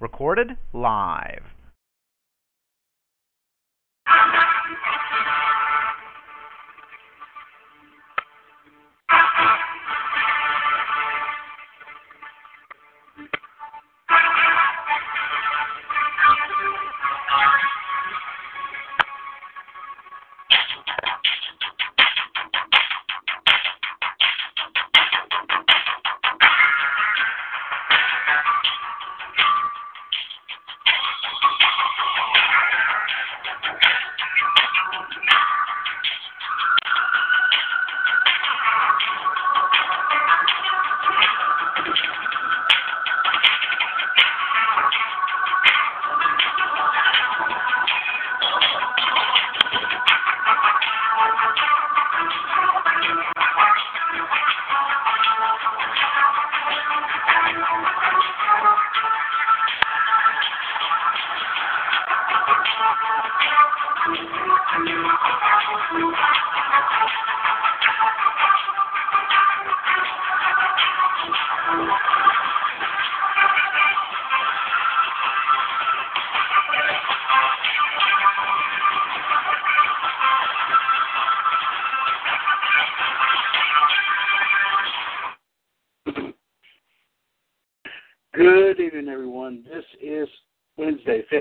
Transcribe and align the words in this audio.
Recorded 0.00 0.56
live. 0.72 1.42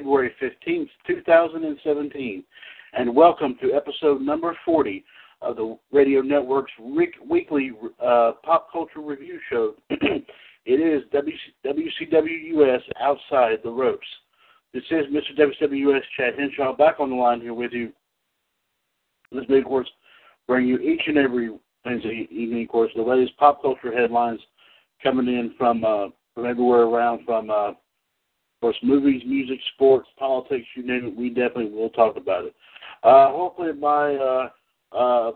February 0.08 0.32
15th, 0.42 0.88
2017, 1.06 2.42
and 2.94 3.14
welcome 3.14 3.58
to 3.62 3.74
episode 3.74 4.22
number 4.22 4.58
40 4.64 5.04
of 5.42 5.58
the 5.58 5.78
Radio 5.92 6.22
Network's 6.22 6.72
weekly 7.30 7.74
uh, 8.02 8.32
pop 8.42 8.72
culture 8.72 9.02
review 9.02 9.38
show. 9.50 9.74
it 9.90 10.26
is 10.66 11.04
WCWUS 11.14 12.80
Outside 13.02 13.58
the 13.66 13.70
Ropes. 13.70 14.08
This 14.74 14.84
is 14.92 15.08
Mr. 15.08 15.38
WCWUS 15.38 16.00
Chad 16.16 16.36
Henshaw 16.40 16.74
back 16.78 17.02
on 17.02 17.10
the 17.10 17.16
line 17.18 17.42
here 17.42 17.54
with 17.54 17.74
you. 17.74 17.92
This 19.34 19.44
big 19.50 19.66
course 19.66 19.90
bring 20.48 20.68
you 20.68 20.78
each 20.78 21.02
and 21.08 21.18
every 21.18 21.50
Wednesday 21.84 22.30
evening, 22.32 22.64
of 22.64 22.70
course, 22.70 22.92
the 22.96 23.02
latest 23.02 23.36
pop 23.36 23.62
culture 23.62 23.94
headlines 23.94 24.40
coming 25.04 25.28
in 25.28 25.54
from 25.58 25.84
uh, 25.84 26.08
from 26.34 26.46
everywhere 26.46 26.84
around, 26.84 27.26
from 27.26 27.50
uh, 27.50 27.72
of 28.58 28.62
course 28.62 28.78
movies, 28.82 29.22
music, 29.26 29.60
sports, 29.76 30.08
politics, 30.18 30.66
you 30.76 30.86
name 30.86 31.06
it. 31.06 31.16
We 31.16 31.30
definitely 31.30 31.70
will 31.70 31.92
talk 31.92 32.18
about 32.18 32.46
it. 32.46 32.56
Uh, 33.04 33.30
hopefully, 33.30 33.74
my 33.74 34.16
uh, 34.16 34.50
uh, 34.92 35.32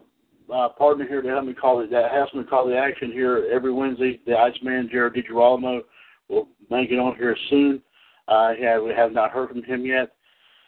uh, 0.52 0.70
partner 0.70 1.08
here 1.08 1.22
to 1.22 1.30
help 1.30 1.46
me 1.46 1.54
call 1.54 1.82
it 1.82 1.92
that 1.92 2.12
helps 2.12 2.34
me 2.34 2.44
call 2.44 2.68
the 2.68 2.76
action 2.76 3.12
here 3.12 3.48
every 3.54 3.72
Wednesday, 3.72 4.20
the 4.26 4.36
Iceman 4.36 4.90
Jared 4.92 5.14
DiGirolamo 5.14 5.82
will 6.30 6.48
make 6.72 6.90
it 6.90 6.98
on 6.98 7.16
here 7.16 7.38
soon. 7.50 7.82
Uh, 8.28 8.54
yeah, 8.60 8.80
we 8.80 8.92
have 8.92 9.12
not 9.12 9.32
heard 9.32 9.50
from 9.50 9.64
him 9.64 9.86
yet, 9.86 10.14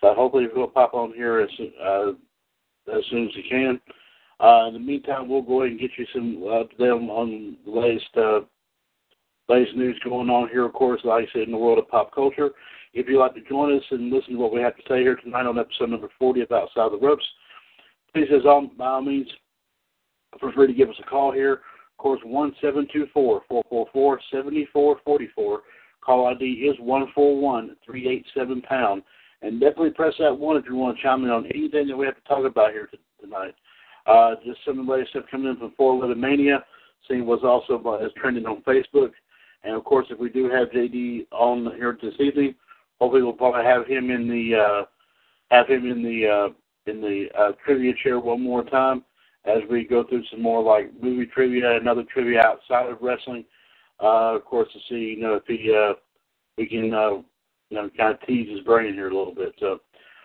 but 0.02 0.16
hopefully 0.16 0.47
he'll 0.53 0.68
pop 0.68 0.94
on 0.94 1.14
here 1.14 1.40
as 1.40 1.50
uh, 1.84 2.12
as 2.96 3.03
soon 3.09 3.25
as 3.25 3.34
he 3.35 3.50
can. 3.50 3.80
Uh, 4.40 4.68
in 4.68 4.74
the 4.74 4.80
meantime, 4.80 5.30
we'll 5.30 5.41
go 5.41 5.62
ahead 5.62 5.72
and 5.72 5.80
get 5.80 5.91
you 5.97 6.06
some 6.14 6.44
uh, 6.44 6.64
update 6.64 6.94
on, 6.94 7.09
on 7.09 7.58
the 7.66 7.72
latest 7.72 8.06
uh, 8.18 8.41
latest 9.50 9.76
news 9.76 10.00
going 10.04 10.30
on 10.30 10.50
here, 10.50 10.66
of 10.66 10.74
course, 10.74 11.02
like 11.04 11.26
I 11.28 11.31
said, 11.34 11.44
in 11.44 11.52
the 11.52 11.58
world 11.58 11.80
of 11.80 11.88
pop 11.90 12.14
culture. 12.14 12.52
If 12.94 13.08
you'd 13.08 13.20
like 13.20 13.34
to 13.36 13.42
join 13.42 13.76
us 13.76 13.84
and 13.92 14.12
listen 14.12 14.34
to 14.34 14.40
what 14.40 14.54
we 14.54 14.62
have 14.62 14.76
to 14.76 14.84
say 14.88 15.00
here 15.00 15.16
tonight 15.16 15.46
on 15.46 15.58
episode 15.58 15.90
number 15.90 16.09
40 16.20 16.42
of 16.42 16.52
Outside 16.52 16.92
the 16.92 17.00
Ropes, 17.00 17.26
please, 18.14 18.28
as 18.34 18.46
all, 18.46 18.70
by 18.78 18.86
all 18.86 19.02
means, 19.02 19.28
feel 20.40 20.52
free 20.52 20.68
to 20.68 20.74
give 20.74 20.90
us 20.90 20.96
a 21.00 21.09
call 21.09 21.32
here. 21.32 21.53
Of 21.53 21.98
course, 21.98 22.22
one 22.24 22.53
seven 22.62 22.88
two 22.92 23.08
four 23.14 23.42
four 23.48 23.64
four 23.70 23.88
four 23.94 24.20
seventy 24.32 24.68
four 24.74 24.98
forty 25.06 25.30
four. 25.34 25.62
Call 26.02 26.28
ID 26.28 26.44
is 26.44 26.76
one 26.80 27.08
four 27.16 27.40
one 27.40 27.76
three 27.86 28.09
eight 28.09 28.26
seven 28.34 28.62
pound. 28.62 29.03
And 29.42 29.59
definitely 29.59 29.92
press 29.92 30.14
that 30.20 30.38
one 30.38 30.58
if 30.58 30.66
you 30.68 30.76
want 30.76 30.98
to 30.98 31.03
chime 31.03 31.24
in 31.24 31.30
on 31.30 31.46
anything 31.48 31.88
that 31.88 31.98
we 31.98 32.06
have 32.06 32.16
to 32.16 32.22
talk 32.22 32.46
about 32.46 32.72
here 32.72 32.90
tonight. 33.22 33.53
Uh, 34.06 34.36
just 34.46 34.59
some 34.66 34.80
of 34.80 34.86
the 34.86 34.92
latest 34.92 35.12
stuff 35.12 35.26
coming 35.30 35.50
in 35.50 35.58
from 35.58 35.74
411 35.78 36.20
Mania, 36.20 36.64
seeing 37.08 37.26
what's 37.26 37.44
also 37.44 37.82
uh, 37.86 38.06
is 38.06 38.12
trending 38.18 38.46
on 38.46 38.62
Facebook. 38.64 39.12
And 39.63 39.75
of 39.75 39.84
course, 39.84 40.07
if 40.09 40.19
we 40.19 40.29
do 40.29 40.50
have 40.50 40.69
JD 40.69 41.28
on 41.31 41.72
here 41.75 41.97
this 42.01 42.13
evening, 42.19 42.56
hopefully 43.00 43.22
we'll 43.22 43.34
probably 43.34 43.63
have 43.63 43.88
him 43.88 44.09
in 44.12 44.28
the 44.28 44.56
uh, 44.59 44.85
have 45.51 45.68
him 45.68 45.90
in 45.90 46.03
the 46.03 46.28
uh, 46.28 46.91
in 46.91 47.01
the 47.01 47.28
uh, 47.38 47.51
trivia 47.63 47.94
chair 48.03 48.19
one 48.19 48.41
more 48.41 48.63
time 48.63 49.03
as 49.46 49.59
we 49.69 49.85
go 49.85 50.03
through 50.03 50.23
some 50.31 50.41
more 50.41 50.62
like 50.62 50.91
movie 51.02 51.25
trivia 51.25 51.78
and 51.78 51.88
other 51.88 52.03
trivia 52.13 52.41
outside 52.41 52.90
of 52.90 53.02
wrestling. 53.02 53.46
Uh, 54.02 54.35
of 54.35 54.46
course, 54.46 54.68
to 54.73 54.79
see 54.90 55.16
you 55.16 55.22
know 55.22 55.35
if 55.35 55.44
he 55.47 55.73
uh, 55.73 55.94
we 56.57 56.68
can 56.68 56.94
uh, 56.94 57.22
you 57.69 57.78
know 57.78 57.90
kind 57.97 58.13
of 58.13 58.22
tease 58.28 58.50
his 58.50 58.66
brain 58.66 58.94
here 58.94 59.09
a 59.09 59.16
little 59.16 59.35
bit. 59.35 59.53
So 59.59 59.79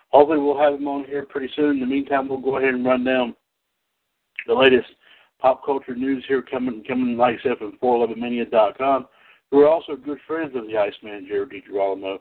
hopefully 0.09 0.38
we'll 0.38 0.59
have 0.59 0.75
him 0.75 0.88
on 0.88 1.04
here 1.04 1.27
pretty 1.27 1.53
soon. 1.54 1.71
In 1.77 1.81
the 1.81 1.87
meantime, 1.87 2.28
we'll 2.28 2.38
go 2.38 2.59
ahead 2.59 2.75
and 2.75 2.84
run 2.84 3.04
down 3.04 3.37
the 4.48 4.54
latest 4.54 4.88
pop 5.38 5.65
culture 5.65 5.94
news 5.94 6.25
here 6.27 6.43
coming 6.43 6.82
coming 6.88 7.16
like 7.16 7.38
I 7.38 7.43
said 7.43 7.59
from 7.59 7.78
411mania.com 7.81 9.06
who 9.50 9.60
are 9.60 9.69
also 9.69 9.97
good 9.97 10.19
friends 10.26 10.54
of 10.54 10.66
the 10.66 10.76
Iceman, 10.76 11.26
Jared 11.28 11.50
DiGirolamo. 11.50 12.19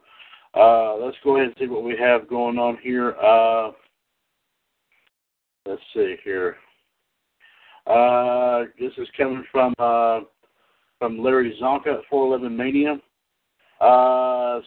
Uh, 0.53 0.95
let's 0.95 1.17
go 1.23 1.35
ahead 1.35 1.47
and 1.47 1.55
see 1.59 1.67
what 1.67 1.83
we 1.83 1.95
have 1.97 2.29
going 2.29 2.57
on 2.57 2.77
here. 2.81 3.11
Uh, 3.21 3.71
let's 5.65 5.81
see 5.93 6.15
here. 6.23 6.57
Uh, 7.85 8.63
this 8.79 8.91
is 8.97 9.07
coming 9.15 9.43
from 9.51 9.73
uh, 9.79 10.21
from 10.99 11.19
Larry 11.19 11.57
Csonka 11.61 11.99
at 11.99 12.05
411 12.09 12.55
Mania. 12.55 12.99
Uh, 13.79 14.59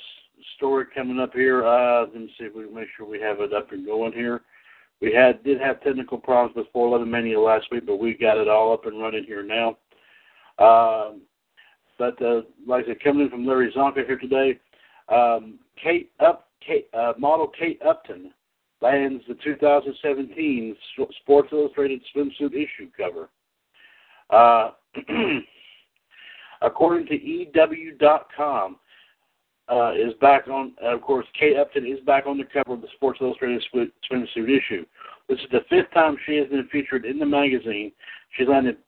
story 0.56 0.84
coming 0.94 1.18
up 1.18 1.32
here. 1.32 1.66
Uh, 1.66 2.02
let 2.02 2.14
me 2.14 2.32
see 2.38 2.44
if 2.44 2.54
we 2.54 2.64
can 2.64 2.74
make 2.74 2.88
sure 2.96 3.06
we 3.06 3.20
have 3.20 3.40
it 3.40 3.52
up 3.52 3.72
and 3.72 3.84
going 3.84 4.12
here. 4.12 4.42
We 5.00 5.12
had 5.12 5.42
did 5.42 5.60
have 5.60 5.82
technical 5.82 6.18
problems 6.18 6.54
with 6.56 6.66
411 6.72 7.10
Mania 7.10 7.40
last 7.40 7.66
week, 7.72 7.86
but 7.86 7.96
we 7.96 8.14
got 8.14 8.38
it 8.38 8.48
all 8.48 8.72
up 8.72 8.86
and 8.86 9.00
running 9.00 9.24
here 9.24 9.42
now. 9.42 9.76
Um, 10.58 11.22
but 12.00 12.20
uh, 12.22 12.40
like 12.66 12.84
I 12.84 12.88
said, 12.88 13.04
coming 13.04 13.24
in 13.24 13.30
from 13.30 13.46
Larry 13.46 13.70
Csonka 13.70 14.06
here 14.06 14.18
today, 14.18 14.58
um, 15.10 15.58
Kate 15.80 16.10
Up, 16.18 16.48
Kate, 16.66 16.88
uh, 16.94 17.12
model 17.18 17.46
Kate 17.46 17.78
Upton 17.86 18.32
lands 18.80 19.22
the 19.28 19.34
2017 19.44 20.74
Sports 21.20 21.50
Illustrated 21.52 22.00
swimsuit 22.16 22.54
issue 22.54 22.88
cover. 22.96 23.28
Uh, 24.30 24.70
according 26.62 27.06
to 27.06 27.14
EW.com, 27.14 28.76
uh, 29.68 29.92
is 29.92 30.14
back 30.22 30.48
on. 30.48 30.72
Uh, 30.82 30.94
of 30.94 31.02
course, 31.02 31.26
Kate 31.38 31.58
Upton 31.58 31.86
is 31.86 32.00
back 32.06 32.26
on 32.26 32.38
the 32.38 32.44
cover 32.44 32.74
of 32.74 32.80
the 32.80 32.88
Sports 32.96 33.18
Illustrated 33.20 33.62
swimsuit 34.10 34.48
issue. 34.48 34.86
This 35.28 35.38
is 35.38 35.50
the 35.52 35.60
fifth 35.68 35.92
time 35.92 36.16
she 36.24 36.36
has 36.36 36.48
been 36.48 36.66
featured 36.72 37.04
in 37.04 37.18
the 37.18 37.26
magazine. 37.26 37.92
She 38.38 38.46
landed. 38.46 38.78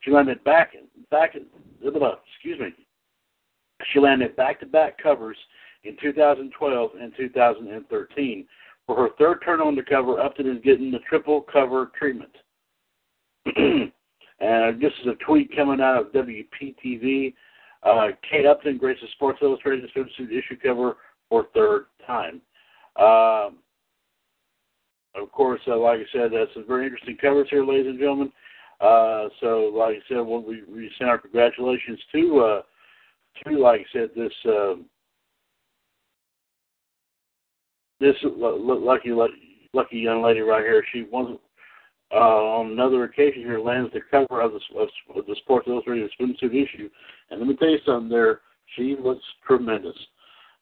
She 0.00 0.10
landed 0.12 0.44
back 0.44 0.74
back 1.10 1.34
excuse 1.82 2.58
me, 2.60 2.72
she 3.92 4.00
landed 4.00 4.36
back-to-back 4.36 5.02
covers 5.02 5.36
in 5.84 5.96
2012 6.02 6.90
and 7.00 7.12
2013. 7.16 8.46
For 8.86 8.96
her 8.96 9.08
third 9.18 9.40
turn 9.44 9.60
on 9.60 9.76
the 9.76 9.82
cover, 9.82 10.20
Upton 10.20 10.50
is 10.50 10.62
getting 10.64 10.90
the 10.90 10.98
triple 11.08 11.42
cover 11.42 11.90
treatment. 11.98 12.34
and 13.56 14.80
this 14.80 14.92
is 15.02 15.08
a 15.08 15.24
tweet 15.24 15.54
coming 15.54 15.80
out 15.80 16.00
of 16.00 16.12
WPTV. 16.12 17.34
Uh, 17.82 18.08
Kate 18.28 18.46
Upton 18.46 18.78
graces 18.78 19.08
Sports 19.12 19.38
Illustrated 19.42 19.88
swimsuit 19.94 20.30
issue 20.30 20.56
cover 20.62 20.96
for 21.28 21.46
third 21.54 21.86
time. 22.06 22.40
Um, 22.98 23.58
of 25.14 25.30
course, 25.32 25.60
uh, 25.68 25.76
like 25.76 26.00
I 26.00 26.04
said, 26.12 26.30
that's 26.32 26.52
some 26.54 26.66
very 26.66 26.84
interesting 26.84 27.16
covers 27.20 27.48
here, 27.50 27.64
ladies 27.64 27.86
and 27.86 27.98
gentlemen. 27.98 28.32
Uh, 28.80 29.28
so, 29.40 29.72
like 29.74 29.96
I 29.96 30.08
said, 30.08 30.18
well, 30.18 30.42
we, 30.42 30.62
we 30.72 30.90
send 30.98 31.10
our 31.10 31.18
congratulations 31.18 31.98
to, 32.12 32.40
uh, 32.40 32.62
to 33.44 33.58
like 33.58 33.80
I 33.80 33.84
said, 33.92 34.10
this 34.14 34.32
uh, 34.48 34.74
this 38.00 38.14
lucky 38.22 39.10
lucky 39.10 39.98
young 39.98 40.22
lady 40.22 40.40
right 40.40 40.62
here. 40.62 40.84
She 40.92 41.06
wasn't 41.10 41.40
uh, 42.12 42.14
on 42.14 42.72
another 42.72 43.04
occasion 43.04 43.42
here 43.42 43.60
lands 43.60 43.92
the 43.92 44.00
cover 44.10 44.40
of 44.40 44.52
the, 44.52 44.60
of 45.14 45.26
the 45.26 45.36
Sports 45.42 45.66
Illustrated 45.68 46.10
swimsuit 46.18 46.54
issue. 46.54 46.88
And 47.30 47.40
let 47.40 47.48
me 47.48 47.56
tell 47.56 47.68
you 47.68 47.78
something 47.84 48.08
there, 48.08 48.40
she 48.76 48.96
looks 49.02 49.24
tremendous. 49.46 49.96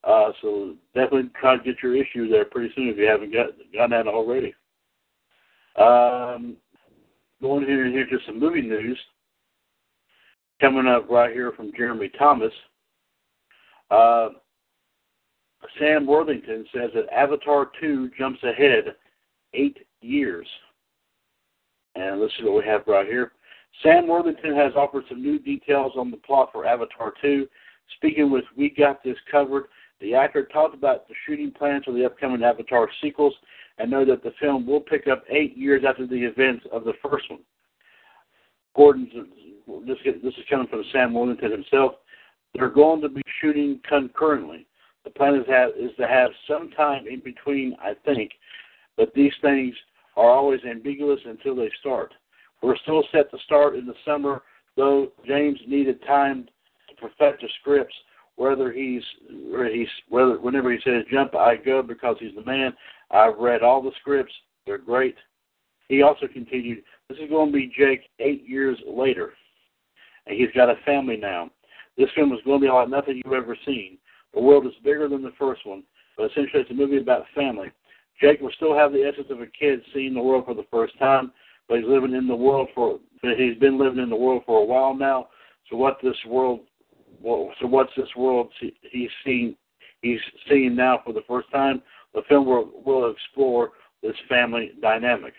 Uh, 0.03 0.31
so 0.41 0.75
definitely 0.93 1.29
try 1.39 1.57
to 1.57 1.63
get 1.63 1.81
your 1.81 1.95
issue 1.95 2.29
there 2.29 2.45
pretty 2.45 2.73
soon 2.75 2.89
if 2.89 2.97
you 2.97 3.05
haven't 3.05 3.33
got, 3.33 3.47
gotten 3.73 3.91
that 3.91 4.07
already. 4.07 4.53
Um, 5.77 6.57
going 7.41 7.65
here 7.65 7.85
and 7.85 7.93
here 7.93 8.05
to 8.05 8.17
some 8.25 8.39
movie 8.39 8.61
news. 8.61 8.99
Coming 10.59 10.87
up 10.87 11.09
right 11.09 11.31
here 11.31 11.51
from 11.51 11.71
Jeremy 11.77 12.09
Thomas. 12.17 12.53
Uh, 13.91 14.29
Sam 15.79 16.05
Worthington 16.05 16.65
says 16.73 16.89
that 16.95 17.13
Avatar 17.13 17.71
2 17.79 18.11
jumps 18.17 18.41
ahead 18.43 18.95
eight 19.53 19.77
years. 20.01 20.47
And 21.95 22.19
let's 22.19 22.33
see 22.37 22.43
what 22.43 22.63
we 22.63 22.69
have 22.69 22.81
right 22.87 23.05
here. 23.05 23.33
Sam 23.83 24.07
Worthington 24.07 24.55
has 24.55 24.73
offered 24.75 25.03
some 25.09 25.21
new 25.21 25.39
details 25.39 25.93
on 25.95 26.09
the 26.09 26.17
plot 26.17 26.49
for 26.51 26.65
Avatar 26.65 27.13
2. 27.21 27.47
Speaking 27.97 28.31
with 28.31 28.43
We 28.55 28.69
Got 28.69 29.03
This 29.03 29.17
Covered, 29.31 29.65
the 30.01 30.13
actor 30.13 30.45
talked 30.45 30.75
about 30.75 31.07
the 31.07 31.13
shooting 31.25 31.51
plans 31.51 31.85
for 31.85 31.93
the 31.93 32.05
upcoming 32.05 32.43
Avatar 32.43 32.89
sequels 33.01 33.33
and 33.77 33.91
know 33.91 34.05
that 34.05 34.23
the 34.23 34.33
film 34.39 34.65
will 34.65 34.81
pick 34.81 35.07
up 35.07 35.23
eight 35.29 35.57
years 35.57 35.83
after 35.87 36.07
the 36.07 36.15
events 36.15 36.65
of 36.71 36.83
the 36.83 36.93
first 37.03 37.29
one. 37.29 37.41
Gordon's 38.75 39.09
this, 39.85 39.97
this 40.23 40.33
is 40.33 40.45
coming 40.49 40.67
from 40.67 40.83
Sam 40.91 41.13
Worthington 41.13 41.51
himself. 41.51 41.93
They're 42.53 42.69
going 42.69 43.01
to 43.01 43.09
be 43.09 43.21
shooting 43.41 43.79
concurrently. 43.87 44.65
The 45.03 45.09
plan 45.09 45.35
is, 45.35 45.45
have, 45.47 45.71
is 45.77 45.91
to 45.99 46.07
have 46.07 46.31
some 46.47 46.69
time 46.71 47.05
in 47.07 47.19
between, 47.19 47.75
I 47.81 47.93
think, 48.05 48.31
but 48.95 49.13
these 49.13 49.33
things 49.41 49.73
are 50.15 50.29
always 50.29 50.59
ambiguous 50.69 51.19
until 51.25 51.55
they 51.55 51.69
start. 51.79 52.13
We're 52.61 52.77
still 52.77 53.03
set 53.11 53.29
to 53.31 53.37
start 53.45 53.75
in 53.75 53.85
the 53.85 53.93
summer, 54.05 54.41
though 54.75 55.11
James 55.25 55.59
needed 55.67 56.01
time 56.05 56.47
to 56.89 56.95
perfect 56.95 57.41
the 57.41 57.49
scripts. 57.61 57.93
Whether 58.35 58.71
he's, 58.71 59.01
he's 59.73 59.87
whether 60.09 60.39
whenever 60.39 60.71
he 60.71 60.77
says 60.83 61.03
jump, 61.11 61.35
I 61.35 61.55
go 61.55 61.81
because 61.81 62.17
he's 62.19 62.35
the 62.35 62.45
man. 62.45 62.71
I've 63.11 63.37
read 63.37 63.61
all 63.61 63.81
the 63.81 63.91
scripts; 63.99 64.33
they're 64.65 64.77
great. 64.77 65.15
He 65.89 66.01
also 66.01 66.27
continued, 66.27 66.83
"This 67.09 67.17
is 67.19 67.29
going 67.29 67.51
to 67.51 67.53
be 67.53 67.71
Jake 67.77 68.09
eight 68.19 68.47
years 68.47 68.77
later, 68.87 69.33
and 70.25 70.37
he's 70.37 70.51
got 70.55 70.69
a 70.69 70.75
family 70.85 71.17
now. 71.17 71.49
This 71.97 72.09
film 72.15 72.31
is 72.33 72.39
going 72.45 72.61
to 72.61 72.67
be 72.67 72.71
like 72.71 72.89
nothing 72.89 73.21
you've 73.23 73.33
ever 73.33 73.57
seen. 73.65 73.97
The 74.33 74.41
world 74.41 74.65
is 74.67 74.73
bigger 74.83 75.07
than 75.07 75.23
the 75.23 75.33
first 75.39 75.65
one, 75.65 75.83
but 76.15 76.29
essentially 76.31 76.61
it's 76.61 76.71
a 76.71 76.73
movie 76.73 76.97
about 76.97 77.25
family. 77.33 77.71
Jake 78.21 78.41
will 78.41 78.51
still 78.55 78.75
have 78.75 78.91
the 78.91 79.03
essence 79.03 79.27
of 79.29 79.41
a 79.41 79.47
kid 79.47 79.81
seeing 79.93 80.13
the 80.13 80.21
world 80.21 80.45
for 80.45 80.53
the 80.53 80.65
first 80.71 80.97
time, 80.99 81.31
but 81.67 81.77
he's 81.77 81.87
living 81.87 82.13
in 82.13 82.27
the 82.27 82.35
world 82.35 82.69
for 82.73 82.99
he's 83.21 83.57
been 83.57 83.79
living 83.79 83.99
in 83.99 84.09
the 84.09 84.15
world 84.15 84.43
for 84.45 84.61
a 84.61 84.65
while 84.65 84.95
now. 84.95 85.29
So 85.69 85.77
what 85.77 85.97
this 86.01 86.15
world, 86.25 86.61
well, 87.21 87.51
so 87.59 87.67
what's 87.67 87.91
this 87.95 88.15
world 88.15 88.51
he's 88.59 89.09
seen 89.25 89.55
he's 90.01 90.19
seeing 90.49 90.75
now 90.75 91.01
for 91.05 91.13
the 91.13 91.23
first 91.27 91.49
time? 91.51 91.81
The 92.13 92.21
film 92.29 92.45
will, 92.45 92.71
will 92.85 93.11
explore 93.11 93.71
this 94.01 94.15
family 94.29 94.71
dynamic. 94.81 95.33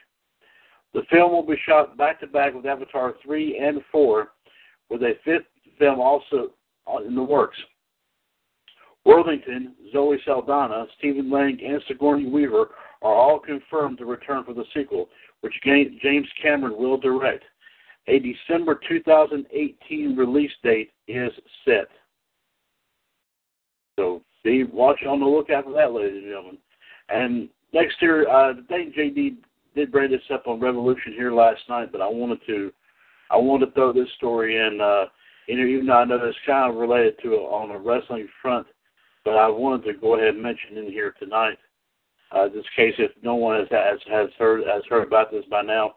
The 0.95 1.03
film 1.11 1.33
will 1.33 1.47
be 1.47 1.57
shot 1.67 1.97
back 1.97 2.21
to 2.21 2.27
back 2.27 2.55
with 2.55 2.67
Avatar 2.67 3.15
3 3.23 3.59
and 3.59 3.81
4, 3.93 4.29
with 4.91 5.03
a 5.03 5.15
fifth 5.25 5.47
film 5.79 6.01
also 6.01 6.53
uh, 6.87 6.99
in 6.99 7.15
the 7.15 7.23
works. 7.23 7.57
Worthington, 9.05 9.75
Zoe 9.93 10.19
Saldana, 10.25 10.87
Stephen 10.99 11.31
Lang, 11.31 11.59
and 11.65 11.83
Sigourney 11.89 12.29
Weaver 12.29 12.69
are 13.03 13.15
all 13.15 13.39
confirmed 13.39 13.99
to 13.99 14.05
return 14.05 14.45
for 14.45 14.55
the 14.55 14.65
sequel, 14.75 15.09
which 15.41 15.55
James 15.65 16.29
Cameron 16.43 16.77
will 16.77 16.99
direct. 16.99 17.45
A 18.09 18.19
December 18.19 18.81
2018 18.89 20.17
release 20.17 20.51
date 20.63 20.91
is 21.07 21.31
set. 21.65 21.89
So 23.99 24.23
be 24.51 24.65
watch 24.65 25.01
on 25.09 25.21
the 25.21 25.27
lookout 25.27 25.65
for 25.65 25.73
that, 25.73 25.93
ladies 25.93 26.23
and 26.23 26.25
gentlemen. 26.25 26.59
And 27.09 27.49
next 27.73 27.97
year, 28.01 28.29
uh, 28.29 28.53
I 28.71 28.73
JD 28.97 29.37
did 29.75 29.93
bring 29.93 30.11
this 30.11 30.21
up 30.33 30.47
on 30.47 30.61
Revolution 30.61 31.13
here 31.13 31.33
last 31.33 31.61
night, 31.69 31.93
but 31.93 32.01
I 32.01 32.09
wanted 32.09 32.41
to, 32.47 32.73
I 33.31 33.37
wanted 33.37 33.67
to 33.67 33.73
throw 33.73 33.93
this 33.93 34.09
story 34.17 34.57
in. 34.57 34.81
Uh, 34.81 35.05
even 35.49 35.87
though 35.87 35.95
I 35.95 36.05
know 36.05 36.17
it's 36.17 36.37
kind 36.47 36.71
of 36.71 36.79
related 36.79 37.15
to 37.23 37.33
it 37.33 37.39
on 37.39 37.71
a 37.71 37.79
wrestling 37.79 38.29
front 38.43 38.67
but 39.29 39.37
I 39.37 39.47
wanted 39.47 39.85
to 39.85 39.99
go 39.99 40.15
ahead 40.15 40.35
and 40.35 40.43
mention 40.43 40.79
in 40.79 40.91
here 40.91 41.15
tonight, 41.19 41.59
uh, 42.33 42.49
this 42.49 42.65
case, 42.75 42.95
if 42.97 43.11
no 43.23 43.35
one 43.35 43.59
has, 43.59 43.69
has 43.71 43.99
has 44.11 44.31
heard 44.39 44.63
has 44.67 44.83
heard 44.89 45.07
about 45.07 45.31
this 45.31 45.45
by 45.51 45.61
now. 45.61 45.97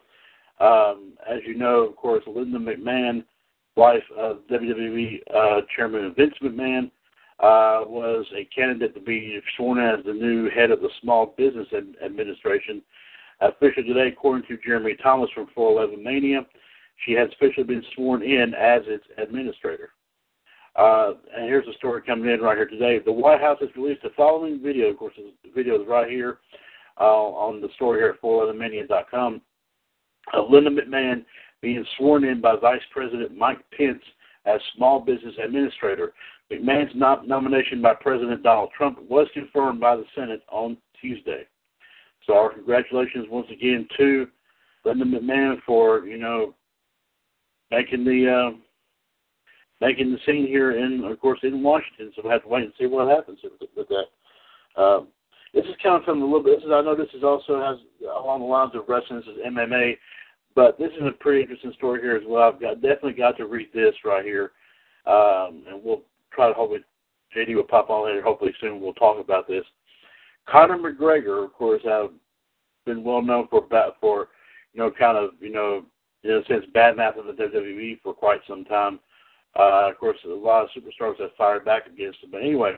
Um, 0.60 1.14
as 1.30 1.40
you 1.46 1.56
know, 1.56 1.88
of 1.88 1.96
course, 1.96 2.24
Linda 2.28 2.60
McMahon, 2.60 3.24
wife 3.78 4.04
of 4.18 4.40
WWE 4.52 5.22
uh, 5.34 5.62
Chairman 5.74 6.14
Vince 6.18 6.34
McMahon, 6.44 6.92
uh, 7.42 7.82
was 7.88 8.26
a 8.36 8.46
candidate 8.54 8.94
to 8.94 9.02
be 9.02 9.40
sworn 9.58 9.80
as 9.80 10.06
the 10.06 10.14
new 10.14 10.50
head 10.50 10.70
of 10.70 10.80
the 10.80 10.90
Small 11.02 11.34
Business 11.38 11.68
Administration. 12.04 12.82
Officially 13.42 13.88
today, 13.88 14.10
according 14.10 14.48
to 14.48 14.64
Jeremy 14.64 14.96
Thomas 15.02 15.30
from 15.34 15.48
411 15.56 16.04
Mania, 16.04 16.46
she 17.06 17.14
has 17.14 17.30
officially 17.34 17.66
been 17.66 17.84
sworn 17.96 18.22
in 18.22 18.54
as 18.54 18.84
its 18.86 19.06
administrator. 19.18 19.90
Uh, 20.76 21.14
and 21.36 21.46
here's 21.46 21.66
the 21.66 21.74
story 21.74 22.02
coming 22.06 22.30
in 22.30 22.40
right 22.42 22.56
here 22.56 22.68
today. 22.68 23.00
The 23.04 23.12
White 23.12 23.42
House 23.42 23.58
has 23.60 23.70
released 23.76 24.04
the 24.04 24.12
following 24.16 24.62
video. 24.62 24.88
Of 24.90 24.98
course, 24.98 25.14
the 25.18 25.34
video 25.54 25.82
is 25.82 25.88
right 25.88 26.10
here 26.10 26.38
uh, 27.00 27.04
on 27.04 27.60
the 27.60 27.70
story 27.76 28.00
here 28.00 28.10
at 28.10 28.22
411mania.com 28.22 29.42
of 30.34 30.50
Linda 30.50 30.70
McMahon 30.70 31.26
being 31.62 31.84
sworn 31.98 32.24
in 32.24 32.40
by 32.40 32.56
Vice 32.56 32.82
President 32.92 33.36
Mike 33.36 33.60
Pence 33.76 34.04
as 34.46 34.60
Small 34.76 35.00
Business 35.00 35.36
Administrator. 35.44 36.14
McMahon's 36.52 36.96
nomination 36.96 37.82
by 37.82 37.94
President 37.94 38.44
Donald 38.44 38.72
Trump 38.76 39.00
was 39.10 39.28
confirmed 39.34 39.80
by 39.80 39.96
the 39.96 40.06
Senate 40.16 40.42
on 40.50 40.78
Tuesday. 41.00 41.44
So 42.28 42.34
our 42.34 42.54
congratulations 42.54 43.26
once 43.30 43.48
again 43.52 43.88
to 43.98 44.28
Linda 44.86 45.06
McMahon 45.06 45.58
for 45.66 46.06
you 46.06 46.18
know 46.18 46.54
making 47.72 48.04
the 48.04 48.52
uh, 48.54 48.58
making 49.80 50.12
the 50.12 50.18
scene 50.26 50.46
here 50.46 50.78
in, 50.78 51.04
of 51.04 51.20
course, 51.20 51.40
in 51.44 51.64
Washington. 51.64 52.12
So 52.16 52.22
we'll 52.24 52.34
have 52.34 52.44
to 52.44 52.50
wait 52.50 52.64
and 52.64 52.74
see 52.80 52.86
what 52.86 53.08
happens 53.08 53.40
with, 53.44 53.70
with 53.76 53.88
that. 53.88 54.82
Um, 54.82 55.08
this 55.54 55.66
is 55.66 55.76
kind 55.84 55.96
of 55.96 56.04
from 56.04 56.22
a 56.22 56.26
little 56.26 56.44
bit. 56.44 56.58
This 56.58 56.66
is 56.66 56.72
I 56.72 56.82
know 56.82 56.96
this 56.96 57.14
is 57.14 57.24
also 57.24 57.60
has 57.60 57.78
along 58.04 58.42
the 58.42 58.46
lines 58.46 58.72
of 58.76 58.88
wrestling. 58.88 59.22
This 59.26 59.36
is 59.36 59.54
MMA, 59.54 59.98
but 60.56 60.78
this 60.78 60.92
is 61.00 61.08
a 61.08 61.12
pretty 61.12 61.42
interesting 61.42 61.74
story 61.78 62.02
here 62.02 62.16
as 62.16 62.24
well. 62.28 62.50
I've 62.50 62.62
got 62.62 62.76
definitely 62.76 63.14
got 63.14 63.38
to 63.38 63.46
read 63.46 63.70
this 63.74 63.96
right 64.06 64.24
here, 64.24 64.52
um, 65.08 65.64
and 65.68 65.84
we'll 65.84 66.04
try 66.34 66.48
to 66.48 66.54
hopefully 66.54 66.82
JD 67.36 67.56
will 67.56 67.64
pop 67.64 67.90
on 67.90 68.12
here 68.12 68.22
hopefully 68.22 68.54
soon. 68.60 68.82
We'll 68.82 68.94
talk 68.94 69.24
about 69.24 69.48
this. 69.48 69.64
Conor 70.48 70.78
McGregor, 70.78 71.46
of 71.46 71.54
course, 71.54 71.82
have 71.86 72.10
been 72.86 73.04
well 73.04 73.22
known 73.22 73.48
for 73.50 73.66
for 74.00 74.30
you 74.74 74.80
know 74.80 74.92
kind 74.92 75.18
of 75.18 75.32
you 75.40 75.52
know 75.52 75.86
in 76.24 76.32
a 76.32 76.46
sense 76.46 76.66
bad 76.74 76.98
mouthing 76.98 77.24
the 77.26 77.34
WWE 77.34 78.02
for 78.02 78.14
quite 78.14 78.42
some 78.48 78.66
time. 78.66 79.00
Uh, 79.58 79.90
of 79.90 79.98
course, 79.98 80.18
a 80.26 80.30
lot 80.30 80.64
of 80.64 80.70
superstars 80.70 81.20
have 81.20 81.32
fired 81.38 81.66
back 81.66 81.86
against 81.88 82.24
him. 82.24 82.32
But 82.32 82.42
anyway, 82.42 82.74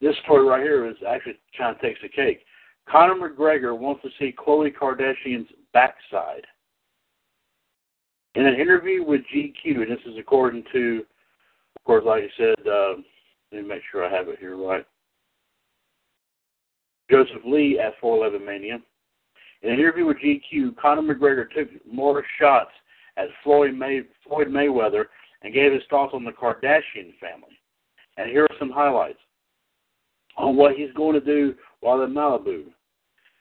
this 0.00 0.16
story 0.24 0.46
right 0.46 0.62
here 0.62 0.86
is 0.86 0.96
actually 1.06 1.38
kind 1.56 1.74
of 1.74 1.82
takes 1.82 2.00
the 2.02 2.08
cake. 2.08 2.44
Conor 2.88 3.14
McGregor 3.14 3.76
wants 3.76 4.02
to 4.02 4.10
see 4.18 4.34
Khloe 4.36 4.74
Kardashian's 4.74 5.48
backside. 5.72 6.46
In 8.34 8.46
an 8.46 8.54
interview 8.54 9.04
with 9.04 9.20
GQ, 9.34 9.82
and 9.82 9.90
this 9.90 10.04
is 10.06 10.18
according 10.18 10.64
to, 10.72 11.04
of 11.84 11.86
course, 11.86 12.04
like 12.06 12.22
I 12.22 12.28
said, 12.38 12.66
uh, 12.66 12.94
let 13.52 13.62
me 13.62 13.68
make 13.68 13.82
sure 13.92 14.06
I 14.06 14.10
have 14.10 14.28
it 14.28 14.38
here 14.40 14.56
right. 14.56 14.86
Joseph 17.10 17.42
Lee 17.44 17.78
at 17.78 17.92
411 18.00 18.46
Mania. 18.46 18.78
In 19.60 19.70
an 19.70 19.78
interview 19.78 20.06
with 20.06 20.16
GQ, 20.16 20.78
Conor 20.78 21.02
McGregor 21.02 21.44
took 21.50 21.68
more 21.86 22.24
shots 22.40 22.70
at 23.18 23.26
Floyd, 23.42 23.74
May, 23.74 24.00
Floyd 24.26 24.48
Mayweather 24.48 25.04
and 25.42 25.52
gave 25.52 25.74
his 25.74 25.82
thoughts 25.90 26.14
on 26.14 26.24
the 26.24 26.30
Kardashian 26.30 27.18
family. 27.20 27.58
And 28.16 28.30
here 28.30 28.44
are 28.44 28.56
some 28.58 28.70
highlights 28.70 29.18
on 30.38 30.56
what 30.56 30.76
he's 30.76 30.92
going 30.96 31.20
to 31.20 31.24
do 31.24 31.54
while 31.80 32.02
in 32.02 32.14
Malibu. 32.14 32.64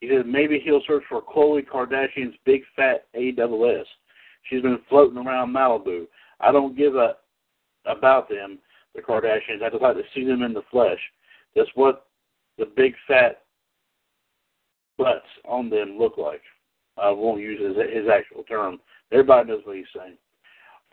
He 0.01 0.09
says 0.09 0.25
maybe 0.27 0.59
he'll 0.59 0.83
search 0.85 1.03
for 1.07 1.21
Khloe 1.21 1.65
Kardashian's 1.65 2.35
big 2.45 2.63
fat 2.75 3.05
AWS. 3.15 3.85
She's 4.50 4.62
been 4.62 4.79
floating 4.89 5.17
around 5.17 5.53
Malibu. 5.53 6.07
I 6.41 6.51
don't 6.51 6.77
give 6.77 6.95
a 6.95 7.15
about 7.86 8.30
them, 8.30 8.60
the 8.96 9.02
Kardashians. 9.02 9.63
I 9.63 9.70
just 9.70 9.82
like 9.82 9.96
to 9.96 10.04
see 10.13 10.25
them 10.25 10.44
in 10.44 10.54
the 10.54 10.63
flesh. 10.72 11.00
That's 11.56 11.70
what 11.75 12.08
the 12.58 12.66
big 12.75 12.94
fat 13.08 13.42
butts 14.98 15.25
on 15.46 15.70
them 15.70 15.98
look 15.98 16.18
like. 16.18 16.42
I 16.98 17.10
won't 17.10 17.42
use 17.42 17.60
his, 17.60 17.75
his 17.94 18.08
actual 18.08 18.44
term. 18.44 18.80
Everybody 19.12 19.50
knows 19.50 19.62
what 19.66 19.78
he's 19.78 19.86
saying 19.96 20.18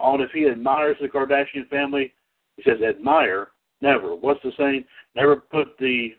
on 0.00 0.20
if 0.20 0.30
he 0.32 0.48
admires 0.48 0.96
the 1.00 1.08
Kardashian 1.08 1.68
family. 1.68 2.12
He 2.56 2.62
says 2.62 2.80
admire, 2.82 3.48
never. 3.80 4.14
What's 4.14 4.42
the 4.42 4.52
saying? 4.58 4.84
Never 5.14 5.36
put 5.36 5.78
the 5.78 6.14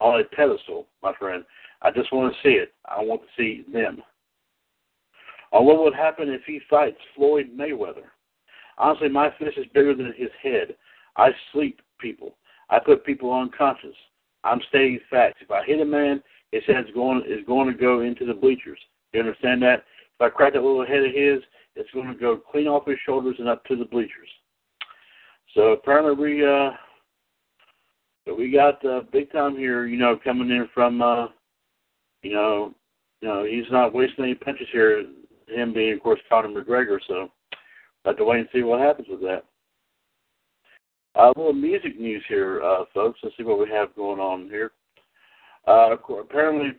on 0.00 0.20
a 0.20 0.24
pedestal, 0.24 0.86
my 1.02 1.12
friend. 1.18 1.44
I 1.82 1.90
just 1.90 2.12
want 2.12 2.32
to 2.32 2.48
see 2.48 2.54
it. 2.54 2.74
I 2.84 3.02
want 3.02 3.22
to 3.22 3.26
see 3.36 3.64
them. 3.72 4.02
On 5.52 5.64
what 5.64 5.78
would 5.78 5.94
happen 5.94 6.28
if 6.28 6.42
he 6.46 6.60
fights 6.68 6.98
Floyd 7.14 7.50
Mayweather? 7.56 8.08
Honestly, 8.78 9.08
my 9.08 9.30
fist 9.38 9.58
is 9.58 9.66
bigger 9.72 9.94
than 9.94 10.12
his 10.16 10.30
head. 10.42 10.74
I 11.16 11.30
sleep 11.52 11.80
people. 12.00 12.36
I 12.70 12.78
put 12.78 13.04
people 13.04 13.32
unconscious. 13.32 13.94
I'm 14.42 14.60
stating 14.68 14.98
facts. 15.10 15.38
If 15.40 15.50
I 15.50 15.64
hit 15.64 15.80
a 15.80 15.84
man, 15.84 16.22
his 16.52 16.62
head's 16.66 16.90
going 16.94 17.22
is 17.26 17.44
going 17.46 17.72
to 17.72 17.78
go 17.78 18.00
into 18.00 18.26
the 18.26 18.34
bleachers. 18.34 18.78
You 19.12 19.20
understand 19.20 19.62
that? 19.62 19.84
If 20.14 20.20
I 20.20 20.28
crack 20.28 20.52
that 20.52 20.62
little 20.62 20.86
head 20.86 21.04
of 21.04 21.14
his, 21.14 21.42
it's 21.76 21.90
going 21.92 22.08
to 22.08 22.14
go 22.14 22.36
clean 22.36 22.68
off 22.68 22.86
his 22.86 22.98
shoulders 23.04 23.36
and 23.38 23.48
up 23.48 23.64
to 23.66 23.76
the 23.76 23.84
bleachers. 23.84 24.28
So 25.54 25.72
apparently 25.72 26.14
we 26.14 26.46
uh 26.46 26.70
we 28.36 28.50
got 28.50 28.84
uh, 28.84 29.02
big 29.12 29.30
time 29.32 29.56
here, 29.56 29.86
you 29.86 29.98
know, 29.98 30.18
coming 30.22 30.50
in 30.50 30.68
from 30.74 31.00
uh 31.00 31.28
you 32.22 32.32
know, 32.32 32.74
you 33.20 33.28
know, 33.28 33.44
he's 33.44 33.70
not 33.70 33.94
wasting 33.94 34.24
any 34.24 34.34
punches 34.34 34.66
here, 34.72 35.04
him 35.48 35.72
being 35.72 35.94
of 35.94 36.00
course 36.00 36.20
Conor 36.28 36.48
McGregor, 36.48 36.98
so 37.06 37.30
have 38.04 38.16
to 38.16 38.24
wait 38.24 38.40
and 38.40 38.48
see 38.52 38.62
what 38.62 38.80
happens 38.80 39.08
with 39.08 39.20
that. 39.20 39.44
Uh, 41.16 41.32
a 41.34 41.38
little 41.38 41.52
music 41.52 41.98
news 41.98 42.22
here, 42.28 42.62
uh, 42.62 42.84
folks. 42.92 43.20
Let's 43.22 43.36
see 43.36 43.44
what 43.44 43.58
we 43.58 43.68
have 43.70 43.94
going 43.94 44.20
on 44.20 44.48
here. 44.48 44.72
Uh, 45.66 45.96
apparently, 46.20 46.72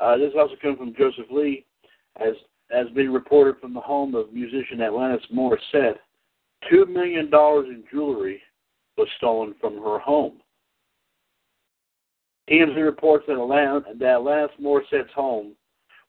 uh, 0.00 0.16
this 0.16 0.32
also 0.36 0.54
comes 0.60 0.78
from 0.78 0.94
Joseph 0.96 1.26
Lee, 1.30 1.64
as 2.16 2.34
has 2.70 2.88
been 2.94 3.12
reported 3.12 3.56
from 3.60 3.74
the 3.74 3.80
home 3.80 4.14
of 4.14 4.32
musician 4.32 4.78
Alanis 4.78 5.20
Morissette. 5.32 5.98
Two 6.70 6.86
million 6.86 7.30
dollars 7.30 7.66
in 7.68 7.84
jewelry 7.90 8.40
was 8.96 9.06
stolen 9.18 9.54
from 9.60 9.74
her 9.82 9.98
home. 9.98 10.40
TMZ 12.50 12.82
reports 12.82 13.24
that 13.26 13.36
Alanis, 13.36 13.84
that 13.98 14.02
Alanis 14.02 14.48
Morissette's 14.60 15.12
home 15.14 15.52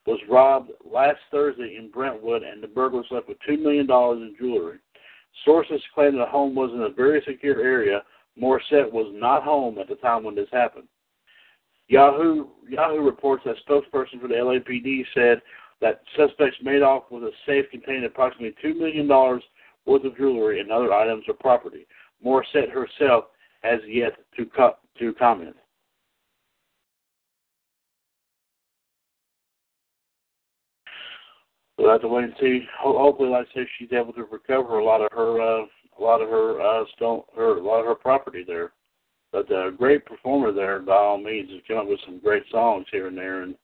was 0.05 0.19
robbed 0.29 0.71
last 0.89 1.17
Thursday 1.31 1.77
in 1.77 1.89
Brentwood, 1.89 2.43
and 2.43 2.61
the 2.61 2.67
burglars 2.67 3.07
left 3.11 3.27
with 3.27 3.37
two 3.47 3.57
million 3.57 3.87
dollars 3.87 4.21
in 4.21 4.35
jewelry. 4.39 4.77
Sources 5.43 5.81
claim 5.93 6.17
the 6.17 6.25
home 6.25 6.55
was 6.55 6.71
in 6.73 6.81
a 6.81 6.89
very 6.89 7.21
secure 7.27 7.61
area. 7.61 8.03
Morissette 8.41 8.91
was 8.91 9.11
not 9.15 9.43
home 9.43 9.77
at 9.79 9.87
the 9.87 9.95
time 9.95 10.23
when 10.23 10.35
this 10.35 10.47
happened. 10.51 10.87
Yahoo 11.87 12.47
Yahoo 12.67 13.01
reports 13.01 13.43
that 13.45 13.55
spokesperson 13.67 14.19
for 14.21 14.27
the 14.27 14.35
LAPD 14.35 15.03
said 15.13 15.41
that 15.81 16.01
suspects 16.17 16.57
made 16.63 16.81
off 16.81 17.03
with 17.11 17.23
a 17.23 17.31
safe 17.45 17.65
containing 17.71 18.05
approximately 18.05 18.55
two 18.61 18.73
million 18.73 19.07
dollars 19.07 19.43
worth 19.85 20.03
of 20.03 20.17
jewelry 20.17 20.59
and 20.59 20.71
other 20.71 20.91
items 20.93 21.23
of 21.29 21.37
property. 21.39 21.85
Morissette 22.25 22.71
herself 22.71 23.25
has 23.61 23.79
yet 23.87 24.13
to 24.37 24.45
co- 24.45 24.77
to 24.99 25.13
comment. 25.13 25.55
We'll 31.77 31.91
have 31.91 32.01
to 32.01 32.07
wait 32.07 32.25
and 32.25 32.33
see. 32.39 32.61
Hopefully, 32.79 33.29
like 33.29 33.47
I 33.51 33.53
say, 33.53 33.67
she's 33.77 33.91
able 33.91 34.13
to 34.13 34.23
recover 34.23 34.79
a 34.79 34.85
lot 34.85 35.01
of 35.01 35.11
her, 35.11 35.41
uh, 35.41 35.65
a 35.99 36.01
lot 36.01 36.21
of 36.21 36.29
her 36.29 36.61
uh, 36.61 36.85
stone, 36.95 37.23
her, 37.35 37.57
a 37.57 37.63
lot 37.63 37.81
of 37.81 37.85
her 37.85 37.95
property 37.95 38.43
there. 38.45 38.71
But 39.31 39.51
a 39.51 39.67
uh, 39.67 39.69
great 39.71 40.05
performer 40.05 40.53
there, 40.53 40.79
by 40.79 40.93
all 40.93 41.17
means, 41.17 41.49
has 41.49 41.59
come 41.67 41.77
up 41.77 41.87
with 41.87 41.99
some 42.05 42.19
great 42.19 42.43
songs 42.49 42.85
here 42.91 43.07
and 43.07 43.17
there, 43.17 43.41
and 43.43 43.55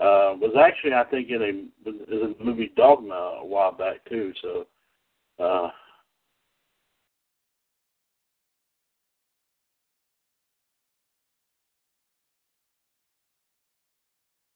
uh, 0.00 0.34
was 0.40 0.56
actually, 0.60 0.94
I 0.94 1.04
think, 1.04 1.28
in 1.30 1.42
a 1.42 1.90
in 1.90 2.34
the 2.38 2.44
movie 2.44 2.72
Dogma 2.76 3.38
a 3.40 3.46
while 3.46 3.70
back 3.70 4.04
too. 4.08 4.32
So, 4.42 4.66
uh, 5.38 5.70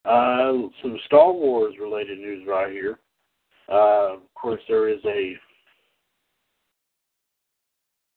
Uh, 0.05 0.69
some 0.83 0.99
Star 1.07 1.33
Wars 1.33 1.75
related 1.81 2.19
news 2.19 2.47
right 2.47 2.71
here. 2.71 2.99
Uh, 3.71 4.15
of 4.15 4.35
course, 4.35 4.61
there 4.69 4.89
is 4.89 5.01
a. 5.07 5.35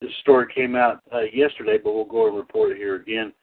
This 0.01 0.11
story 0.21 0.45
came 0.53 0.75
out 0.75 1.01
uh, 1.13 1.21
yesterday, 1.33 1.77
but 1.81 1.93
we'll 1.93 2.05
go 2.05 2.27
and 2.27 2.35
report 2.35 2.71
it 2.71 2.77
here 2.77 2.95
again. 2.95 3.33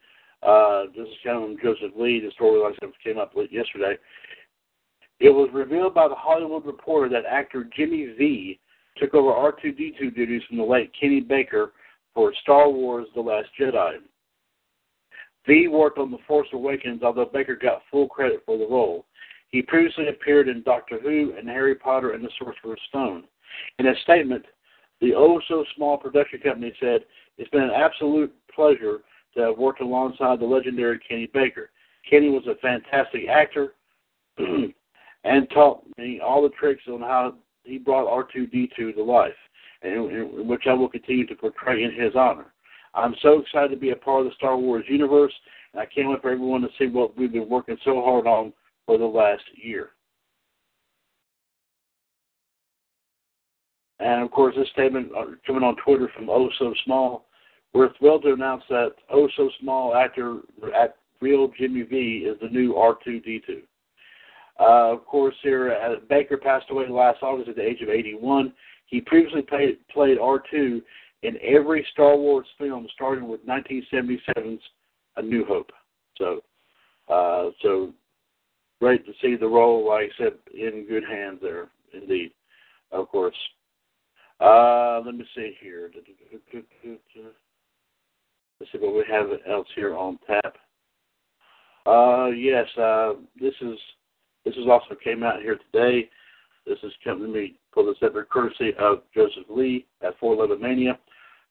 Uh, 0.42 0.84
this 0.94 1.08
is 1.08 1.14
from 1.22 1.56
Joseph 1.62 1.92
Lee. 1.96 2.20
The 2.20 2.30
story, 2.32 2.60
like 2.60 2.74
I 2.74 2.86
said, 2.86 2.92
came 3.02 3.18
up 3.18 3.32
yesterday. 3.50 3.96
It 5.20 5.30
was 5.30 5.48
revealed 5.52 5.94
by 5.94 6.08
the 6.08 6.14
Hollywood 6.14 6.66
Reporter 6.66 7.08
that 7.10 7.28
actor 7.28 7.68
Jimmy 7.74 8.14
Vee 8.18 8.60
took 8.98 9.14
over 9.14 9.30
R2D2 9.30 10.14
duties 10.14 10.42
from 10.48 10.58
the 10.58 10.64
late 10.64 10.92
Kenny 10.98 11.20
Baker 11.20 11.72
for 12.12 12.32
Star 12.42 12.68
Wars: 12.68 13.06
The 13.14 13.22
Last 13.22 13.48
Jedi. 13.58 13.96
Vee 15.46 15.68
worked 15.68 15.98
on 15.98 16.10
The 16.10 16.18
Force 16.26 16.48
Awakens, 16.52 17.02
although 17.02 17.26
Baker 17.26 17.56
got 17.56 17.82
full 17.90 18.08
credit 18.08 18.42
for 18.46 18.56
the 18.56 18.66
role. 18.66 19.04
He 19.48 19.62
previously 19.62 20.08
appeared 20.08 20.48
in 20.48 20.62
Doctor 20.62 20.98
Who 20.98 21.34
and 21.38 21.48
Harry 21.48 21.74
Potter 21.74 22.12
and 22.12 22.24
the 22.24 22.30
Sorcerer's 22.38 22.80
Stone. 22.88 23.24
In 23.78 23.86
a 23.86 23.94
statement, 24.02 24.44
the 25.00 25.14
oh 25.14 25.40
so 25.48 25.64
small 25.76 25.96
production 25.96 26.40
company 26.40 26.72
said, 26.80 27.04
It's 27.38 27.50
been 27.50 27.62
an 27.62 27.70
absolute 27.70 28.32
pleasure 28.54 29.00
to 29.34 29.40
have 29.40 29.58
worked 29.58 29.80
alongside 29.80 30.40
the 30.40 30.46
legendary 30.46 30.98
Kenny 30.98 31.28
Baker. 31.32 31.70
Kenny 32.08 32.30
was 32.30 32.46
a 32.46 32.56
fantastic 32.56 33.28
actor 33.28 33.74
and 34.38 35.50
taught 35.50 35.84
me 35.98 36.20
all 36.20 36.42
the 36.42 36.50
tricks 36.50 36.82
on 36.88 37.00
how 37.00 37.34
he 37.64 37.78
brought 37.78 38.06
R2D2 38.06 38.94
to 38.94 39.02
life, 39.02 39.32
and 39.82 40.48
which 40.48 40.64
I 40.66 40.72
will 40.72 40.88
continue 40.88 41.26
to 41.26 41.34
portray 41.34 41.82
in 41.82 41.92
his 41.92 42.14
honor. 42.14 42.53
I'm 42.94 43.14
so 43.22 43.40
excited 43.40 43.70
to 43.70 43.76
be 43.76 43.90
a 43.90 43.96
part 43.96 44.20
of 44.20 44.26
the 44.26 44.34
Star 44.36 44.56
Wars 44.56 44.84
universe, 44.88 45.32
and 45.72 45.80
I 45.80 45.86
can't 45.86 46.08
wait 46.08 46.22
for 46.22 46.30
everyone 46.30 46.62
to 46.62 46.68
see 46.78 46.86
what 46.86 47.16
we've 47.16 47.32
been 47.32 47.48
working 47.48 47.76
so 47.84 48.02
hard 48.02 48.26
on 48.26 48.52
for 48.86 48.98
the 48.98 49.04
last 49.04 49.42
year. 49.56 49.90
And 54.00 54.22
of 54.22 54.30
course, 54.30 54.54
this 54.56 54.68
statement 54.72 55.08
uh, 55.16 55.24
coming 55.46 55.62
on 55.62 55.76
Twitter 55.84 56.10
from 56.14 56.28
Oh 56.28 56.48
So 56.58 56.74
Small. 56.84 57.26
We're 57.72 57.92
thrilled 57.98 58.22
to 58.22 58.32
announce 58.32 58.62
that 58.68 58.92
Oh 59.10 59.28
So 59.36 59.50
Small 59.60 59.94
actor 59.94 60.38
at 60.78 60.96
Real 61.20 61.50
Jimmy 61.58 61.82
Vee 61.82 62.26
is 62.28 62.36
the 62.40 62.48
new 62.48 62.74
R2D2. 62.74 63.62
Uh, 64.60 64.92
of 64.92 65.04
course, 65.06 65.34
here 65.42 65.72
uh, 65.72 65.96
Baker 66.08 66.36
passed 66.36 66.66
away 66.70 66.88
last 66.88 67.22
August 67.22 67.48
at 67.48 67.56
the 67.56 67.66
age 67.66 67.80
of 67.82 67.88
81. 67.88 68.52
He 68.86 69.00
previously 69.00 69.42
played, 69.42 69.78
played 69.88 70.18
R2 70.18 70.82
in 71.25 71.38
every 71.43 71.87
Star 71.93 72.16
Wars 72.16 72.47
film, 72.59 72.87
starting 72.95 73.26
with 73.28 73.45
1977's 73.47 74.62
A 75.16 75.23
New 75.23 75.45
Hope. 75.47 75.71
So, 76.19 76.40
uh, 77.09 77.50
so 77.62 77.93
great 78.81 79.07
to 79.07 79.12
see 79.23 79.35
the 79.35 79.49
role, 79.49 79.88
like 79.88 80.11
I 80.21 80.25
said, 80.25 80.35
in 80.52 80.87
good 80.87 81.04
hands 81.04 81.38
there, 81.43 81.69
indeed. 81.95 82.33
Of 82.93 83.09
course. 83.09 83.35
Uh, 84.38 85.00
let 85.04 85.14
me 85.14 85.25
see 85.35 85.57
here. 85.61 85.90
Let's 85.95 86.71
see 88.73 88.78
what 88.78 88.95
we 88.95 89.04
have 89.11 89.26
else 89.49 89.69
here 89.75 89.97
on 89.97 90.19
tap. 90.26 90.57
Uh, 91.87 92.28
yes, 92.28 92.66
uh, 92.78 93.14
this 93.40 93.54
is 93.61 93.78
this 94.45 94.54
is 94.57 94.66
also 94.71 94.95
came 95.02 95.23
out 95.23 95.40
here 95.40 95.59
today. 95.73 96.09
This 96.66 96.78
is 96.83 96.92
coming 97.02 97.26
to 97.26 97.33
me 97.33 97.59
for 97.73 97.85
the 97.85 97.94
separate 98.00 98.30
courtesy 98.30 98.73
of 98.78 99.02
Joseph 99.14 99.44
Lee 99.50 99.87
at 100.02 100.18
411 100.18 100.62
Mania. 100.62 100.99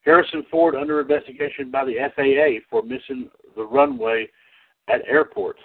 Harrison 0.04 0.46
Ford 0.50 0.76
under 0.76 1.00
investigation 1.00 1.72
by 1.72 1.86
the 1.86 1.96
FAA 2.16 2.66
for 2.70 2.84
missing 2.84 3.30
the 3.56 3.64
runway 3.64 4.28
at 4.90 5.08
airport. 5.08 5.58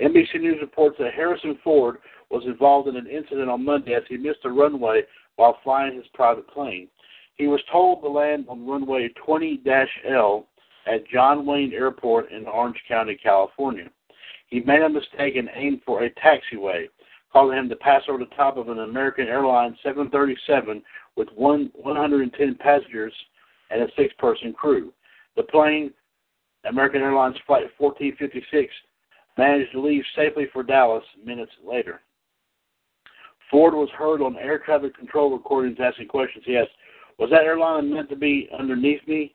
NBC 0.00 0.40
News 0.40 0.58
reports 0.60 0.96
that 0.98 1.12
Harrison 1.14 1.58
Ford 1.62 1.98
was 2.30 2.42
involved 2.46 2.88
in 2.88 2.96
an 2.96 3.06
incident 3.06 3.50
on 3.50 3.64
Monday 3.64 3.94
as 3.94 4.02
he 4.08 4.16
missed 4.16 4.44
a 4.44 4.50
runway 4.50 5.02
while 5.36 5.58
flying 5.62 5.94
his 5.96 6.06
private 6.14 6.48
plane. 6.48 6.88
He 7.34 7.46
was 7.46 7.60
told 7.70 8.02
to 8.02 8.08
land 8.08 8.46
on 8.48 8.66
runway 8.66 9.08
20 9.24 9.62
L 10.08 10.48
at 10.86 11.06
John 11.08 11.46
Wayne 11.46 11.72
Airport 11.72 12.32
in 12.32 12.46
Orange 12.46 12.80
County, 12.88 13.16
California. 13.22 13.90
He 14.52 14.60
made 14.60 14.82
a 14.82 14.88
mistake 14.90 15.36
and 15.36 15.48
aimed 15.54 15.80
for 15.86 16.02
a 16.02 16.10
taxiway, 16.10 16.86
causing 17.32 17.56
him 17.56 17.70
to 17.70 17.76
pass 17.76 18.02
over 18.06 18.18
the 18.18 18.36
top 18.36 18.58
of 18.58 18.68
an 18.68 18.80
American 18.80 19.26
Airlines 19.26 19.78
737 19.82 20.82
with 21.16 21.28
one 21.34 21.70
110 21.74 22.56
passengers 22.56 23.14
and 23.70 23.80
a 23.80 23.86
six-person 23.96 24.52
crew. 24.52 24.92
The 25.36 25.44
plane, 25.44 25.90
American 26.68 27.00
Airlines 27.00 27.36
Flight 27.46 27.64
1456, 27.78 28.70
managed 29.38 29.72
to 29.72 29.80
leave 29.80 30.04
safely 30.14 30.44
for 30.52 30.62
Dallas 30.62 31.04
minutes 31.24 31.52
later. 31.66 32.02
Ford 33.50 33.72
was 33.72 33.88
heard 33.96 34.20
on 34.20 34.36
air 34.36 34.58
traffic 34.58 34.94
control 34.94 35.32
recordings 35.32 35.78
asking 35.82 36.08
questions. 36.08 36.44
He 36.46 36.58
asked, 36.58 36.72
Was 37.18 37.30
that 37.30 37.44
airline 37.44 37.90
meant 37.90 38.10
to 38.10 38.16
be 38.16 38.50
underneath 38.58 39.00
me? 39.08 39.34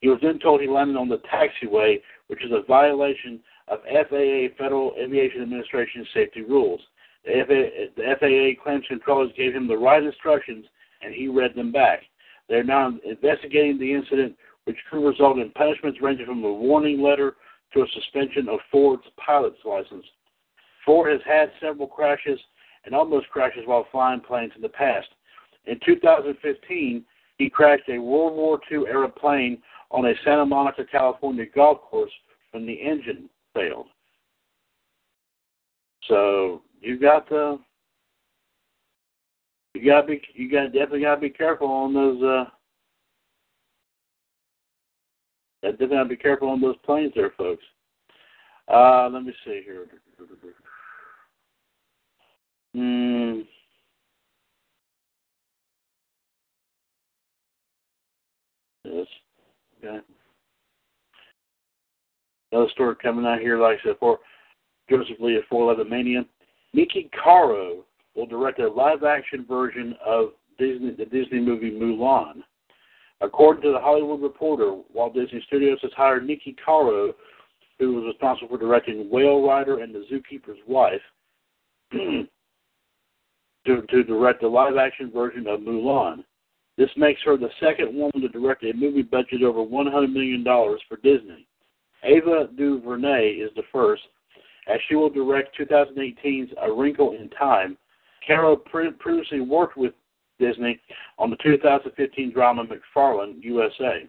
He 0.00 0.08
was 0.08 0.18
then 0.20 0.38
told 0.38 0.60
he 0.60 0.68
landed 0.68 0.98
on 0.98 1.08
the 1.08 1.22
taxiway, 1.32 2.02
which 2.26 2.44
is 2.44 2.52
a 2.52 2.66
violation 2.68 3.40
of 3.70 3.80
FAA 3.82 4.54
Federal 4.56 4.94
Aviation 4.98 5.42
Administration 5.42 6.06
safety 6.14 6.42
rules. 6.42 6.80
The 7.24 7.42
FAA, 7.46 7.92
the 7.96 8.14
FAA 8.18 8.62
claims 8.62 8.84
controllers 8.88 9.32
gave 9.36 9.54
him 9.54 9.68
the 9.68 9.76
right 9.76 10.02
instructions 10.02 10.64
and 11.02 11.14
he 11.14 11.28
read 11.28 11.54
them 11.54 11.72
back. 11.72 12.02
They're 12.48 12.64
now 12.64 12.92
investigating 13.04 13.78
the 13.78 13.92
incident, 13.92 14.34
which 14.64 14.76
could 14.90 15.06
result 15.06 15.38
in 15.38 15.50
punishments 15.50 16.00
ranging 16.00 16.26
from 16.26 16.44
a 16.44 16.52
warning 16.52 17.02
letter 17.02 17.36
to 17.74 17.82
a 17.82 17.86
suspension 17.94 18.48
of 18.48 18.60
Ford's 18.70 19.04
pilot's 19.24 19.58
license. 19.64 20.04
Ford 20.84 21.12
has 21.12 21.20
had 21.26 21.50
several 21.60 21.86
crashes 21.86 22.40
and 22.84 22.94
almost 22.94 23.28
crashes 23.28 23.62
while 23.66 23.86
flying 23.92 24.20
planes 24.20 24.52
in 24.56 24.62
the 24.62 24.68
past. 24.68 25.08
In 25.66 25.78
2015, 25.84 27.04
he 27.36 27.50
crashed 27.50 27.88
a 27.88 27.98
World 27.98 28.34
War 28.34 28.58
II 28.72 28.84
era 28.88 29.08
plane 29.08 29.58
on 29.90 30.06
a 30.06 30.14
Santa 30.24 30.46
Monica, 30.46 30.84
California 30.90 31.44
golf 31.54 31.82
course 31.82 32.10
from 32.50 32.66
the 32.66 32.72
engine 32.72 33.28
failed. 33.54 33.86
So 36.08 36.62
you 36.80 36.98
got 36.98 37.28
to 37.28 37.58
you 39.74 39.84
gotta 39.86 40.06
be 40.06 40.22
you 40.34 40.50
got 40.50 40.72
definitely 40.72 41.02
gotta 41.02 41.20
be 41.20 41.30
careful 41.30 41.68
on 41.68 41.92
those 41.94 42.22
uh 42.22 42.44
definitely 45.62 45.96
gotta 45.96 46.08
be 46.08 46.16
careful 46.16 46.48
on 46.48 46.60
those 46.60 46.76
planes 46.84 47.12
there, 47.14 47.32
folks. 47.36 47.64
Uh 48.72 49.08
let 49.12 49.22
me 49.22 49.32
see 49.44 49.62
here. 49.64 49.86
Hmm. 52.74 53.40
Yes. 58.84 59.06
Okay. 59.84 59.98
Another 62.52 62.70
story 62.70 62.94
coming 63.02 63.26
out 63.26 63.40
here, 63.40 63.58
like 63.58 63.78
I 63.80 63.88
said, 63.88 63.96
for 64.00 64.18
Joseph 64.88 65.16
Lee 65.20 65.36
at 65.36 65.46
411 65.48 65.90
Mania. 65.90 66.24
Niki 66.74 67.10
Caro 67.12 67.84
will 68.14 68.26
direct 68.26 68.58
a 68.58 68.68
live-action 68.68 69.44
version 69.46 69.94
of 70.04 70.30
Disney, 70.58 70.90
the 70.90 71.04
Disney 71.04 71.40
movie 71.40 71.70
Mulan. 71.70 72.42
According 73.20 73.62
to 73.64 73.72
the 73.72 73.80
Hollywood 73.80 74.22
Reporter, 74.22 74.76
Walt 74.92 75.14
Disney 75.14 75.42
Studios 75.46 75.78
has 75.82 75.92
hired 75.96 76.26
Niki 76.26 76.56
Caro, 76.64 77.14
who 77.78 77.94
was 77.94 78.04
responsible 78.06 78.48
for 78.48 78.58
directing 78.58 79.10
Whale 79.10 79.46
Rider 79.46 79.80
and 79.80 79.94
The 79.94 80.04
Zookeeper's 80.10 80.58
Wife, 80.66 81.00
to, 81.92 82.26
to 83.66 84.04
direct 84.04 84.42
a 84.42 84.48
live-action 84.48 85.10
version 85.12 85.46
of 85.46 85.60
Mulan. 85.60 86.24
This 86.76 86.90
makes 86.96 87.20
her 87.24 87.36
the 87.36 87.50
second 87.60 87.94
woman 87.94 88.20
to 88.20 88.28
direct 88.28 88.62
a 88.62 88.72
movie 88.72 89.02
budget 89.02 89.42
over 89.42 89.60
$100 89.60 90.12
million 90.12 90.44
for 90.44 90.96
Disney. 91.02 91.46
Ava 92.04 92.48
DuVernay 92.56 93.30
is 93.30 93.50
the 93.56 93.62
first, 93.72 94.02
as 94.68 94.78
she 94.88 94.94
will 94.94 95.10
direct 95.10 95.56
2018's 95.58 96.52
A 96.62 96.72
Wrinkle 96.72 97.12
in 97.12 97.28
Time. 97.30 97.76
Carol 98.26 98.56
previously 98.56 99.40
worked 99.40 99.76
with 99.76 99.92
Disney 100.38 100.78
on 101.18 101.30
the 101.30 101.36
2015 101.42 102.32
drama 102.32 102.64
McFarland, 102.64 103.42
USA. 103.42 104.08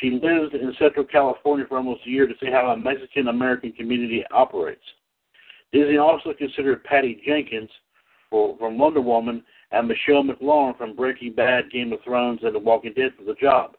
She 0.00 0.10
lived 0.10 0.54
in 0.54 0.74
Central 0.78 1.06
California 1.06 1.64
for 1.68 1.78
almost 1.78 2.06
a 2.06 2.10
year 2.10 2.26
to 2.26 2.34
see 2.40 2.50
how 2.50 2.70
a 2.70 2.76
Mexican 2.76 3.28
American 3.28 3.72
community 3.72 4.24
operates. 4.30 4.84
Disney 5.72 5.96
also 5.96 6.32
considered 6.32 6.84
Patty 6.84 7.20
Jenkins 7.26 7.70
for, 8.30 8.56
from 8.58 8.78
Wonder 8.78 9.00
Woman 9.00 9.42
and 9.72 9.88
Michelle 9.88 10.22
MacLaren 10.22 10.76
from 10.76 10.94
Breaking 10.94 11.32
Bad, 11.32 11.70
Game 11.70 11.92
of 11.92 12.00
Thrones, 12.04 12.40
and 12.42 12.54
The 12.54 12.58
Walking 12.58 12.92
Dead 12.94 13.12
for 13.16 13.24
the 13.24 13.34
job. 13.34 13.76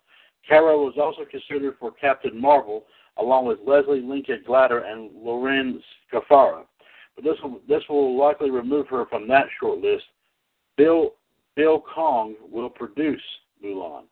Carol 0.48 0.86
was 0.86 0.96
also 1.00 1.24
considered 1.30 1.76
for 1.80 1.92
Captain 1.92 2.40
Marvel, 2.40 2.86
along 3.20 3.46
with 3.46 3.60
Lesli 3.66 4.08
Linka 4.08 4.38
Glatter 4.46 4.80
and 4.80 5.10
Lorene 5.16 5.82
Scafaria. 6.12 6.64
But 7.16 7.24
this 7.24 7.36
will, 7.44 7.60
this 7.68 7.84
will 7.90 8.18
likely 8.18 8.52
remove 8.52 8.88
her 8.90 9.06
from 9.08 9.28
that 9.28 9.46
short 9.60 9.80
list. 9.80 10.04
Bill 10.78 11.14
Bill 11.56 11.82
Kong 11.94 12.36
will 12.52 12.70
produce 12.70 13.22
Mulan. 13.64 14.04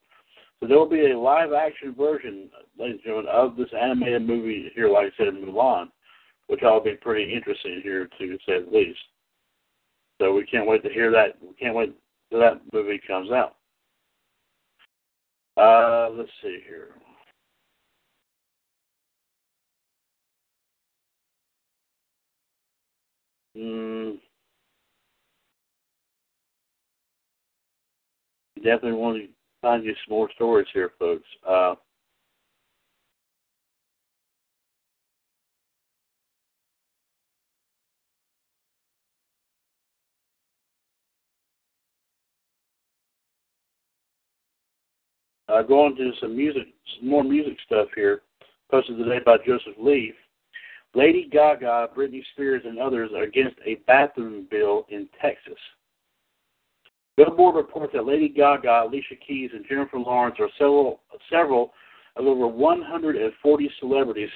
So 0.60 0.68
there 0.68 0.78
will 0.78 0.90
be 0.90 1.12
a 1.12 1.20
live 1.20 1.54
action 1.54 1.94
version, 1.96 2.50
ladies 2.80 2.96
and 2.96 3.04
gentlemen, 3.04 3.32
of 3.32 3.56
this 3.56 3.70
animated 3.80 4.26
movie 4.26 4.72
here, 4.74 4.90
like 4.90 5.14
I 5.14 5.24
said, 5.24 5.34
Mulan, 5.34 5.90
which 6.48 6.62
I'll 6.64 6.84
be 6.84 6.96
pretty 6.96 7.32
interesting 7.32 7.82
here 7.84 8.10
to 8.18 8.38
say 8.48 8.64
the 8.64 8.72
least. 8.76 9.00
So 10.20 10.34
we 10.34 10.46
can't 10.46 10.68
wait 10.68 10.82
to 10.84 10.90
hear 10.90 11.12
that. 11.12 11.38
We 11.42 11.54
can't 11.54 11.76
wait 11.76 11.94
till 12.32 12.40
that 12.40 12.62
movie 12.74 13.00
comes 13.06 13.32
out. 13.32 13.56
Uh, 15.58 16.10
let's 16.12 16.32
see 16.42 16.60
here. 16.68 16.96
Definitely 28.66 28.94
want 28.94 29.18
to 29.18 29.28
find 29.62 29.84
you 29.86 29.94
some 30.06 30.18
more 30.18 30.30
stories 30.36 30.68
here, 30.74 30.92
folks. 31.00 31.24
Uh, 31.48 31.76
Uh, 45.48 45.62
going 45.62 45.96
to 45.96 46.12
some 46.20 46.36
music, 46.36 46.64
some 47.00 47.08
more 47.08 47.24
music 47.24 47.54
stuff 47.66 47.88
here, 47.96 48.24
posted 48.72 48.98
today 48.98 49.20
by 49.24 49.38
Joseph 49.46 49.76
Lee. 49.80 50.12
Lady 50.96 51.28
Gaga, 51.30 51.90
Britney 51.96 52.24
Spears, 52.34 52.62
and 52.66 52.80
others 52.80 53.12
are 53.14 53.24
against 53.24 53.58
a 53.66 53.76
bathroom 53.86 54.48
bill 54.50 54.86
in 54.90 55.10
Texas. 55.22 55.58
Billboard 57.18 57.56
reports 57.56 57.94
that 57.94 58.06
Lady 58.06 58.30
Gaga, 58.30 58.84
Alicia 58.86 59.16
Keys, 59.26 59.52
and 59.54 59.66
Jennifer 59.68 60.00
Lawrence 60.00 60.38
are 60.40 60.50
several, 60.58 61.02
several 61.30 61.74
of 62.16 62.26
over 62.26 62.48
140 62.48 63.72
celebrities 63.80 64.30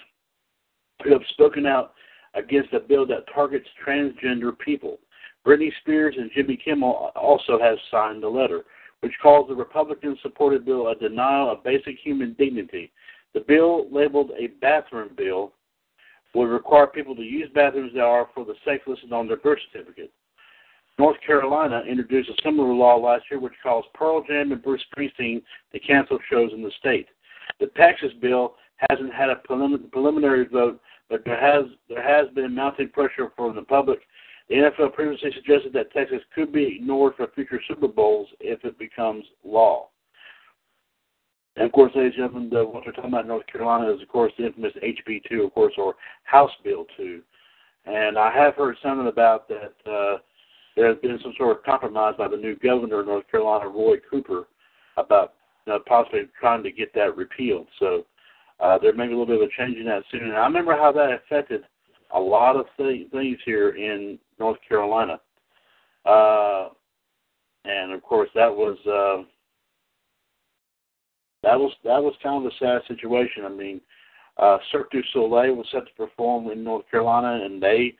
who 1.04 1.14
have 1.14 1.22
spoken 1.30 1.66
out 1.66 1.94
against 2.34 2.74
a 2.74 2.80
bill 2.80 3.06
that 3.08 3.26
targets 3.34 3.68
transgender 3.86 4.58
people. 4.58 5.00
Britney 5.46 5.72
Spears 5.82 6.16
and 6.18 6.30
Jimmy 6.36 6.58
Kimmel 6.58 7.12
also 7.16 7.60
have 7.60 7.78
signed 7.90 8.22
the 8.22 8.28
letter 8.28 8.64
which 9.02 9.14
calls 9.22 9.48
the 9.48 9.56
Republican 9.56 10.18
supported 10.22 10.66
bill 10.66 10.90
a 10.90 10.96
denial 10.96 11.50
of 11.50 11.64
basic 11.64 11.98
human 12.04 12.36
dignity. 12.38 12.92
The 13.34 13.40
bill, 13.42 13.88
labeled 13.92 14.32
a 14.38 14.48
bathroom 14.60 15.12
bill, 15.16 15.54
would 16.34 16.46
require 16.46 16.88
people 16.88 17.16
to 17.16 17.22
use 17.22 17.50
bathrooms 17.54 17.94
that 17.94 18.02
are 18.02 18.30
for 18.34 18.46
the 18.46 18.54
sex 18.66 18.84
listed 18.88 19.12
on 19.12 19.28
their 19.28 19.38
birth 19.38 19.60
certificate. 19.72 20.12
North 20.98 21.18
Carolina 21.26 21.82
introduced 21.88 22.30
a 22.30 22.42
similar 22.44 22.74
law 22.74 22.98
last 22.98 23.24
year 23.32 23.40
which 23.40 23.54
calls 23.64 23.86
Pearl 23.94 24.24
Jam 24.28 24.52
and 24.52 24.62
Bruce 24.62 24.84
Springsteen 24.94 25.42
to 25.72 25.80
cancel 25.80 26.20
shows 26.30 26.52
in 26.54 26.62
the 26.62 26.72
state. 26.80 27.08
The 27.60 27.68
Texas 27.78 28.12
bill 28.22 28.56
hasn't 28.90 29.14
had 29.14 29.30
a 29.30 29.42
preliminary 29.92 30.46
vote, 30.46 30.80
but 31.10 31.24
there 31.26 31.40
has 31.40 31.66
there 31.88 32.04
has 32.04 32.34
been 32.34 32.54
mounting 32.54 32.90
pressure 32.90 33.32
from 33.36 33.56
the 33.56 33.62
public 33.64 34.00
the 34.50 34.56
NFL 34.56 34.94
previously 34.94 35.32
suggested 35.36 35.74
that 35.74 35.94
Texas 35.94 36.22
could 36.34 36.52
be 36.52 36.78
ignored 36.78 37.14
for 37.16 37.28
future 37.36 37.62
Super 37.68 37.88
Bowls 37.88 38.28
if 38.40 38.66
it 38.66 38.80
becomes 38.80 39.24
law. 39.44 39.90
And 41.60 41.66
of 41.66 41.74
course, 41.74 41.92
ladies 41.94 42.14
and 42.18 42.32
gentlemen, 42.32 42.50
the, 42.50 42.64
what 42.64 42.86
we're 42.86 42.94
talking 42.94 43.10
about 43.10 43.24
in 43.24 43.28
North 43.28 43.46
Carolina 43.48 43.94
is, 43.94 44.02
of 44.02 44.08
course, 44.08 44.32
the 44.38 44.46
infamous 44.46 44.72
HB2, 44.82 45.44
of 45.44 45.54
course, 45.54 45.74
or 45.78 45.96
House 46.24 46.52
Bill 46.64 46.86
2. 46.96 47.22
And 47.86 48.18
I 48.18 48.32
have 48.32 48.56
heard 48.56 48.78
something 48.82 49.08
about 49.08 49.50
that 49.50 49.74
uh, 49.86 50.20
there 50.78 50.88
has 50.88 50.98
been 51.02 51.20
some 51.22 51.34
sort 51.38 51.58
of 51.58 51.64
compromise 51.64 52.14
by 52.18 52.30
the 52.30 52.38
new 52.38 52.56
governor 52.56 53.02
of 53.02 53.08
North 53.08 53.30
Carolina, 53.30 53.68
Roy 53.68 53.98
Cooper, 54.10 54.48
about 54.96 55.34
you 55.68 55.74
know, 55.74 55.80
possibly 55.86 56.30
trying 56.40 56.64
to 56.64 56.72
get 56.72 56.94
that 56.94 57.18
repealed. 57.18 57.68
So 57.78 58.06
uh, 58.62 58.78
there 58.78 58.94
may 58.94 59.08
be 59.08 59.14
a 59.14 59.18
little 59.18 59.26
bit 59.26 59.42
of 59.42 59.50
a 59.50 59.62
change 59.62 59.78
in 59.78 59.86
that 59.88 60.04
soon. 60.14 60.24
And 60.24 60.38
I 60.38 60.46
remember 60.46 60.78
how 60.78 60.94
that 60.94 61.12
affected 61.12 61.64
a 62.16 62.20
lot 62.20 62.56
of 62.56 62.68
th- 62.78 63.12
things 63.12 63.38
here 63.44 63.72
in 63.72 64.18
North 64.40 64.60
Carolina. 64.66 65.20
Uh, 66.06 66.70
and 67.66 67.92
of 67.92 68.02
course, 68.02 68.30
that 68.34 68.50
was 68.50 68.78
uh, 68.88 69.26
that 71.44 71.60
was 71.60 71.72
that 71.84 72.02
was 72.02 72.14
kind 72.22 72.46
of 72.46 72.52
a 72.52 72.56
sad 72.60 72.82
situation. 72.88 73.46
I 73.46 73.50
mean, 73.50 73.82
uh, 74.38 74.58
Cirque 74.72 74.92
du 74.92 75.02
Soleil 75.14 75.56
was 75.56 75.68
set 75.72 75.86
to 75.86 75.94
perform 75.96 76.50
in 76.52 76.64
North 76.64 76.90
Carolina, 76.90 77.46
and 77.46 77.62
they 77.62 77.94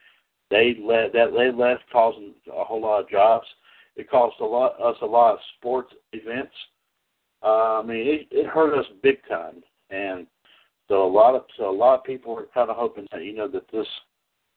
they 0.50 0.76
let 0.82 1.12
that 1.12 1.32
they 1.36 1.50
left, 1.50 1.84
causing 1.92 2.34
a 2.52 2.64
whole 2.64 2.82
lot 2.82 3.00
of 3.00 3.10
jobs. 3.10 3.46
It 3.96 4.10
cost 4.10 4.36
a 4.40 4.44
lot 4.44 4.80
us 4.80 4.96
a 5.02 5.06
lot 5.06 5.34
of 5.34 5.38
sports 5.58 5.92
events. 6.12 6.54
Uh, 7.42 7.80
I 7.80 7.82
mean, 7.82 8.06
it, 8.06 8.28
it 8.30 8.46
hurt 8.46 8.78
us 8.78 8.84
big 9.02 9.18
time, 9.28 9.62
and 9.90 10.26
so 10.88 11.06
a 11.06 11.08
lot 11.10 11.34
of 11.34 11.44
so 11.56 11.70
a 11.70 11.72
lot 11.72 11.98
of 11.98 12.04
people 12.04 12.36
are 12.36 12.46
kind 12.52 12.70
of 12.70 12.76
hoping 12.76 13.06
that 13.12 13.24
you 13.24 13.34
know 13.34 13.48
that 13.48 13.70
this 13.72 13.86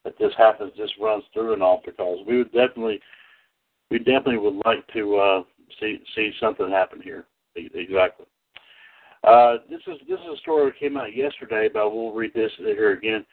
that 0.04 0.18
this 0.20 0.34
happens, 0.38 0.74
this 0.78 0.92
runs 1.00 1.24
through 1.34 1.54
and 1.54 1.64
all, 1.64 1.82
because 1.86 2.20
we 2.28 2.38
would 2.38 2.52
definitely 2.52 3.00
we 3.90 4.00
definitely 4.00 4.38
would 4.38 4.62
like 4.66 4.86
to 4.94 5.16
uh, 5.16 5.44
see 5.80 6.00
see 6.16 6.32
something 6.42 6.70
happen 6.70 7.02
here. 7.02 7.26
Exactly. 7.56 8.26
Uh, 9.24 9.56
this 9.70 9.80
is 9.88 10.00
this 10.08 10.20
is 10.20 10.38
a 10.38 10.42
story 10.42 10.70
that 10.70 10.80
came 10.80 10.98
out 10.98 11.16
yesterday, 11.16 11.70
but 11.74 11.94
we'll 11.94 12.12
read 12.12 12.34
this 12.34 12.52
here 12.58 12.92
again. 12.92 13.26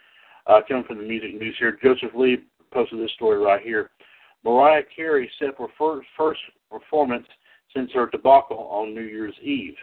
Uh, 0.47 0.61
coming 0.67 0.85
from 0.85 0.99
the 0.99 1.05
music 1.05 1.35
news 1.35 1.55
here, 1.59 1.79
Joseph 1.83 2.15
Lee 2.15 2.39
posted 2.73 3.01
this 3.01 3.11
story 3.13 3.39
right 3.39 3.63
here. 3.63 3.91
Mariah 4.45 4.83
Carey 4.95 5.31
set 5.39 5.57
for 5.57 5.69
first, 5.77 6.07
first 6.17 6.41
performance 6.71 7.27
since 7.75 7.91
her 7.93 8.07
debacle 8.07 8.69
on 8.71 8.95
New 8.95 9.03
Year's 9.03 9.35
Eve. 9.43 9.75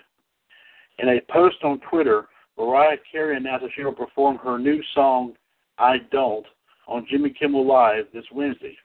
In 1.00 1.10
a 1.10 1.20
post 1.32 1.58
on 1.64 1.80
Twitter, 1.90 2.28
Mariah 2.58 2.98
Carey 3.12 3.38
announced 3.38 3.64
that 3.64 3.72
she 3.76 3.84
will 3.84 3.94
perform 3.94 4.38
her 4.38 4.58
new 4.58 4.82
song, 4.96 5.34
I 5.78 5.98
Don't, 6.12 6.46
on 6.88 7.06
Jimmy 7.10 7.30
Kimmel 7.30 7.68
Live 7.68 8.06
this 8.14 8.26
Wednesday. 8.32 8.76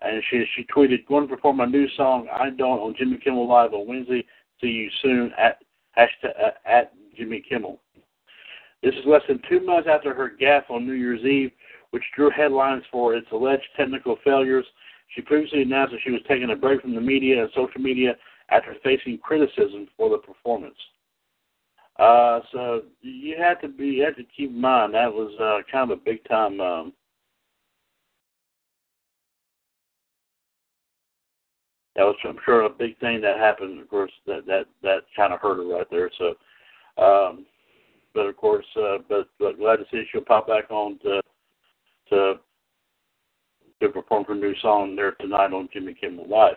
And 0.00 0.22
she 0.30 0.44
she 0.56 0.64
tweeted, 0.74 1.06
going 1.06 1.28
to 1.28 1.34
perform 1.34 1.58
my 1.58 1.66
new 1.66 1.86
song, 1.96 2.28
I 2.32 2.50
Don't, 2.50 2.78
on 2.78 2.94
Jimmy 2.96 3.18
Kimmel 3.22 3.48
Live 3.48 3.74
on 3.74 3.86
Wednesday. 3.86 4.24
See 4.60 4.68
you 4.68 4.90
soon 5.02 5.32
at 5.36 5.58
uh, 6.24 6.50
at 6.64 6.92
Jimmy 7.16 7.42
Kimmel. 7.46 7.80
This 8.82 8.94
is 8.94 9.04
less 9.06 9.22
than 9.28 9.40
two 9.48 9.64
months 9.64 9.88
after 9.90 10.14
her 10.14 10.32
gaffe 10.40 10.70
on 10.70 10.86
New 10.86 10.94
Year's 10.94 11.24
Eve, 11.24 11.50
which 11.90 12.02
drew 12.16 12.30
headlines 12.30 12.82
for 12.90 13.14
its 13.14 13.26
alleged 13.32 13.66
technical 13.76 14.16
failures. 14.24 14.64
She 15.14 15.22
previously 15.22 15.62
announced 15.62 15.92
that 15.92 16.00
she 16.04 16.10
was 16.10 16.22
taking 16.28 16.50
a 16.50 16.56
break 16.56 16.80
from 16.80 16.94
the 16.94 17.00
media 17.00 17.42
and 17.42 17.50
social 17.54 17.80
media 17.80 18.16
after 18.50 18.74
facing 18.82 19.18
criticism 19.18 19.88
for 19.96 20.08
the 20.10 20.18
performance. 20.18 20.76
Uh, 21.98 22.40
so 22.52 22.82
you 23.02 23.36
had 23.38 23.60
to 23.60 23.68
be, 23.68 23.86
you 23.86 24.04
had 24.04 24.16
to 24.16 24.24
keep 24.34 24.50
in 24.50 24.60
mind 24.60 24.94
that 24.94 25.12
was 25.12 25.32
uh, 25.38 25.60
kind 25.70 25.90
of 25.90 25.98
a 25.98 26.00
big 26.00 26.26
time. 26.28 26.60
Um, 26.60 26.92
that 31.96 32.04
was, 32.04 32.16
I'm 32.24 32.38
sure, 32.44 32.62
a 32.62 32.70
big 32.70 32.98
thing 32.98 33.20
that 33.22 33.38
happened. 33.38 33.80
Of 33.80 33.88
course, 33.88 34.12
that 34.26 34.46
that 34.46 34.66
that 34.82 35.00
kind 35.16 35.32
of 35.32 35.40
hurt 35.40 35.56
her 35.56 35.76
right 35.76 35.86
there. 35.90 36.10
So, 36.18 37.02
um, 37.02 37.46
but 38.14 38.26
of 38.26 38.36
course, 38.36 38.66
uh, 38.76 38.98
but, 39.08 39.28
but 39.38 39.58
glad 39.58 39.76
to 39.76 39.84
see 39.90 40.04
she'll 40.10 40.20
pop 40.22 40.46
back 40.46 40.70
on 40.70 40.98
to 41.00 41.20
to 42.10 42.34
to 43.80 43.88
perform 43.88 44.24
her 44.24 44.34
new 44.34 44.54
song 44.60 44.94
there 44.94 45.12
tonight 45.12 45.52
on 45.52 45.68
Jimmy 45.72 45.94
Kimmel 45.94 46.28
Live. 46.28 46.56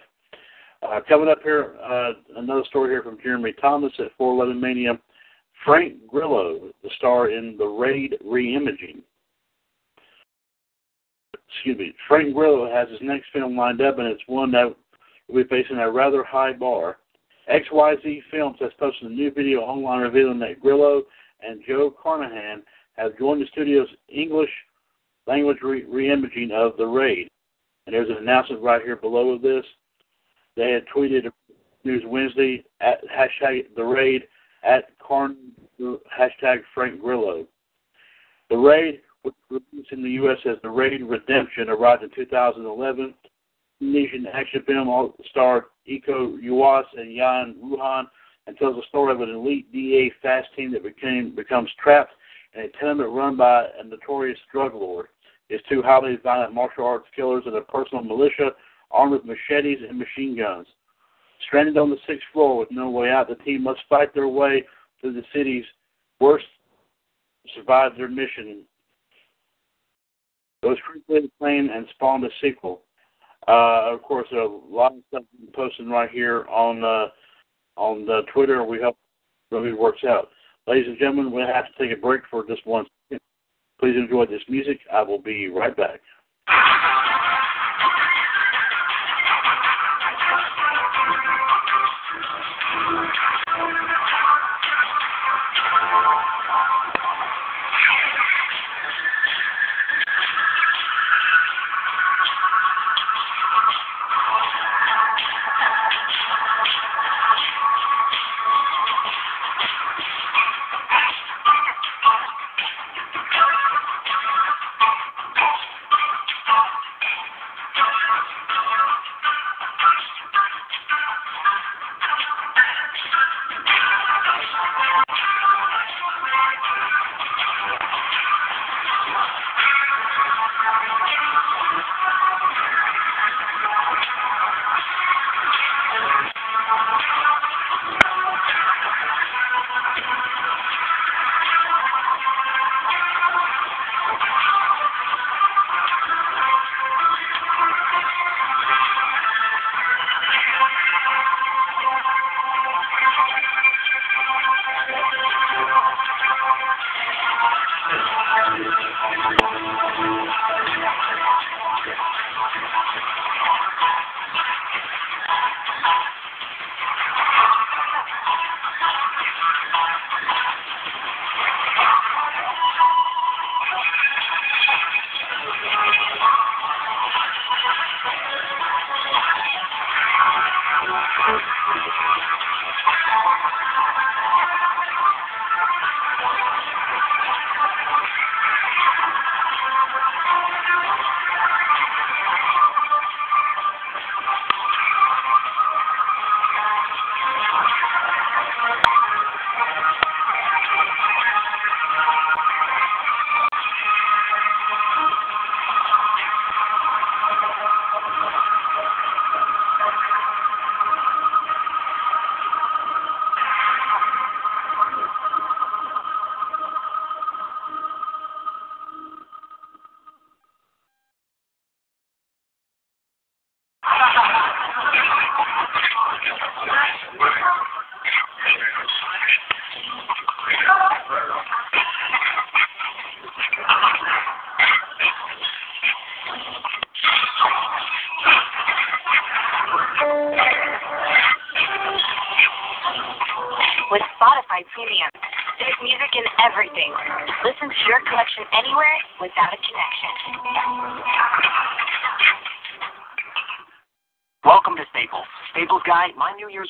Uh, 0.82 1.00
coming 1.08 1.30
up 1.30 1.42
here, 1.42 1.76
uh, 1.82 2.12
another 2.36 2.64
story 2.68 2.90
here 2.90 3.02
from 3.02 3.18
Jeremy 3.24 3.54
Thomas 3.62 3.94
at 4.00 4.12
411 4.18 4.62
Mania. 4.62 5.00
Frank 5.64 6.06
Grillo, 6.08 6.72
the 6.84 6.90
star 6.98 7.30
in 7.30 7.56
The 7.58 7.66
Raid 7.66 8.16
Reimaging. 8.26 9.02
Excuse 11.48 11.78
me. 11.78 11.94
Frank 12.08 12.34
Grillo 12.34 12.70
has 12.70 12.90
his 12.90 13.00
next 13.02 13.28
film 13.32 13.56
lined 13.56 13.80
up, 13.82 14.00
and 14.00 14.08
it's 14.08 14.24
one 14.28 14.52
that 14.52 14.76
will 15.28 15.44
be 15.44 15.50
facing 15.50 15.78
a 15.78 15.90
rather 15.90 16.24
high 16.24 16.54
bar. 16.54 16.98
XYZ 17.52 18.22
Films 18.32 18.58
has 18.60 18.72
posted 18.80 19.12
a 19.12 19.14
new 19.14 19.32
video 19.32 19.62
online 19.62 20.02
revealing 20.02 20.40
that 20.40 20.62
Grillo 20.62 21.04
and 21.42 21.62
Joe 21.68 21.94
Carnahan 22.02 22.64
have 22.98 23.18
joined 23.18 23.42
the 23.42 23.48
studio's 23.48 23.90
English 24.08 24.50
language 25.28 25.58
re- 25.62 25.84
of 25.84 26.78
The 26.78 26.86
Raid. 26.86 27.30
And 27.86 27.94
there's 27.94 28.10
an 28.10 28.18
announcement 28.18 28.62
right 28.62 28.82
here 28.82 28.96
below 28.96 29.32
of 29.32 29.42
this. 29.42 29.66
They 30.56 30.72
had 30.72 30.86
tweeted 30.96 31.32
news 31.84 32.04
Wednesday 32.06 32.64
at 32.80 33.00
hashtag 33.08 33.76
The 33.76 33.84
Raid 33.84 34.24
at 34.64 34.98
Carn 35.00 35.36
hashtag 35.82 36.62
Frank 36.74 37.02
Grillo. 37.02 37.46
The 38.50 38.58
Raid, 38.58 39.02
which 39.24 39.36
released 39.50 39.92
in 39.92 40.04
the 40.04 40.12
U.S. 40.12 40.38
as 40.46 40.58
The 40.62 40.70
Raid 40.70 41.02
Redemption, 41.02 41.70
arrived 41.70 42.04
in 42.04 42.10
2011. 42.16 43.14
Indonesian 43.82 44.28
action 44.28 44.64
film 44.66 44.88
all 44.88 45.14
starred 45.30 45.66
Iko 45.90 46.42
Uwais 46.42 46.86
and 46.96 47.14
Yan 47.14 47.56
Ruhian 47.64 48.06
and 48.48 48.58
tells 48.58 48.76
the 48.76 48.84
story 48.90 49.14
of 49.14 49.22
an 49.22 49.30
elite 49.30 49.72
DA 49.72 50.12
fast 50.22 50.48
team 50.56 50.72
that 50.72 50.84
became 50.84 51.36
becomes 51.36 51.70
trapped 51.82 52.14
in 52.54 52.62
a 52.62 52.70
tenement 52.80 53.10
run 53.10 53.36
by 53.36 53.66
a 53.80 53.84
notorious 53.84 54.40
drug 54.52 54.74
lord. 54.74 55.08
His 55.50 55.62
two 55.70 55.82
highly 55.82 56.18
violent 56.24 56.54
martial 56.54 56.86
arts 56.86 57.08
killers 57.16 57.44
and 57.46 57.56
a 57.56 57.62
personal 57.62 58.04
militia 58.04 58.52
armed 58.92 59.14
with 59.14 59.26
machetes 59.26 59.80
and 59.88 59.98
machine 59.98 60.38
guns. 60.38 60.68
Stranded 61.48 61.78
on 61.78 61.90
the 61.90 61.98
sixth 62.08 62.26
floor 62.32 62.58
with 62.58 62.72
no 62.72 62.90
way 62.90 63.10
out, 63.10 63.28
the 63.28 63.36
team 63.44 63.64
must 63.64 63.82
fight 63.90 64.14
their 64.14 64.28
way 64.28 64.64
through 65.02 65.14
the 65.14 65.24
city's 65.34 65.66
worst 66.20 66.46
to 67.46 67.54
survive 67.56 67.98
their 67.98 68.08
mission. 68.08 68.64
It 70.62 70.68
was 70.68 70.78
created 70.86 71.32
planned 71.38 71.70
and 71.70 71.86
spawned 71.94 72.24
a 72.24 72.30
sequel. 72.42 72.82
Uh, 73.48 73.94
of 73.94 74.02
course, 74.02 74.28
a 74.32 74.48
lot 74.70 74.94
of 74.94 75.00
stuff 75.10 75.24
posted 75.54 75.88
right 75.88 76.10
here 76.10 76.46
on 76.46 76.84
uh, 76.84 77.08
on 77.76 78.06
the 78.06 78.22
Twitter. 78.34 78.64
We 78.64 78.82
hope 78.82 78.98
it 79.52 79.80
works 79.80 80.04
out. 80.08 80.30
Ladies 80.68 80.88
and 80.88 80.98
gentlemen, 80.98 81.32
we'll 81.32 81.48
have 81.48 81.66
to 81.66 81.84
take 81.88 81.96
a 81.96 82.00
break 82.00 82.22
for 82.32 82.46
just 82.48 82.66
one 82.66 82.86
second. 83.10 83.22
Please 83.80 83.96
enjoy 83.98 84.26
this 84.26 84.42
music. 84.48 84.80
I 84.92 85.02
will 85.02 85.20
be 85.20 85.50
right 85.50 85.76
back. 85.76 86.00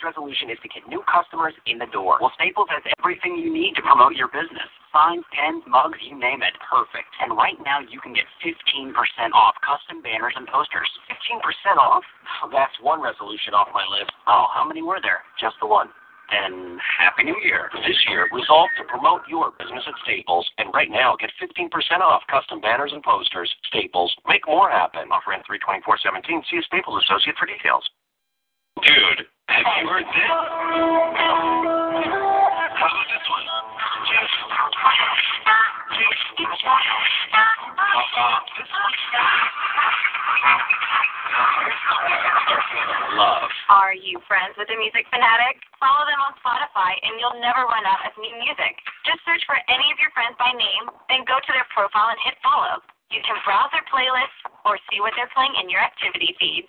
Resolution 0.04 0.52
is 0.52 0.60
to 0.62 0.70
get 0.70 0.84
new 0.88 1.02
customers 1.08 1.56
in 1.66 1.80
the 1.80 1.90
door. 1.90 2.20
Well, 2.20 2.36
Staples 2.36 2.68
has 2.70 2.84
everything 3.00 3.40
you 3.40 3.52
need 3.52 3.74
to 3.80 3.84
promote 3.84 4.14
your 4.20 4.28
business. 4.28 4.68
Signs, 4.92 5.26
pens, 5.34 5.64
mugs, 5.66 5.98
you 6.06 6.14
name 6.14 6.44
it. 6.46 6.54
Perfect. 6.62 7.10
And 7.24 7.34
right 7.34 7.58
now 7.66 7.82
you 7.82 7.98
can 8.04 8.14
get 8.14 8.30
15% 8.46 8.94
off 9.34 9.56
custom 9.66 10.04
banners 10.04 10.36
and 10.38 10.46
posters. 10.46 10.86
15% 11.10 11.42
off? 11.82 12.04
Oh, 12.44 12.50
that's 12.52 12.76
one 12.84 13.02
resolution 13.02 13.58
off 13.58 13.74
my 13.74 13.88
list. 13.90 14.12
Oh, 14.28 14.46
how 14.54 14.68
many 14.68 14.84
were 14.84 15.02
there? 15.02 15.26
Just 15.42 15.58
the 15.64 15.68
one. 15.68 15.90
And 16.30 16.80
Happy 16.80 17.24
New 17.24 17.38
Year. 17.44 17.70
This 17.86 17.98
year, 18.10 18.30
resolve 18.32 18.70
to 18.78 18.84
promote 18.86 19.22
your 19.28 19.52
business 19.60 19.84
at 19.86 19.94
Staples. 20.06 20.46
And 20.58 20.70
right 20.74 20.90
now, 20.90 21.18
get 21.20 21.30
15% 21.42 21.70
off 22.02 22.22
custom 22.30 22.62
banners 22.62 22.92
and 22.94 23.04
posters. 23.04 23.50
Staples. 23.68 24.14
Make 24.28 24.48
more 24.48 24.70
happen. 24.70 25.10
Offer 25.12 25.36
N32417. 25.42 26.42
See 26.50 26.58
a 26.58 26.64
Staples 26.64 27.04
associate 27.06 27.36
for 27.38 27.46
details. 27.46 27.84
Dude, 28.82 29.28
you 29.84 29.90
heard 29.92 30.08
this? 30.08 30.24
How 30.24 30.48
about 32.80 33.08
this 33.12 33.26
one? 33.28 33.44
Love. 43.14 43.52
Are 43.70 43.94
you 43.94 44.18
friends 44.26 44.56
with 44.58 44.72
a 44.72 44.78
music 44.80 45.06
fanatic? 45.12 45.60
Follow 45.78 46.08
them 46.08 46.18
on 46.24 46.34
Spotify 46.42 46.98
and 47.04 47.20
you'll 47.20 47.38
never 47.44 47.68
run 47.68 47.86
out 47.86 48.02
of 48.08 48.16
new 48.18 48.34
music. 48.40 48.74
Just 49.06 49.22
search 49.28 49.44
for 49.46 49.60
any 49.70 49.86
of 49.94 50.00
your 50.00 50.10
friends 50.18 50.34
by 50.40 50.50
name, 50.56 50.90
then 51.12 51.28
go 51.28 51.38
to 51.38 51.52
their 51.54 51.68
profile 51.76 52.10
and 52.10 52.20
hit 52.26 52.34
follow. 52.42 52.82
You 53.12 53.22
can 53.22 53.38
browse 53.46 53.70
their 53.70 53.86
playlists 53.92 54.42
or 54.66 54.80
see 54.90 55.04
what 55.04 55.14
they're 55.14 55.30
playing 55.36 55.54
in 55.62 55.70
your 55.70 55.84
activity 55.84 56.34
feed. 56.40 56.66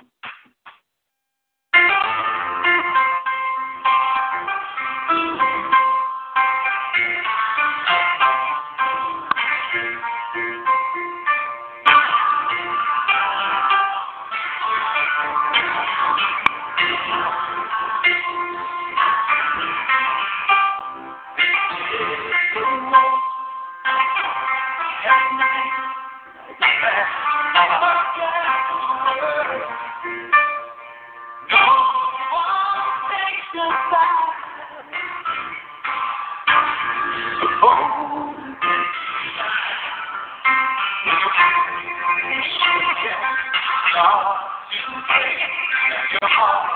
Ladies 46.23 46.74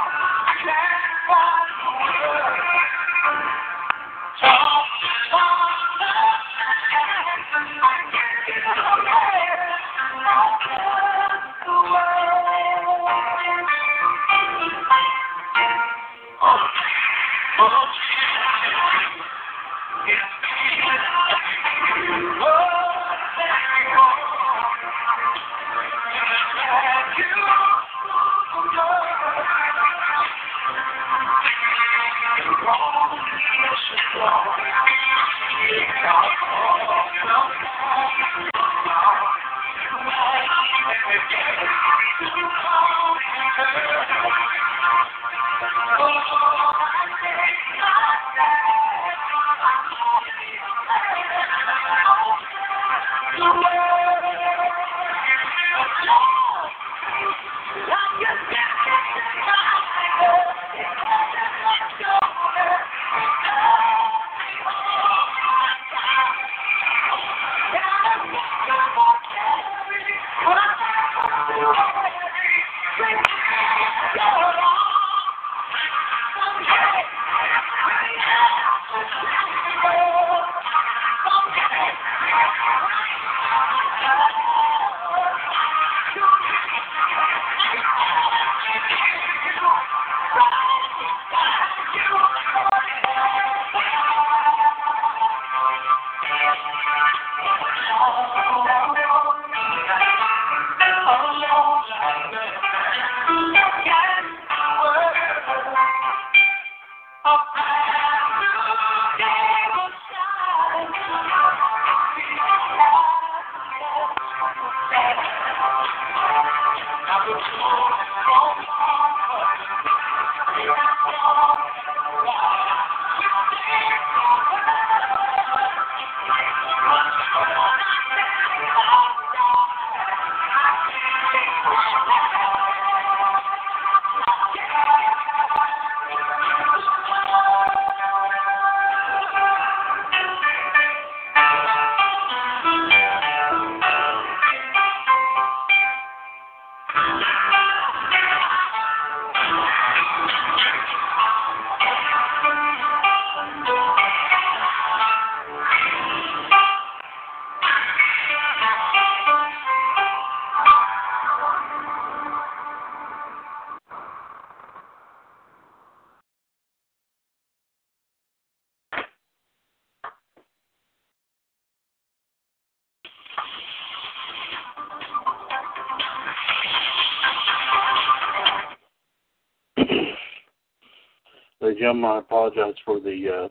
gentlemen, 181.89 182.11
I 182.11 182.19
apologize 182.19 182.75
for 182.85 183.01
the 183.01 183.45
uh, 183.45 183.49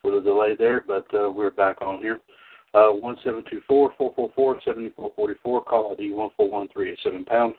for 0.00 0.12
the 0.12 0.22
delay 0.22 0.56
there, 0.58 0.82
but 0.86 1.06
uh, 1.14 1.30
we're 1.30 1.50
back 1.50 1.82
on 1.82 1.98
here. 1.98 2.18
Uh, 2.72 2.88
one 2.88 3.16
seven 3.22 3.44
two 3.50 3.60
four 3.68 3.92
four 3.98 4.14
four 4.16 4.30
four 4.34 4.58
seventy 4.64 4.88
four 4.96 5.12
forty 5.14 5.34
four. 5.42 5.62
Call 5.62 5.92
ID 5.92 6.12
one 6.12 6.30
four 6.34 6.50
one 6.50 6.68
three 6.72 6.92
eight 6.92 6.98
seven 7.04 7.26
pound. 7.26 7.54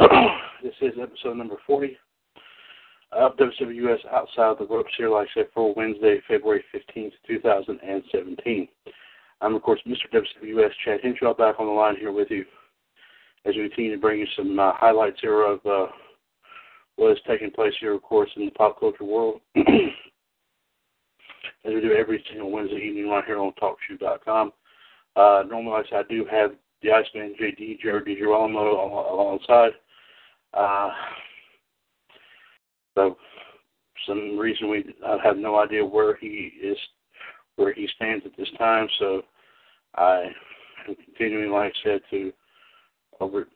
this 0.62 0.72
is 0.80 0.94
episode 0.98 1.36
number 1.36 1.56
forty 1.66 1.98
of 3.12 3.36
WWS 3.36 3.98
Outside 4.10 4.54
the 4.58 4.66
Ropes 4.66 4.90
here, 4.96 5.10
like 5.10 5.28
I 5.36 5.40
said, 5.40 5.46
for 5.52 5.74
Wednesday, 5.74 6.22
February 6.26 6.64
fifteenth, 6.72 7.12
two 7.26 7.40
thousand 7.40 7.80
and 7.86 8.02
seventeen. 8.10 8.66
I'm 9.42 9.54
of 9.54 9.62
course 9.62 9.80
Mr. 9.86 10.22
WWS 10.42 10.70
Chad 10.86 11.00
Henshaw 11.02 11.34
back 11.34 11.56
on 11.58 11.66
the 11.66 11.72
line 11.72 11.96
here 11.96 12.12
with 12.12 12.28
you 12.30 12.46
as 13.44 13.54
we 13.56 13.68
continue 13.68 13.94
to 13.94 14.00
bring 14.00 14.20
you 14.20 14.26
some 14.34 14.58
uh, 14.58 14.72
highlights 14.72 15.20
here 15.20 15.42
of 15.46 15.60
uh, 15.66 15.88
what 16.96 17.12
is 17.12 17.18
taking 17.26 17.50
place 17.50 17.74
here, 17.80 17.94
of 17.94 18.02
course, 18.02 18.30
in 18.36 18.46
the 18.46 18.50
pop 18.52 18.78
culture 18.78 19.04
world. 19.04 19.40
as 21.64 21.72
we 21.72 21.80
do 21.80 21.92
every 21.92 22.22
single 22.28 22.50
Wednesday 22.50 22.76
evening 22.76 23.08
right 23.08 23.24
here 23.24 23.38
on 23.38 23.52
TalkShoe.com. 23.52 24.52
Uh, 25.16 25.42
normally, 25.48 25.82
I 25.92 26.02
do 26.08 26.26
have 26.30 26.52
the 26.82 26.90
Iceman 26.90 27.34
JD, 27.40 27.80
Jared 27.80 28.06
DiGirolamo 28.06 29.12
alongside. 29.12 29.72
Uh, 30.52 30.90
so, 32.94 33.16
some 34.06 34.38
reason 34.38 34.68
we 34.68 34.84
I 35.06 35.16
have 35.24 35.38
no 35.38 35.58
idea 35.58 35.84
where 35.84 36.16
he 36.16 36.52
is, 36.62 36.76
where 37.56 37.72
he 37.72 37.88
stands 37.96 38.26
at 38.26 38.36
this 38.36 38.50
time. 38.58 38.86
So, 38.98 39.22
I 39.94 40.24
am 40.88 40.96
continuing, 41.04 41.50
like 41.50 41.72
I 41.72 41.88
said, 41.88 42.00
to 42.10 42.32
over 43.20 43.48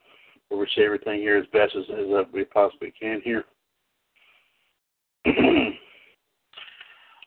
oversee 0.51 0.85
everything 0.85 1.21
here 1.21 1.37
as 1.37 1.47
best 1.53 1.75
as, 1.77 1.85
as 1.91 2.27
we 2.33 2.45
possibly 2.45 2.93
can 3.01 3.21
here. 3.23 3.45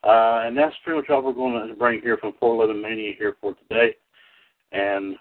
Uh, 0.04 0.42
and 0.44 0.58
that's 0.58 0.74
pretty 0.82 0.98
much 0.98 1.08
all 1.10 1.22
we're 1.22 1.32
going 1.32 1.68
to 1.68 1.74
bring 1.74 2.00
here 2.00 2.16
from 2.16 2.32
411 2.40 2.82
Mania 2.82 3.12
here 3.16 3.36
for 3.40 3.54
today. 3.54 3.94
And 4.72 5.16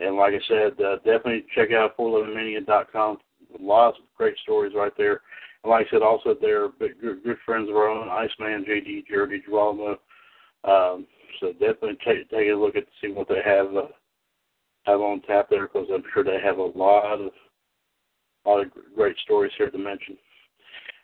and 0.00 0.16
like 0.16 0.32
I 0.32 0.40
said, 0.48 0.80
uh, 0.80 0.96
definitely 0.96 1.44
check 1.54 1.72
out 1.72 1.96
411mania.com. 1.96 3.18
Lots 3.60 3.98
of 3.98 4.04
great 4.16 4.38
stories 4.38 4.72
right 4.74 4.92
there. 4.96 5.20
And 5.64 5.70
like 5.70 5.86
I 5.86 5.90
said, 5.90 6.02
also 6.02 6.36
they're 6.40 6.68
good, 6.78 7.22
good 7.24 7.36
friends 7.44 7.68
of 7.68 7.76
our 7.76 7.88
own, 7.88 8.08
Iceman, 8.08 8.64
JD, 8.64 9.06
Jerry 9.08 9.42
Girolamo. 9.46 9.98
Um, 10.64 11.06
so 11.40 11.52
definitely 11.52 11.98
take 12.06 12.30
take 12.30 12.48
a 12.50 12.54
look 12.54 12.76
at 12.76 12.84
see 13.00 13.10
what 13.12 13.28
they 13.28 13.40
have 13.44 13.66
uh, 13.76 13.88
have 14.88 15.00
on 15.00 15.20
tap 15.22 15.48
there 15.50 15.66
because 15.68 15.88
I'm 15.92 16.02
sure 16.12 16.24
they 16.24 16.38
have 16.42 16.58
a 16.58 16.62
lot 16.62 17.20
of 17.20 17.30
a 18.46 18.48
lot 18.48 18.64
of 18.64 18.72
great 18.94 19.16
stories 19.24 19.52
here 19.58 19.70
to 19.70 19.78
mention. 19.78 20.16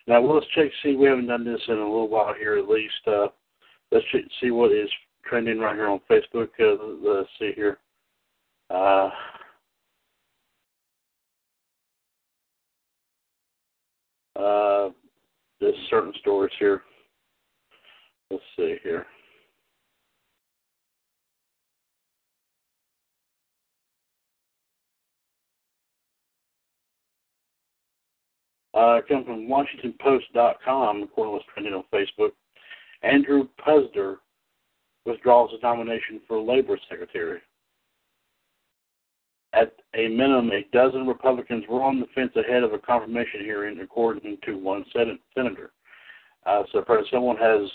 Now 0.07 0.21
well, 0.21 0.37
let's 0.37 0.47
check 0.55 0.71
see 0.83 0.97
we 0.97 1.07
haven't 1.07 1.27
done 1.27 1.45
this 1.45 1.61
in 1.69 1.75
a 1.75 1.85
little 1.85 2.09
while 2.09 2.35
here 2.35 2.57
at 2.57 2.69
least. 2.69 2.95
Uh, 3.07 3.29
let's 3.91 4.05
check, 4.13 4.23
see 4.41 4.51
what 4.51 4.73
is 4.73 4.89
trending 5.27 5.59
right 5.59 5.75
here 5.75 5.89
on 5.89 6.01
Facebook. 6.11 6.49
Uh, 6.59 7.09
let's 7.09 7.29
see 7.39 7.53
here. 7.55 7.79
Uh, 8.71 9.11
uh, 14.37 14.91
there's 15.61 15.75
certain 15.91 16.13
stories 16.21 16.53
here. 16.59 16.83
Let's 18.31 18.43
see 18.57 18.77
here. 18.83 19.07
Uh, 28.75 28.97
it 28.97 29.09
comes 29.09 29.25
from 29.27 29.47
WashingtonPost.com, 29.47 31.03
according 31.05 31.31
to 31.31 31.31
what's 31.31 31.45
trending 31.53 31.75
on 31.75 31.85
Facebook. 31.93 32.33
Andrew 33.03 33.47
Puzder 33.65 34.17
withdraws 35.07 35.53
his 35.53 35.63
nomination 35.63 36.21
for 36.27 36.41
Labor 36.41 36.79
Secretary. 36.89 37.41
At 39.53 39.73
a 39.95 40.09
minimum, 40.09 40.51
a 40.51 40.67
dozen 40.73 41.07
Republicans 41.07 41.65
were 41.69 41.83
on 41.83 42.01
the 42.01 42.07
fence 42.15 42.33
ahead 42.35 42.65
of 42.65 42.73
a 42.73 42.79
confirmation 42.79 43.41
hearing, 43.41 43.79
according 43.81 44.39
to 44.45 44.59
one 44.59 44.85
senator. 44.93 45.71
Uh, 46.45 46.65
so, 46.73 46.85
someone 47.13 47.37
has 47.37 47.71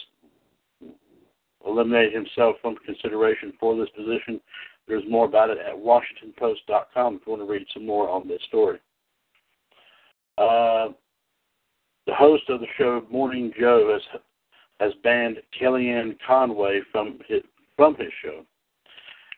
eliminated 1.66 2.14
himself 2.14 2.58
from 2.62 2.76
consideration 2.86 3.54
for 3.58 3.78
this 3.78 3.90
position. 3.96 4.42
There's 4.88 5.04
more 5.08 5.26
about 5.26 5.50
it 5.50 5.60
at 5.60 5.76
WashingtonPost.com 5.76 7.16
if 7.16 7.22
you 7.26 7.32
want 7.32 7.42
to 7.42 7.52
read 7.52 7.66
some 7.74 7.86
more 7.86 8.10
on 8.10 8.28
this 8.28 8.42
story. 8.48 8.80
Uh, 10.40 10.94
the 12.08 12.16
host 12.16 12.44
of 12.48 12.62
the 12.62 12.68
show, 12.78 13.06
Morning 13.12 13.52
Joe, 13.60 13.92
has 13.92 14.22
has 14.80 14.94
banned 15.04 15.38
Kellyanne 15.60 16.16
Conway 16.26 16.80
from 16.94 17.20
his 17.28 17.42
from 17.76 17.96
his 17.96 18.08
show. 18.24 18.46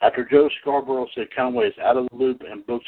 After 0.04 0.24
Joe 0.30 0.48
Scarborough 0.62 1.08
said 1.16 1.28
Conway 1.36 1.68
is 1.70 1.74
out 1.84 1.98
of 1.98 2.08
the 2.10 2.16
loop 2.16 2.44
and 2.48 2.66
books 2.68 2.86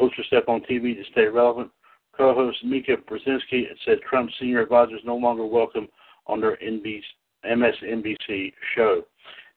books 0.00 0.16
herself 0.16 0.48
on 0.48 0.62
TV 0.62 0.96
to 0.96 1.04
stay 1.12 1.26
relevant, 1.26 1.70
co-host 2.16 2.64
Mika 2.64 2.96
Brzezinski 2.96 3.62
said 3.84 3.98
Trump's 4.08 4.34
senior 4.40 4.62
advisor 4.62 4.96
is 4.96 5.02
no 5.04 5.16
longer 5.16 5.46
welcome 5.46 5.86
on 6.26 6.40
their 6.40 6.56
NBC, 6.56 7.02
MSNBC 7.44 8.52
show. 8.74 9.02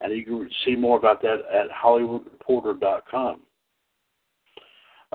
And 0.02 0.16
you 0.16 0.24
can 0.26 0.50
see 0.64 0.76
more 0.76 0.98
about 0.98 1.24
that 1.24 1.40
at 1.52 1.72
HollywoodReporter.com. 1.72 3.42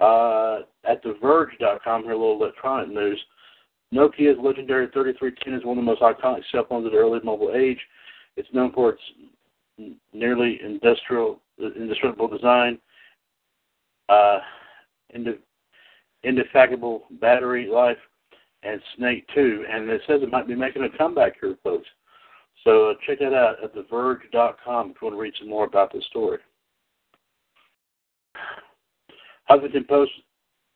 Uh, 0.00 0.61
at 0.84 1.02
TheVerge.com, 1.02 2.02
here 2.04 2.12
a 2.12 2.16
little 2.16 2.40
electronic 2.40 2.88
news. 2.88 3.20
Nokia's 3.92 4.38
legendary 4.42 4.88
3310 4.92 5.54
is 5.54 5.64
one 5.64 5.78
of 5.78 5.84
the 5.84 5.90
most 5.90 6.02
iconic 6.02 6.42
cell 6.52 6.66
phones 6.68 6.87
of 6.87 6.92
the 6.92 6.98
early 6.98 7.20
mobile 7.24 7.52
age. 7.54 7.78
It's 8.37 8.48
known 8.52 8.72
for 8.72 8.90
its 8.90 9.02
nearly 10.12 10.61
industrial, 10.64 11.40
indestructible 11.58 12.28
design, 12.28 12.78
uh, 14.08 14.38
indefatigable 16.22 17.04
battery 17.20 17.66
life, 17.66 17.98
and 18.62 18.80
Snake 18.96 19.26
2. 19.34 19.64
And 19.70 19.88
it 19.88 20.02
says 20.06 20.20
it 20.22 20.30
might 20.30 20.46
be 20.46 20.54
making 20.54 20.84
a 20.84 20.98
comeback 20.98 21.34
here, 21.40 21.56
folks. 21.64 21.88
So 22.64 22.90
uh, 22.90 22.94
check 23.06 23.20
that 23.20 23.34
out 23.34 23.62
at 23.62 23.74
TheVerge.com 23.74 24.90
if 24.90 24.96
you 25.00 25.06
want 25.06 25.14
to 25.14 25.20
read 25.20 25.34
some 25.38 25.48
more 25.48 25.64
about 25.64 25.92
this 25.92 26.04
story. 26.06 26.38
Huffington 29.50 29.87
Post 29.88 30.12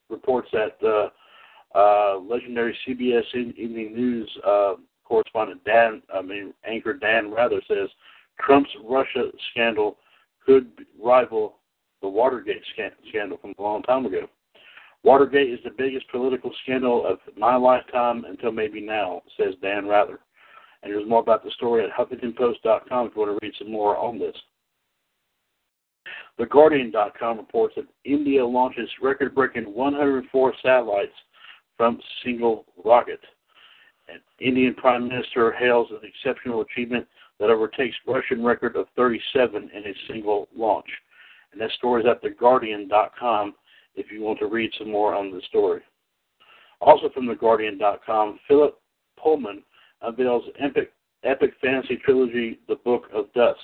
reports 0.08 0.48
that 0.52 0.76
uh, 0.84 1.08
uh, 1.78 2.18
legendary 2.18 2.76
CBS 2.86 3.22
Evening 3.34 3.94
News 3.94 4.30
uh, 4.46 4.74
correspondent 5.04 5.62
Dan, 5.64 6.02
I 6.14 6.22
mean 6.22 6.54
anchor 6.66 6.94
Dan 6.94 7.30
Rather 7.30 7.60
says 7.68 7.88
Trump's 8.40 8.70
Russia 8.84 9.30
scandal 9.50 9.98
could 10.44 10.70
rival 11.02 11.56
the 12.00 12.08
Watergate 12.08 12.62
scandal 13.08 13.38
from 13.38 13.54
a 13.58 13.62
long 13.62 13.82
time 13.82 14.06
ago. 14.06 14.26
Watergate 15.04 15.50
is 15.50 15.58
the 15.64 15.70
biggest 15.70 16.08
political 16.10 16.52
scandal 16.62 17.06
of 17.06 17.18
my 17.36 17.56
lifetime 17.56 18.24
until 18.24 18.52
maybe 18.52 18.80
now, 18.80 19.22
says 19.36 19.54
Dan 19.60 19.86
Rather. 19.86 20.20
And 20.82 20.92
there's 20.92 21.08
more 21.08 21.20
about 21.20 21.44
the 21.44 21.50
story 21.52 21.84
at 21.84 21.90
HuffingtonPost.com 21.90 23.06
if 23.06 23.12
you 23.14 23.20
want 23.20 23.38
to 23.40 23.46
read 23.46 23.54
some 23.58 23.70
more 23.70 23.96
on 23.96 24.18
this. 24.18 24.36
TheGuardian.com 26.42 27.36
reports 27.36 27.74
that 27.76 27.86
India 28.04 28.44
launches 28.44 28.88
record 29.00 29.34
breaking 29.34 29.64
104 29.64 30.54
satellites 30.62 31.12
from 31.76 32.00
single 32.24 32.64
rocket. 32.84 33.20
And 34.08 34.20
Indian 34.40 34.74
Prime 34.74 35.08
Minister 35.08 35.52
hails 35.52 35.88
an 35.90 36.00
exceptional 36.02 36.62
achievement 36.62 37.06
that 37.38 37.50
overtakes 37.50 37.96
Russian 38.06 38.44
record 38.44 38.76
of 38.76 38.86
37 38.96 39.70
in 39.72 39.84
a 39.84 39.94
single 40.08 40.48
launch. 40.56 40.86
And 41.52 41.60
that 41.60 41.70
story 41.72 42.02
is 42.02 42.08
at 42.08 42.22
TheGuardian.com 42.22 43.54
if 43.94 44.10
you 44.10 44.22
want 44.22 44.38
to 44.40 44.46
read 44.46 44.70
some 44.78 44.90
more 44.90 45.14
on 45.14 45.30
the 45.30 45.40
story. 45.48 45.82
Also 46.80 47.08
from 47.10 47.28
TheGuardian.com, 47.28 48.40
Philip 48.48 48.78
Pullman 49.16 49.62
unveils 50.00 50.44
epic, 50.58 50.92
epic 51.22 51.52
fantasy 51.60 51.96
trilogy, 52.04 52.58
The 52.68 52.76
Book 52.76 53.04
of 53.14 53.32
Dust. 53.32 53.60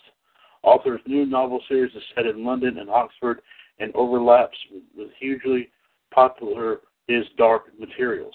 Author's 0.63 1.01
new 1.07 1.25
novel 1.25 1.61
series 1.69 1.95
is 1.95 2.03
set 2.15 2.27
in 2.27 2.45
London 2.45 2.79
and 2.79 2.91
Oxford 2.91 3.41
and 3.79 3.95
overlaps 3.95 4.57
with 4.97 5.09
hugely 5.19 5.71
popular 6.13 6.81
His 7.07 7.25
Dark 7.37 7.67
Materials. 7.79 8.35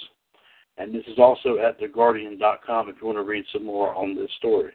And 0.77 0.93
this 0.93 1.03
is 1.07 1.19
also 1.19 1.57
at 1.57 1.79
TheGuardian.com 1.79 2.89
if 2.89 2.95
you 3.01 3.07
want 3.07 3.17
to 3.17 3.23
read 3.23 3.45
some 3.51 3.65
more 3.65 3.93
on 3.93 4.15
this 4.15 4.31
story. 4.37 4.71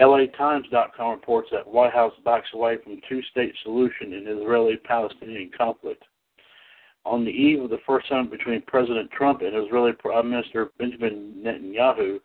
LATimes.com 0.00 1.10
reports 1.10 1.48
that 1.50 1.66
White 1.66 1.92
House 1.92 2.12
backs 2.24 2.48
away 2.54 2.76
from 2.82 3.00
two-state 3.08 3.52
solution 3.64 4.12
in 4.12 4.28
Israeli-Palestinian 4.28 5.50
conflict 5.56 6.04
on 7.08 7.24
the 7.24 7.30
eve 7.30 7.62
of 7.62 7.70
the 7.70 7.80
first 7.86 8.08
summit 8.08 8.30
between 8.30 8.62
President 8.62 9.10
Trump 9.10 9.40
and 9.40 9.56
Israeli 9.56 9.92
Prime 9.92 10.30
Minister 10.30 10.70
Benjamin 10.78 11.42
Netanyahu, 11.44 12.18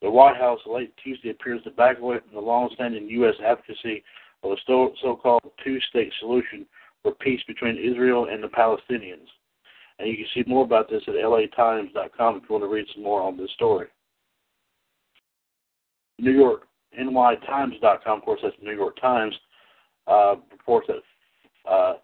the 0.00 0.10
White 0.10 0.36
House 0.36 0.60
late 0.66 0.92
Tuesday 1.02 1.30
appears 1.30 1.62
to 1.64 1.70
back 1.70 1.98
away 1.98 2.18
from 2.18 2.34
the 2.34 2.40
long-standing 2.40 3.08
U.S. 3.08 3.34
advocacy 3.44 4.02
of 4.42 4.52
a 4.52 4.56
so-called 4.66 5.42
two-state 5.62 6.12
solution 6.18 6.66
for 7.02 7.12
peace 7.12 7.40
between 7.46 7.76
Israel 7.76 8.28
and 8.30 8.42
the 8.42 8.48
Palestinians. 8.48 9.28
And 9.98 10.08
you 10.08 10.16
can 10.16 10.26
see 10.34 10.48
more 10.48 10.64
about 10.64 10.88
this 10.88 11.02
at 11.06 11.14
latimes.com 11.14 12.36
if 12.36 12.42
you 12.42 12.48
want 12.48 12.64
to 12.64 12.68
read 12.68 12.86
some 12.94 13.04
more 13.04 13.22
on 13.22 13.36
this 13.36 13.50
story. 13.52 13.88
New 16.18 16.32
York, 16.32 16.62
nytimes.com, 16.98 18.18
of 18.18 18.24
course, 18.24 18.40
that's 18.42 18.56
the 18.58 18.66
New 18.66 18.76
York 18.76 18.98
Times, 19.00 19.34
uh, 20.06 20.36
reports 20.50 20.88
that 20.88 21.70
uh, 21.70 21.94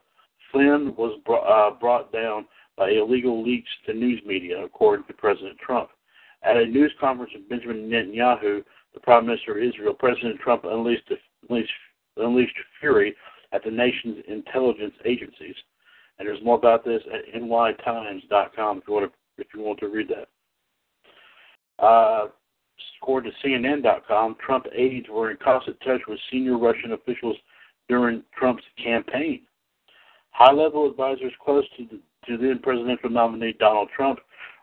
Flynn 0.53 0.95
was 0.97 1.19
br- 1.25 1.35
uh, 1.37 1.71
brought 1.73 2.13
down 2.13 2.47
by 2.77 2.91
illegal 2.91 3.43
leaks 3.43 3.69
to 3.87 3.93
news 3.93 4.21
media, 4.25 4.63
according 4.65 5.05
to 5.07 5.13
President 5.13 5.59
Trump. 5.59 5.91
At 6.43 6.57
a 6.57 6.65
news 6.65 6.93
conference 7.01 7.33
with 7.35 7.49
Benjamin 7.49 7.89
Netanyahu, 7.89 8.65
the 8.95 9.01
Prime 9.01 9.27
Minister 9.27 9.59
of 9.59 9.63
Israel, 9.63 9.95
President 9.95 10.39
Trump 10.41 10.65
unleashed, 10.65 11.11
unleashed, 11.49 11.71
unleashed 12.17 12.57
fury 12.81 13.15
at 13.53 13.65
the 13.65 13.71
nation's 13.71 14.23
intelligence 14.29 14.95
agencies. 15.05 15.57
And 16.19 16.27
there's 16.27 16.43
more 16.45 16.57
about 16.57 16.85
this 16.85 17.03
at 17.13 17.35
nytimes.com 17.35 18.79
if 18.79 18.85
you 18.89 18.95
want 18.95 19.13
to 19.13 19.19
if 19.41 19.47
you 19.55 19.63
want 19.63 19.79
to 19.79 19.89
read 19.89 20.09
that. 20.09 20.29
Uh, 21.83 22.29
according 23.01 23.31
to 23.31 23.49
CNN.com, 23.49 24.37
Trump 24.45 24.67
aides 24.75 25.07
were 25.09 25.31
in 25.31 25.37
constant 25.37 25.79
touch 25.85 26.01
with 26.09 26.19
senior 26.31 26.59
Russian 26.59 26.93
officials 26.93 27.37
during 27.89 28.25
Trump's 28.37 28.65
campaign. 28.83 29.43
High-level 30.31 30.91
advisors 30.91 31.33
close 31.45 31.65
to 31.77 31.87
the, 31.91 32.01
then 32.37 32.61
presidential 32.63 33.11
nominee 33.11 33.55
Donald 33.59 33.89
Trump 33.95 34.21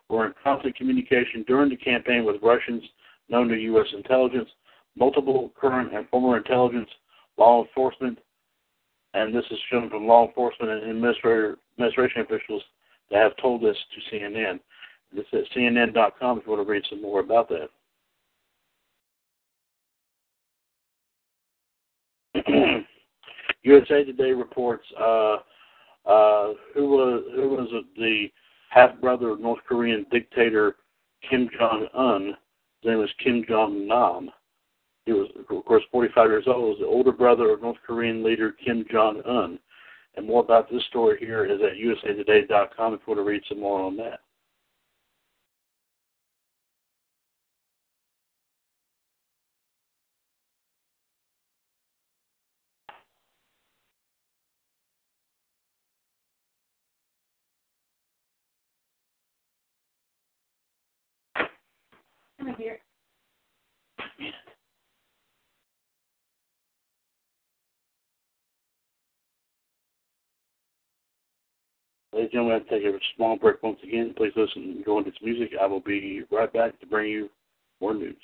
were 0.09 0.27
in 0.27 0.33
constant 0.43 0.75
communication 0.75 1.43
during 1.47 1.69
the 1.69 1.77
campaign 1.77 2.25
with 2.25 2.41
Russians 2.41 2.83
known 3.29 3.47
to 3.49 3.55
U.S. 3.55 3.87
intelligence, 3.93 4.49
multiple 4.95 5.51
current 5.59 5.93
and 5.93 6.07
former 6.09 6.37
intelligence, 6.37 6.89
law 7.37 7.63
enforcement, 7.63 8.19
and 9.13 9.33
this 9.33 9.45
is 9.49 9.57
shown 9.71 9.89
from 9.89 10.07
law 10.07 10.27
enforcement 10.27 10.71
and 10.71 10.91
administration 10.91 12.21
officials 12.21 12.61
that 13.09 13.21
have 13.21 13.37
told 13.37 13.61
this 13.61 13.77
to 13.93 14.15
CNN. 14.15 14.59
This 15.13 15.25
is 15.31 15.45
at 15.51 15.57
CNN.com 15.57 16.39
if 16.39 16.45
you 16.45 16.51
want 16.51 16.65
to 16.65 16.71
read 16.71 16.83
some 16.89 17.01
more 17.01 17.21
about 17.21 17.49
that. 17.49 17.69
USA 23.63 24.03
Today 24.03 24.31
reports 24.31 24.85
uh, 24.99 25.37
uh, 26.05 26.53
who 26.73 26.87
was 26.89 27.23
who 27.35 27.49
was 27.49 27.69
the 27.97 28.27
half 28.69 28.99
brother 28.99 29.29
of 29.29 29.39
North 29.39 29.61
Korean 29.67 30.05
dictator 30.11 30.75
Kim 31.29 31.49
Jong 31.57 31.87
Un. 31.93 32.35
His 32.81 32.89
name 32.89 32.99
was 32.99 33.09
Kim 33.23 33.43
Jong 33.47 33.87
Nam. 33.87 34.29
He 35.05 35.13
was, 35.13 35.29
of 35.37 35.65
course, 35.65 35.83
45 35.91 36.29
years 36.29 36.43
old. 36.47 36.57
He 36.57 36.69
Was 36.69 36.77
the 36.81 36.87
older 36.87 37.11
brother 37.11 37.51
of 37.51 37.61
North 37.61 37.77
Korean 37.85 38.23
leader 38.23 38.51
Kim 38.51 38.85
Jong 38.91 39.21
Un. 39.25 39.59
And 40.15 40.25
more 40.25 40.41
about 40.41 40.69
this 40.71 40.83
story 40.89 41.17
here 41.19 41.45
is 41.45 41.59
at 41.61 41.77
usatoday.com 41.77 42.93
if 42.93 43.01
you 43.01 43.13
want 43.13 43.19
to 43.19 43.23
read 43.23 43.43
some 43.47 43.59
more 43.59 43.81
on 43.81 43.97
that. 43.97 44.21
Come 62.39 62.55
here. 62.57 62.79
Ladies 72.13 72.29
and 72.31 72.31
gentlemen, 72.31 72.61
I 72.65 72.69
take 72.69 72.83
a 72.85 72.97
small 73.17 73.37
break 73.37 73.61
once 73.61 73.77
again. 73.83 74.13
Please 74.15 74.31
listen 74.37 74.63
and 74.63 74.85
go 74.85 74.99
into 74.99 75.11
this 75.11 75.19
music. 75.21 75.49
I 75.61 75.65
will 75.65 75.81
be 75.81 76.21
right 76.31 76.51
back 76.51 76.79
to 76.79 76.85
bring 76.85 77.11
you 77.11 77.29
more 77.81 77.93
news. 77.93 78.15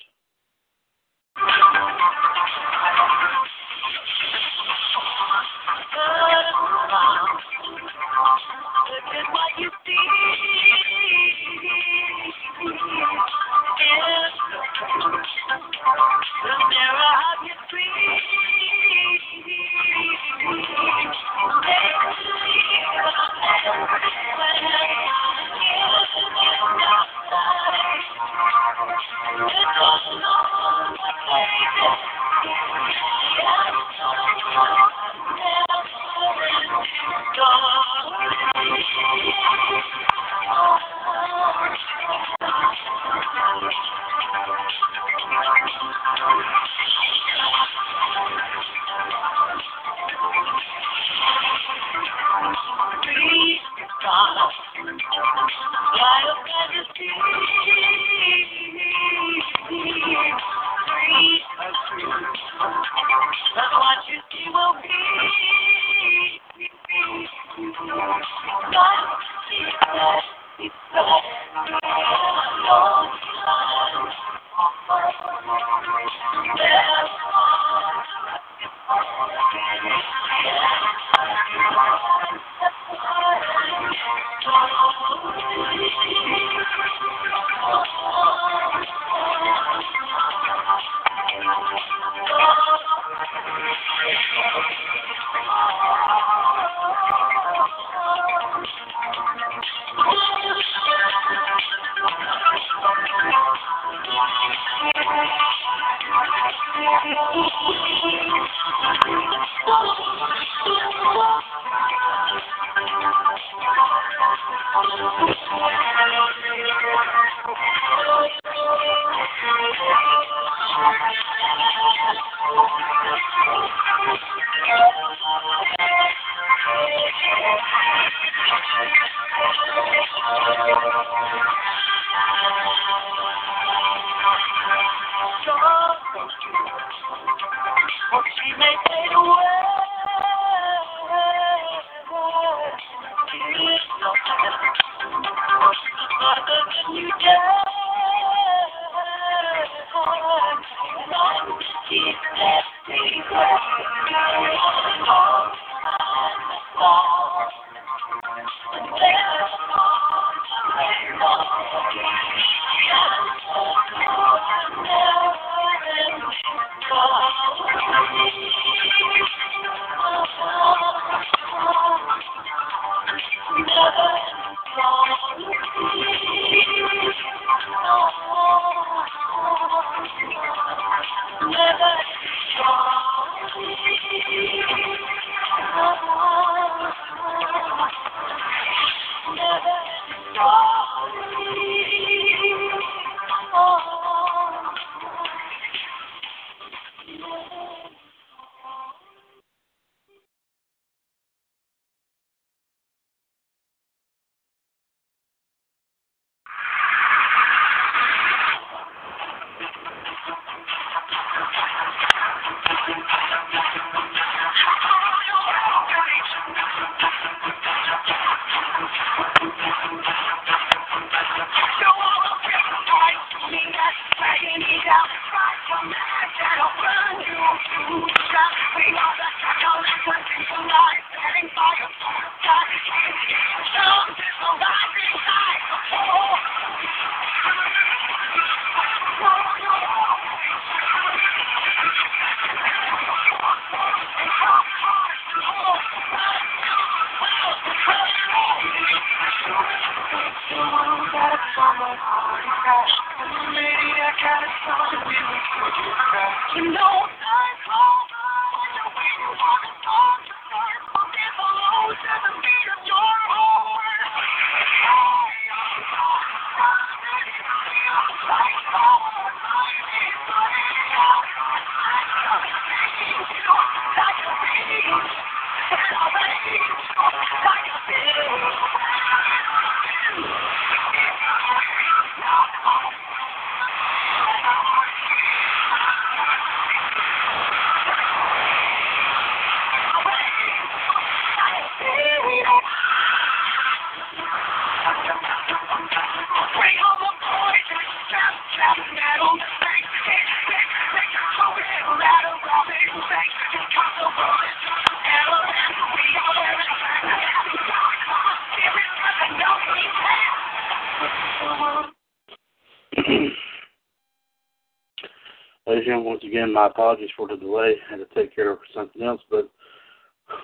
Gentlemen, 315.83 316.05
once 316.05 316.23
again, 316.23 316.53
my 316.53 316.67
apologies 316.67 317.09
for 317.15 317.27
the 317.27 317.35
delay. 317.35 317.75
I 317.87 317.91
had 317.91 317.97
to 317.97 318.15
take 318.15 318.35
care 318.35 318.51
of 318.51 318.59
something 318.73 319.01
else, 319.01 319.21
but 319.29 319.49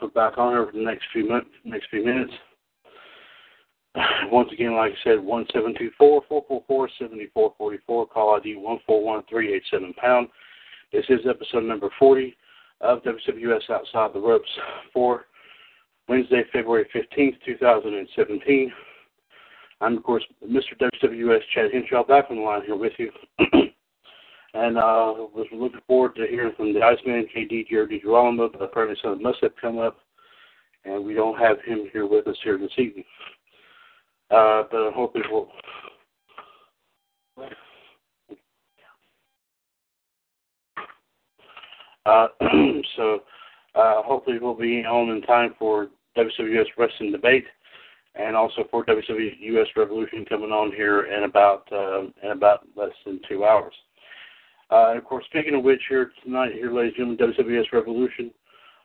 we're 0.02 0.10
back 0.10 0.38
on 0.38 0.54
here 0.54 0.66
for 0.66 0.72
the 0.78 0.84
next 0.84 1.06
few 1.14 1.28
minutes. 1.28 1.50
Next 1.64 1.90
few 1.90 2.06
minutes. 2.06 2.34
Once 4.32 4.50
again, 4.52 4.76
like 4.76 4.92
I 4.92 5.04
said, 5.04 5.24
one 5.24 5.46
seven 5.54 5.74
two 5.78 5.92
four 5.98 6.22
four 6.28 6.44
four 6.48 6.64
four 6.68 6.90
seventy 7.00 7.28
four 7.34 7.54
forty 7.58 7.78
four. 7.86 8.08
Call 8.08 8.36
ID 8.36 8.56
one 8.56 8.80
four 8.86 9.04
one 9.04 9.24
three 9.30 9.54
eight 9.54 9.64
seven 9.72 9.94
pound. 9.94 10.28
This 10.92 11.06
is 11.10 11.20
episode 11.30 11.64
number 11.64 11.90
forty 11.98 12.36
of 12.82 13.02
WWS 13.04 13.70
Outside 13.70 14.14
the 14.14 14.20
Ropes 14.20 14.50
for 14.94 15.26
Wednesday, 16.08 16.44
February 16.54 16.88
fifteenth, 16.94 17.36
two 17.46 17.58
thousand 17.58 17.96
and 17.96 18.08
seventeen. 18.16 18.72
I'm 19.82 19.98
of 19.98 20.04
course 20.04 20.24
Mr. 20.46 20.78
WWS 20.82 21.42
Chad 21.54 21.72
Henshaw 21.74 22.04
back 22.04 22.26
on 22.30 22.38
the 22.38 22.42
line 22.42 22.64
here 22.66 22.76
with 22.76 22.94
you. 22.98 23.12
and 24.54 24.78
uh 24.78 25.14
was 25.34 25.48
looking 25.52 25.82
forward 25.88 26.16
to 26.16 26.28
hearing 26.28 26.54
from 26.56 26.74
the 26.74 26.82
Iceman, 26.82 27.28
JD 27.36 27.68
Jerry 27.70 28.00
DiGirolamo, 28.00 28.52
but 28.52 28.62
apparently 28.62 28.98
something 29.02 29.24
must 29.24 29.39
have 29.41 29.56
come 29.60 29.78
up 29.78 29.98
and 30.86 31.04
we 31.04 31.14
don't 31.14 31.38
have 31.38 31.62
him 31.66 31.89
here 31.91 32.08
with 32.08 32.28
us 32.28 32.38
here 32.43 32.58
this 32.58 32.72
evening. 32.78 33.04
Uh, 34.30 34.64
but 34.72 34.88
I 34.88 34.91
hope 34.93 35.16
it 35.16 35.26
will. 35.32 35.50
Uh, 42.06 42.28
so 42.95 43.20
uh, 43.76 44.02
hopefully 44.04 44.38
we'll 44.39 44.54
be 44.54 44.84
on 44.86 45.10
in 45.10 45.22
time 45.24 45.54
for 45.60 45.88
WWS 46.18 46.66
Wrestling 46.78 47.12
Debate 47.12 47.45
and 48.16 48.36
also 48.36 48.66
for 48.72 48.86
WWS 48.86 49.68
Revolution 49.76 50.26
coming 50.26 50.52
on 50.52 50.72
here 50.72 51.04
in 51.06 51.24
about 51.24 51.68
uh, 51.72 52.04
in 52.24 52.32
about 52.32 52.66
less 52.76 52.91
than 53.06 53.20
two 53.30 53.45
hours. 53.45 53.74
Uh, 54.70 54.89
and 54.89 54.97
of 54.97 55.05
course, 55.05 55.24
speaking 55.30 55.55
of 55.55 55.63
which, 55.63 55.82
here 55.88 56.11
tonight, 56.24 56.51
here, 56.53 56.72
ladies 56.72 56.93
and 56.97 57.18
gentlemen, 57.18 57.45
WWS 57.45 57.72
Revolution, 57.72 58.32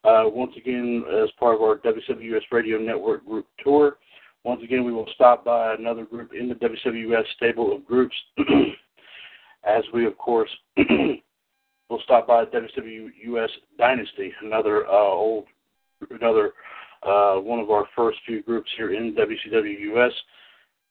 uh, 0.05 0.25
once 0.27 0.53
again, 0.57 1.05
as 1.23 1.31
part 1.39 1.55
of 1.55 1.63
our 1.63 1.79
WWS 1.79 2.43
Radio 2.51 2.79
Network 2.79 3.25
group 3.27 3.47
tour, 3.63 3.97
once 4.45 4.61
again, 4.63 4.85
we 4.85 4.93
will 4.93 5.09
stop 5.15 5.45
by 5.45 5.75
another 5.75 6.05
group 6.05 6.33
in 6.39 6.49
the 6.49 6.55
WWS 6.57 7.25
stable 7.37 7.75
of 7.75 7.85
groups, 7.87 8.15
as 9.65 9.83
we, 9.93 10.07
of 10.07 10.17
course, 10.19 10.51
will 10.77 12.01
stop 12.05 12.27
by 12.27 12.45
WWS 12.47 13.49
Dynasty, 13.79 14.33
another 14.43 14.87
uh, 14.87 14.91
old, 14.91 15.45
another 16.11 16.53
uh, 17.03 17.35
one 17.37 17.59
of 17.61 17.71
our 17.71 17.87
first 17.97 18.19
few 18.27 18.43
groups 18.43 18.71
here 18.77 18.93
in 18.95 19.15
WCW 19.15 19.97
US. 19.97 20.13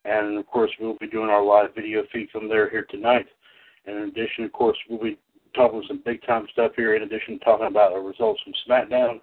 And 0.03 0.37
of 0.37 0.47
course, 0.47 0.71
we'll 0.79 0.97
be 0.99 1.07
doing 1.07 1.29
our 1.29 1.43
live 1.43 1.75
video 1.75 2.03
feed 2.11 2.29
from 2.31 2.49
there 2.49 2.69
here 2.69 2.85
tonight. 2.89 3.27
And 3.85 3.97
in 3.97 4.03
addition, 4.09 4.43
of 4.43 4.51
course, 4.53 4.77
we'll 4.89 5.01
be 5.01 5.17
talking 5.55 5.83
some 5.87 6.01
big 6.05 6.25
time 6.25 6.47
stuff 6.53 6.71
here. 6.75 6.95
In 6.95 7.03
addition 7.03 7.39
to 7.39 7.45
talking 7.45 7.67
about 7.67 7.91
our 7.91 8.01
results 8.01 8.41
from 8.43 8.53
SmackDown, 8.67 9.19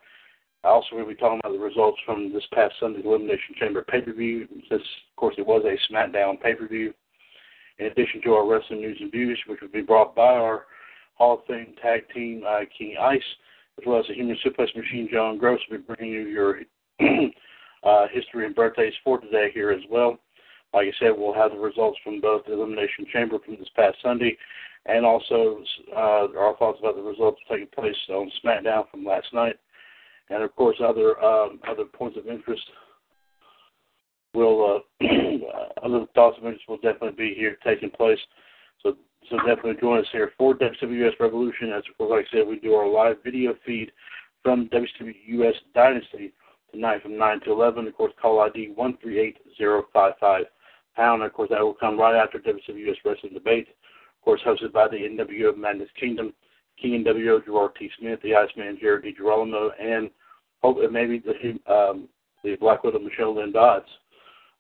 also 0.64 0.88
we'll 0.92 1.06
be 1.06 1.14
talking 1.14 1.40
about 1.42 1.52
the 1.52 1.58
results 1.58 1.98
from 2.04 2.32
this 2.32 2.44
past 2.52 2.74
Sunday's 2.80 3.04
Elimination 3.04 3.54
Chamber 3.58 3.84
pay 3.88 4.00
per 4.00 4.12
view. 4.12 4.46
Since 4.68 4.82
of 4.82 5.16
course 5.16 5.34
it 5.38 5.46
was 5.46 5.64
a 5.64 5.92
SmackDown 5.92 6.40
pay 6.40 6.54
per 6.54 6.66
view. 6.66 6.92
In 7.78 7.86
addition 7.86 8.20
to 8.24 8.34
our 8.34 8.46
wrestling 8.46 8.80
news 8.80 8.98
and 9.00 9.12
views, 9.12 9.40
which 9.46 9.60
will 9.60 9.68
be 9.68 9.82
brought 9.82 10.14
by 10.14 10.34
our 10.34 10.64
Hall 11.14 11.34
of 11.34 11.46
Fame 11.46 11.74
tag 11.80 12.02
team 12.12 12.42
uh, 12.46 12.60
King 12.76 12.96
Ice, 13.00 13.20
as 13.78 13.84
well 13.86 14.00
as 14.00 14.06
the 14.08 14.14
Human 14.14 14.36
Suplex 14.44 14.74
Machine 14.76 15.08
John 15.12 15.38
Gross, 15.38 15.60
will 15.70 15.78
be 15.78 15.84
bringing 15.84 16.12
you 16.12 16.22
your 16.22 16.60
uh, 17.84 18.06
history 18.12 18.46
and 18.46 18.54
birthdays 18.54 18.92
for 19.04 19.20
today 19.20 19.50
here 19.54 19.70
as 19.70 19.82
well. 19.88 20.18
Like 20.74 20.88
I 20.88 20.92
said, 20.98 21.12
we'll 21.16 21.34
have 21.34 21.52
the 21.52 21.58
results 21.58 21.98
from 22.04 22.20
both 22.20 22.44
the 22.46 22.52
Elimination 22.52 23.06
Chamber 23.12 23.38
from 23.44 23.56
this 23.56 23.68
past 23.74 23.96
Sunday 24.02 24.36
and 24.86 25.04
also 25.04 25.62
uh, 25.94 26.28
our 26.38 26.56
thoughts 26.58 26.78
about 26.80 26.96
the 26.96 27.02
results 27.02 27.40
taking 27.48 27.68
place 27.68 27.96
on 28.10 28.30
SmackDown 28.44 28.90
from 28.90 29.04
last 29.04 29.26
night. 29.32 29.56
And 30.30 30.42
of 30.42 30.54
course, 30.56 30.76
other 30.84 31.22
um, 31.24 31.60
other 31.68 31.84
points 31.84 32.18
of 32.18 32.26
interest 32.26 32.62
will 34.34 34.82
uh, 35.00 35.04
other 35.82 36.06
thoughts 36.14 36.36
of 36.38 36.44
interest 36.44 36.68
will 36.68 36.76
definitely 36.76 37.16
be 37.16 37.34
here 37.34 37.56
taking 37.64 37.90
place. 37.90 38.18
So 38.82 38.94
so 39.30 39.36
definitely 39.38 39.80
join 39.80 40.00
us 40.00 40.06
here 40.12 40.32
for 40.36 40.54
WWS 40.54 41.18
Revolution. 41.18 41.72
As 41.72 41.82
like 41.98 42.26
I 42.26 42.36
said, 42.36 42.46
we 42.46 42.58
do 42.58 42.74
our 42.74 42.88
live 42.88 43.16
video 43.24 43.54
feed 43.64 43.90
from 44.42 44.68
WWS 44.68 45.54
Dynasty 45.74 46.32
tonight 46.72 47.02
from 47.02 47.18
9 47.18 47.40
to 47.40 47.52
11. 47.52 47.86
Of 47.86 47.94
course, 47.94 48.12
call 48.20 48.40
ID 48.40 48.72
138055 48.76 50.44
pound. 50.98 51.22
Of 51.22 51.32
course, 51.32 51.48
that 51.50 51.62
will 51.62 51.74
come 51.74 51.98
right 51.98 52.16
after 52.16 52.38
WWS 52.38 52.96
Wrestling 53.04 53.32
Debate. 53.32 53.68
Of 53.68 54.24
course, 54.24 54.40
hosted 54.44 54.72
by 54.72 54.88
the 54.88 54.96
NWO 54.96 55.50
of 55.50 55.58
Madness 55.58 55.88
Kingdom, 55.98 56.34
King 56.80 57.04
NWO 57.04 57.44
Gerard 57.44 57.70
T. 57.78 57.88
Smith, 57.98 58.18
the 58.22 58.34
Iceman 58.34 58.78
Jared 58.80 59.04
DiGirolamo, 59.04 59.70
and 59.80 60.10
hope 60.62 60.78
maybe 60.90 61.20
the 61.20 61.72
um, 61.72 62.08
the 62.44 62.56
Black 62.56 62.84
Widow 62.84 62.98
Michelle 62.98 63.36
Lynn 63.36 63.52
Dodds. 63.52 63.86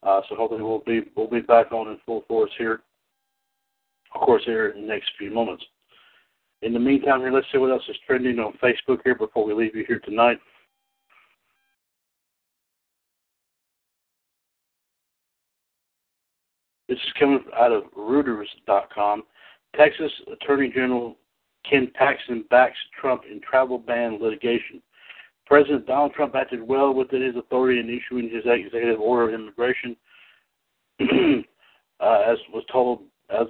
Uh, 0.02 0.20
so 0.28 0.36
hopefully 0.36 0.62
we'll 0.62 0.82
be 0.86 1.02
we'll 1.16 1.28
be 1.28 1.40
back 1.40 1.72
on 1.72 1.88
in 1.88 1.98
full 2.06 2.24
force 2.28 2.52
here. 2.56 2.82
Of 4.14 4.20
course, 4.20 4.42
here 4.46 4.68
in 4.68 4.82
the 4.82 4.88
next 4.88 5.10
few 5.18 5.30
moments. 5.30 5.64
In 6.62 6.72
the 6.72 6.80
meantime, 6.80 7.20
here 7.20 7.32
let's 7.32 7.46
see 7.52 7.58
what 7.58 7.70
else 7.70 7.82
is 7.88 7.96
trending 8.06 8.38
on 8.38 8.58
Facebook 8.62 8.98
here 9.04 9.14
before 9.14 9.44
we 9.44 9.54
leave 9.54 9.76
you 9.76 9.84
here 9.86 10.00
tonight. 10.00 10.38
This 16.88 16.98
is 16.98 17.12
coming 17.18 17.40
out 17.58 17.72
of 17.72 17.84
Reuters.com. 17.96 19.22
Texas 19.76 20.10
Attorney 20.32 20.70
General 20.74 21.16
Ken 21.68 21.90
Paxton 21.94 22.44
backs 22.50 22.78
Trump 22.98 23.22
in 23.30 23.40
travel 23.40 23.78
ban 23.78 24.18
litigation. 24.20 24.80
President 25.46 25.86
Donald 25.86 26.12
Trump 26.14 26.34
acted 26.34 26.62
well 26.62 26.92
within 26.92 27.22
his 27.22 27.36
authority 27.36 27.80
in 27.80 27.88
issuing 27.88 28.30
his 28.30 28.44
executive 28.46 29.00
order 29.00 29.28
of 29.28 29.34
immigration, 29.40 29.96
uh, 31.00 32.22
as 32.26 32.38
was 32.52 32.64
told 32.70 33.02
as 33.30 33.46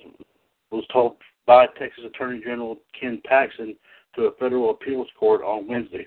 was 0.70 0.84
told 0.92 1.16
by 1.46 1.66
Texas 1.78 2.04
Attorney 2.06 2.40
General 2.40 2.76
Ken 2.98 3.20
Paxton 3.24 3.76
to 4.14 4.24
a 4.24 4.32
federal 4.32 4.70
appeals 4.70 5.08
court 5.18 5.42
on 5.42 5.68
Wednesday. 5.68 6.06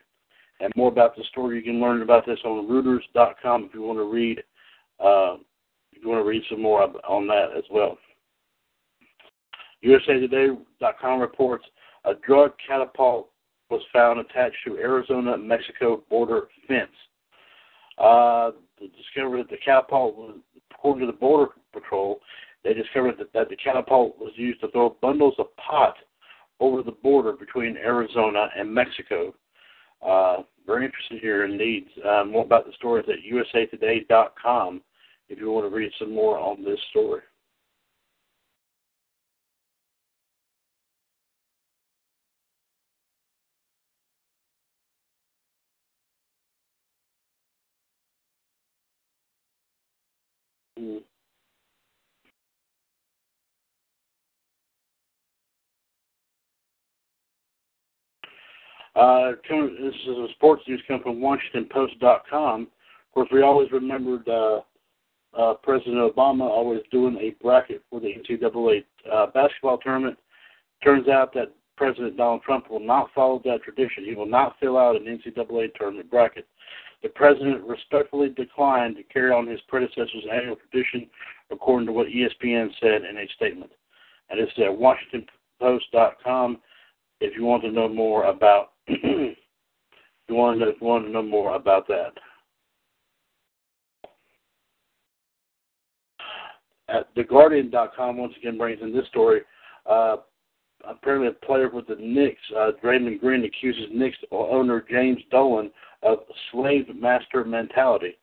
And 0.59 0.71
more 0.75 0.89
about 0.89 1.15
the 1.15 1.23
story, 1.31 1.57
you 1.57 1.63
can 1.63 1.81
learn 1.81 2.03
about 2.03 2.25
this 2.25 2.39
on 2.45 2.67
Reuters.com 2.67 3.65
if 3.65 3.73
you 3.73 3.81
want 3.81 3.97
to 3.97 4.03
read. 4.03 4.43
Uh, 4.99 5.37
you 6.01 6.09
want 6.09 6.23
to 6.23 6.27
read 6.27 6.43
some 6.49 6.61
more 6.61 6.83
on 7.07 7.27
that 7.27 7.49
as 7.57 7.63
well. 7.71 7.97
USAToday.com 9.83 11.19
reports 11.19 11.65
a 12.05 12.13
drug 12.25 12.51
catapult 12.67 13.29
was 13.69 13.81
found 13.93 14.19
attached 14.19 14.57
to 14.65 14.77
Arizona 14.77 15.37
Mexico 15.37 16.03
border 16.09 16.47
fence. 16.67 16.89
Uh, 17.97 18.51
they 18.79 18.87
discovered 18.87 19.43
that 19.43 19.49
the 19.49 19.57
catapult 19.63 20.15
was, 20.15 20.37
according 20.71 21.05
to 21.05 21.11
the 21.11 21.17
Border 21.17 21.51
Patrol, 21.71 22.19
they 22.63 22.73
discovered 22.73 23.15
that, 23.17 23.31
that 23.33 23.49
the 23.49 23.55
catapult 23.55 24.17
was 24.19 24.31
used 24.35 24.61
to 24.61 24.69
throw 24.71 24.97
bundles 25.01 25.35
of 25.39 25.55
pot 25.57 25.95
over 26.59 26.83
the 26.83 26.91
border 26.91 27.33
between 27.33 27.77
Arizona 27.77 28.47
and 28.57 28.71
Mexico. 28.71 29.33
Uh, 30.05 30.37
very 30.65 30.85
interesting 30.85 31.19
here 31.19 31.45
indeed. 31.45 31.87
Uh, 32.07 32.23
more 32.23 32.45
about 32.45 32.65
the 32.65 32.73
story 32.73 33.01
is 33.01 33.09
at 33.09 33.81
usatoday.com 33.81 34.81
if 35.31 35.39
you 35.39 35.49
want 35.49 35.65
to 35.65 35.73
read 35.73 35.91
some 35.97 36.13
more 36.13 36.37
on 36.37 36.61
this 36.61 36.79
story. 36.89 37.21
Mm. 50.77 50.99
Uh, 58.93 59.31
this 59.49 59.93
is 59.93 60.07
a 60.09 60.27
sports 60.33 60.61
news 60.67 60.81
coming 60.85 61.01
from 61.03 61.21
WashingtonPost.com. 61.21 62.63
Of 62.63 63.13
course, 63.13 63.29
we 63.31 63.41
always 63.41 63.71
remembered 63.71 64.27
uh, 64.27 64.59
uh, 65.37 65.53
President 65.61 65.97
Obama 65.97 66.41
always 66.41 66.81
doing 66.91 67.17
a 67.17 67.31
bracket 67.43 67.83
for 67.89 67.99
the 67.99 68.07
NCAA 68.07 68.83
uh, 69.11 69.27
basketball 69.27 69.77
tournament. 69.77 70.17
Turns 70.83 71.07
out 71.07 71.33
that 71.33 71.53
President 71.77 72.17
Donald 72.17 72.41
Trump 72.43 72.69
will 72.69 72.79
not 72.79 73.09
follow 73.15 73.41
that 73.45 73.63
tradition. 73.63 74.05
He 74.05 74.15
will 74.15 74.25
not 74.25 74.55
fill 74.59 74.77
out 74.77 74.95
an 74.95 75.05
NCAA 75.05 75.73
tournament 75.75 76.09
bracket. 76.09 76.47
The 77.01 77.09
president 77.09 77.63
respectfully 77.63 78.29
declined 78.29 78.95
to 78.97 79.03
carry 79.03 79.31
on 79.31 79.47
his 79.47 79.59
predecessor's 79.67 80.25
annual 80.31 80.57
tradition, 80.69 81.09
according 81.49 81.87
to 81.87 81.93
what 81.93 82.07
ESPN 82.07 82.69
said 82.79 83.03
in 83.03 83.17
a 83.17 83.27
statement. 83.35 83.71
And 84.29 84.39
it's 84.39 84.51
at 84.57 84.69
WashingtonPost.com 85.61 86.59
if 87.19 87.35
you 87.35 87.43
want 87.43 87.63
to 87.63 87.71
know 87.71 87.87
more 87.87 88.25
about 88.25 88.71
you 88.87 89.35
want 90.29 90.59
to 90.59 90.65
know, 90.65 90.73
you 90.79 90.87
want 90.87 91.05
to 91.05 91.11
know 91.11 91.21
more 91.23 91.55
about 91.55 91.87
that. 91.87 92.13
At 96.91 97.13
TheGuardian.com 97.15 98.17
once 98.17 98.33
again 98.37 98.57
brings 98.57 98.81
in 98.81 98.93
this 98.93 99.07
story. 99.07 99.41
Uh, 99.89 100.17
apparently, 100.87 101.29
a 101.29 101.45
player 101.45 101.69
with 101.69 101.87
the 101.87 101.95
Knicks, 101.95 102.41
uh, 102.57 102.71
Draymond 102.83 103.21
Green, 103.21 103.45
accuses 103.45 103.85
Knicks 103.93 104.17
owner 104.31 104.85
James 104.89 105.21
Dolan 105.31 105.71
of 106.03 106.19
slave 106.51 106.87
master 106.93 107.45
mentality. 107.45 108.17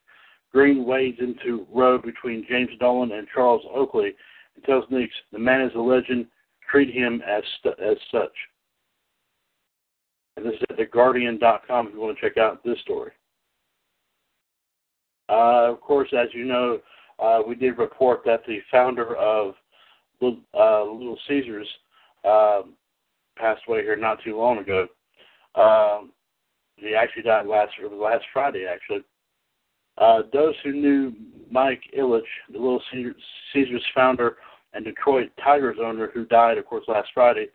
Green 0.53 0.85
wades 0.85 1.19
into 1.21 1.67
row 1.73 1.99
between 1.99 2.47
James 2.49 2.71
Dolan 2.79 3.13
and 3.13 3.27
Charles 3.33 3.63
Oakley 3.75 4.13
and 4.55 4.65
tells 4.65 4.85
Knicks 4.91 5.15
the 5.33 5.39
man 5.39 5.63
is 5.63 5.73
a 5.75 5.81
legend. 5.81 6.27
Treat 6.71 6.93
him 6.93 7.23
as 7.27 7.43
as 7.67 7.97
such. 8.13 8.33
And 10.37 10.45
this 10.45 10.55
is 10.55 10.63
at 10.71 10.77
TheGuardian.com 10.77 11.89
if 11.89 11.95
you 11.95 12.01
want 12.01 12.19
to 12.19 12.29
check 12.29 12.37
out 12.37 12.63
this 12.65 12.79
story. 12.81 13.13
Uh, 15.29 15.73
of 15.73 15.81
course, 15.81 16.09
as 16.13 16.29
you 16.33 16.45
know, 16.45 16.79
uh, 17.19 17.41
we 17.47 17.55
did 17.55 17.79
report 17.79 18.23
that 18.25 18.43
the 18.47 18.59
founder 18.71 19.17
of 19.17 19.55
uh, 20.23 20.83
Little 20.85 21.19
Caesars 21.29 21.69
um, 22.25 22.75
passed 23.37 23.63
away 23.69 23.83
here 23.83 23.97
not 23.97 24.19
too 24.25 24.37
long 24.37 24.59
ago. 24.59 24.87
Um, 25.55 26.13
he 26.77 26.95
actually 26.95 27.23
died 27.23 27.47
last 27.47 27.73
last 27.93 28.25
Friday 28.33 28.67
actually. 28.67 29.05
Uh, 29.97 30.23
those 30.33 30.55
who 30.63 30.73
knew 30.73 31.13
Mike 31.51 31.83
Ilitch, 31.99 32.23
the 32.53 32.59
Little 32.59 32.83
Caesars 33.53 33.85
founder 33.95 34.37
and 34.73 34.85
Detroit 34.85 35.31
Tigers 35.43 35.79
owner, 35.83 36.11
who 36.15 36.25
died, 36.27 36.59
of 36.59 36.67
course, 36.67 36.85
last 36.87 37.09
Friday, 37.13 37.47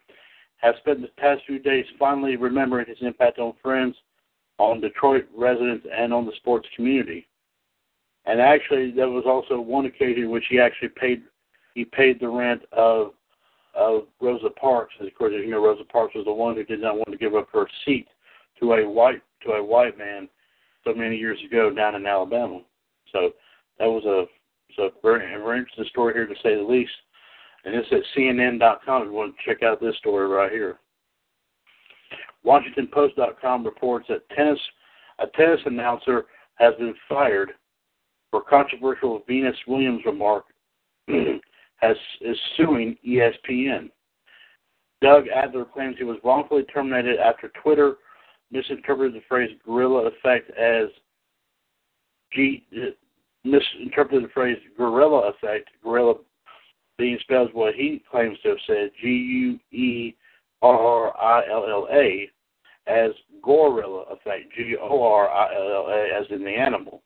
have 0.57 0.76
spent 0.80 1.01
the 1.01 1.07
past 1.18 1.41
few 1.45 1.59
days 1.59 1.86
finally 1.97 2.36
remembering 2.36 2.88
his 2.88 2.97
impact 3.01 3.39
on 3.39 3.53
friends, 3.61 3.95
on 4.57 4.82
Detroit 4.82 5.26
residents, 5.36 5.86
and 5.95 6.14
on 6.14 6.26
the 6.26 6.34
sports 6.38 6.68
community. 6.76 7.28
And 8.26 8.39
actually, 8.39 8.91
there 8.91 9.09
was 9.09 9.26
also 9.26 9.59
one 9.59 9.86
occasion 9.86 10.24
in 10.24 10.30
which 10.32 10.45
he 10.49 10.59
actually 10.59 10.89
paid 10.89 11.24
he 11.76 11.86
paid 11.86 12.19
the 12.19 12.30
rent 12.30 12.61
of 12.71 13.13
of 13.76 14.03
Rosa 14.21 14.49
Parks. 14.49 14.93
And 14.99 15.07
of 15.07 15.15
course, 15.15 15.34
you 15.34 15.51
know, 15.51 15.63
Rosa 15.63 15.84
Parks 15.84 16.15
was 16.15 16.26
the 16.26 16.34
one 16.34 16.55
who 16.55 16.63
did 16.63 16.82
not 16.82 16.95
want 16.95 17.11
to 17.11 17.17
give 17.17 17.36
up 17.36 17.47
her 17.53 17.67
seat 17.86 18.07
to 18.59 18.74
a 18.74 18.89
white 18.89 19.21
to 19.43 19.53
a 19.53 19.63
white 19.63 19.97
man 19.97 20.30
so 20.84 20.93
many 20.93 21.17
years 21.17 21.39
ago 21.45 21.71
down 21.71 21.95
in 21.95 22.05
Alabama. 22.05 22.61
So 23.11 23.32
that 23.80 23.88
was 23.88 24.05
a 24.05 24.26
so 24.76 24.91
very 25.01 25.19
very 25.41 25.59
interesting 25.59 25.86
story 25.89 26.13
here 26.13 26.28
to 26.28 26.36
say 26.43 26.55
the 26.55 26.61
least. 26.61 26.91
And 27.65 27.76
it's 27.76 27.88
at 27.91 28.01
CNN.com 28.15 29.03
if 29.03 29.07
you 29.07 29.13
want 29.13 29.36
to 29.36 29.49
check 29.49 29.63
out 29.63 29.80
this 29.80 29.95
story 29.97 30.28
right 30.28 30.51
here. 30.51 30.80
WashingtonPost.com 32.45 33.63
reports 33.63 34.07
that 34.09 34.28
tennis 34.30 34.59
a 35.19 35.28
tennis 35.28 35.61
announcer 35.65 36.26
has 36.55 36.74
been 36.76 36.93
fired 37.07 37.53
for 38.34 38.41
controversial 38.41 39.21
Venus 39.27 39.55
Williams 39.67 40.01
remark 40.07 40.45
has 41.07 41.95
is 42.21 42.38
suing 42.57 42.97
ESPN. 43.07 43.91
Doug 45.03 45.25
Adler 45.27 45.65
claims 45.65 45.97
he 45.99 46.03
was 46.03 46.17
wrongfully 46.23 46.63
terminated 46.63 47.19
after 47.19 47.51
Twitter 47.61 47.97
misinterpreted 48.51 49.13
the 49.13 49.21
phrase 49.29 49.51
"gorilla 49.63 50.07
effect" 50.07 50.49
as 50.57 50.88
G 52.34 52.65
uh, 52.75 52.89
misinterpreted 53.43 54.23
the 54.23 54.34
phrase 54.34 54.57
"gorilla 54.75 55.29
effect." 55.29 55.69
Gorilla 55.84 56.15
being 56.97 57.19
spelled 57.21 57.53
what 57.53 57.75
he 57.75 58.01
claims 58.09 58.39
to 58.41 58.49
have 58.49 58.57
said 58.65 58.89
G 58.99 59.09
U 59.09 59.77
E 59.77 60.15
R 60.63 60.75
R 60.75 61.21
I 61.21 61.47
L 61.51 61.67
L 61.69 61.88
A 61.91 62.27
as 62.88 63.11
gorilla 63.43 64.05
effect 64.09 64.51
G 64.57 64.75
O 64.81 65.03
R 65.03 65.29
I 65.29 65.53
L 65.53 65.86
L 65.86 65.91
A 65.91 66.19
as 66.19 66.25
in 66.31 66.43
the 66.43 66.49
animal. 66.49 67.03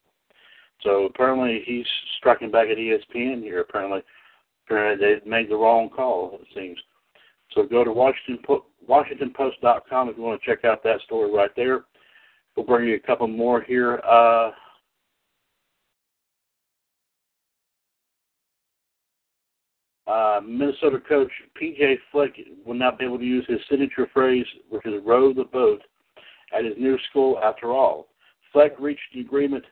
So 0.82 1.06
apparently 1.06 1.64
he's 1.66 1.86
striking 2.18 2.52
back 2.52 2.68
at 2.70 2.78
ESPN 2.78 3.42
here. 3.42 3.62
Apparently, 3.62 4.02
apparently 4.66 5.06
they 5.06 5.30
made 5.30 5.50
the 5.50 5.56
wrong 5.56 5.90
call. 5.90 6.40
It 6.42 6.48
seems. 6.56 6.78
So 7.54 7.64
go 7.64 7.84
to 7.84 7.92
Washington 7.92 8.44
WashingtonPost.com 8.90 10.10
if 10.10 10.18
you 10.18 10.24
want 10.24 10.42
to 10.42 10.46
check 10.46 10.64
out 10.66 10.84
that 10.84 11.02
story 11.02 11.32
right 11.32 11.52
there. 11.56 11.86
We'll 12.56 12.66
bring 12.66 12.88
you 12.88 12.96
a 12.96 13.00
couple 13.00 13.28
more 13.28 13.62
here. 13.62 14.00
Uh, 14.00 14.52
uh, 20.08 20.42
Minnesota 20.46 21.00
coach 21.08 21.32
PJ 21.62 21.98
Fleck 22.12 22.32
will 22.66 22.74
not 22.74 22.98
be 22.98 23.06
able 23.06 23.20
to 23.20 23.26
use 23.26 23.46
his 23.48 23.60
signature 23.70 24.08
phrase, 24.14 24.46
which 24.70 24.86
is 24.86 25.04
"row 25.06 25.34
the 25.34 25.44
boat," 25.44 25.82
at 26.58 26.66
his 26.66 26.76
new 26.78 26.98
school. 27.10 27.40
After 27.44 27.74
all, 27.74 28.08
Fleck 28.54 28.80
reached 28.80 29.02
an 29.14 29.22
agreement 29.22 29.66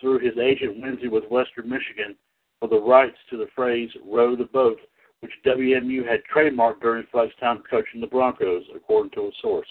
through 0.00 0.18
his 0.18 0.36
agent 0.38 0.80
Wednesday 0.80 1.08
with 1.08 1.24
Western 1.30 1.68
Michigan 1.68 2.16
for 2.60 2.68
the 2.68 2.80
rights 2.80 3.16
to 3.30 3.36
the 3.36 3.48
phrase 3.54 3.90
row 4.06 4.36
the 4.36 4.44
boat, 4.44 4.78
which 5.20 5.32
WMU 5.46 6.06
had 6.08 6.20
trademarked 6.34 6.80
during 6.80 7.06
Fleck's 7.10 7.34
time 7.40 7.62
coaching 7.68 8.00
the 8.00 8.06
Broncos, 8.06 8.64
according 8.74 9.10
to 9.12 9.22
a 9.22 9.30
source. 9.40 9.68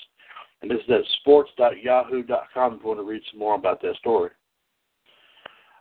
And 0.62 0.72
this 0.72 0.80
is 0.80 0.90
at 0.90 1.06
sports.yahoo.com 1.20 2.74
if 2.74 2.82
you 2.82 2.88
want 2.88 3.00
to 3.00 3.04
read 3.04 3.22
some 3.32 3.40
more 3.40 3.56
about 3.56 3.82
that 3.82 3.96
story. 3.98 4.32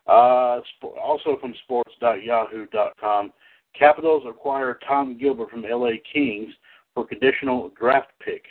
Uh, 0.07 0.61
also 1.01 1.37
from 1.41 1.55
sports.yahoo.com, 1.63 3.33
Capitals 3.79 4.25
acquire 4.29 4.79
Tom 4.87 5.17
Gilbert 5.17 5.51
from 5.51 5.63
LA 5.63 5.93
Kings 6.13 6.53
for 6.95 7.07
conditional 7.07 7.71
draft 7.79 8.11
pick. 8.23 8.45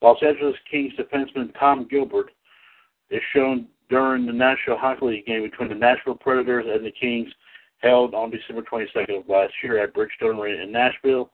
Los 0.00 0.18
Angeles 0.26 0.56
Kings 0.68 0.92
defenseman 0.98 1.52
Tom 1.58 1.86
Gilbert 1.88 2.30
is 3.10 3.20
shown 3.34 3.66
during 3.92 4.24
the 4.24 4.32
National 4.32 4.78
Hockey 4.78 5.04
League 5.04 5.26
game 5.26 5.42
between 5.42 5.68
the 5.68 5.74
Nashville 5.74 6.14
Predators 6.14 6.64
and 6.66 6.82
the 6.82 6.90
Kings 6.90 7.28
held 7.82 8.14
on 8.14 8.30
December 8.30 8.62
22nd 8.62 9.20
of 9.20 9.28
last 9.28 9.52
year 9.62 9.84
at 9.84 9.92
Bridgestone 9.92 10.38
Arena 10.38 10.62
in 10.62 10.72
Nashville. 10.72 11.30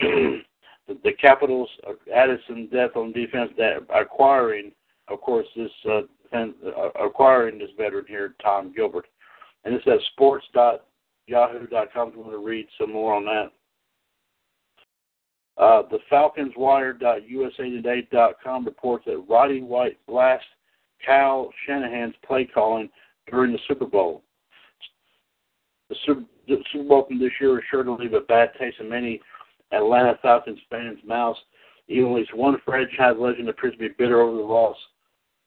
the, 0.00 1.12
Capitals 1.20 1.68
added 2.12 2.40
some 2.48 2.66
depth 2.66 2.96
on 2.96 3.12
defense 3.12 3.52
that 3.56 3.86
acquiring, 3.94 4.72
of 5.06 5.20
course, 5.20 5.46
this 5.54 5.70
uh, 5.88 6.00
uh, 6.34 6.48
acquiring 7.00 7.60
this 7.60 7.70
veteran 7.78 8.04
here, 8.08 8.34
Tom 8.42 8.72
Gilbert. 8.74 9.06
And 9.64 9.72
this 9.72 9.82
at 9.86 10.00
sports.yahoo.com 10.14 12.08
if 12.08 12.14
you 12.14 12.20
want 12.20 12.32
to 12.32 12.44
read 12.44 12.66
some 12.76 12.92
more 12.92 13.14
on 13.14 13.24
that. 13.26 13.52
Uh, 15.56 15.82
the 15.90 15.98
FalconsWire.USAToday.com 16.10 18.64
reports 18.64 19.04
that 19.06 19.24
Roddy 19.28 19.62
White 19.62 19.98
blasts 20.06 20.48
Kyle 21.04 21.50
Shanahan's 21.66 22.14
play 22.26 22.44
calling 22.44 22.88
during 23.30 23.52
the 23.52 23.60
Super 23.68 23.86
Bowl. 23.86 24.24
The 25.88 25.94
Super, 26.06 26.24
the 26.48 26.56
Super 26.72 26.88
Bowl 26.88 27.04
from 27.06 27.20
this 27.20 27.30
year 27.40 27.56
is 27.58 27.64
sure 27.70 27.84
to 27.84 27.92
leave 27.92 28.14
a 28.14 28.22
bad 28.22 28.50
taste 28.58 28.80
in 28.80 28.88
many 28.88 29.20
Atlanta 29.70 30.18
Falcons 30.22 30.58
fans' 30.70 30.98
mouths. 31.06 31.38
Even 31.86 32.12
at 32.12 32.16
least 32.16 32.34
one 32.34 32.56
franchise 32.64 33.14
legend 33.18 33.46
appears 33.48 33.74
to 33.74 33.78
be 33.78 33.88
bitter 33.88 34.22
over 34.22 34.36
the 34.36 34.42
loss. 34.42 34.76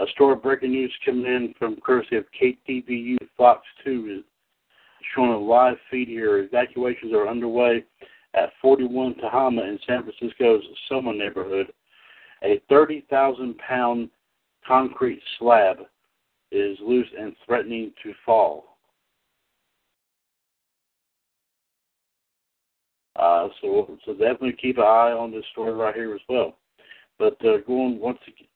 A 0.02 0.08
story 0.14 0.36
breaking 0.36 0.72
news 0.72 0.91
coming 1.06 1.28
in 1.28 1.54
from 1.60 1.80
courtesy 1.80 2.16
of 2.16 2.26
KTVU 2.41 3.18
Fox 3.38 3.62
2 3.86 4.18
is 4.18 4.24
showing 5.14 5.30
a 5.30 5.38
live 5.38 5.78
feed 5.91 6.08
here. 6.08 6.39
Evacuations 6.39 7.14
are 7.14 7.28
underway 7.28 7.84
at 8.34 8.49
41 8.64 9.14
Tehama 9.24 9.62
in 9.62 9.78
San 9.86 10.02
Francisco's 10.02 10.64
Soma 10.89 11.14
neighborhood. 11.14 11.72
A 12.43 12.60
30,000 12.68 13.56
pound 13.60 14.10
concrete 14.68 15.22
slab 15.38 15.78
is 16.52 16.80
loose 16.84 17.08
and 17.20 17.36
threatening 17.45 17.93
to 18.02 18.12
fall. 18.26 18.78
Uh, 23.18 23.49
so, 23.62 23.99
so 24.04 24.14
definitely 24.14 24.58
keep 24.60 24.80
an 24.80 24.84
eye 24.84 25.12
on 25.12 25.32
this 25.32 25.45
story 25.52 25.74
right 25.74 25.93
here 25.93 26.16
as 26.16 26.22
well. 26.28 26.58
But 27.20 27.38
uh, 27.45 27.58
going 27.68 27.99
once 27.99 28.18
again, 28.28 28.47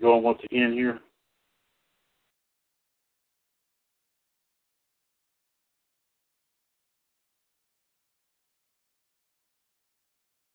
going 0.00 0.22
once 0.22 0.40
again 0.44 0.72
here. 0.72 1.00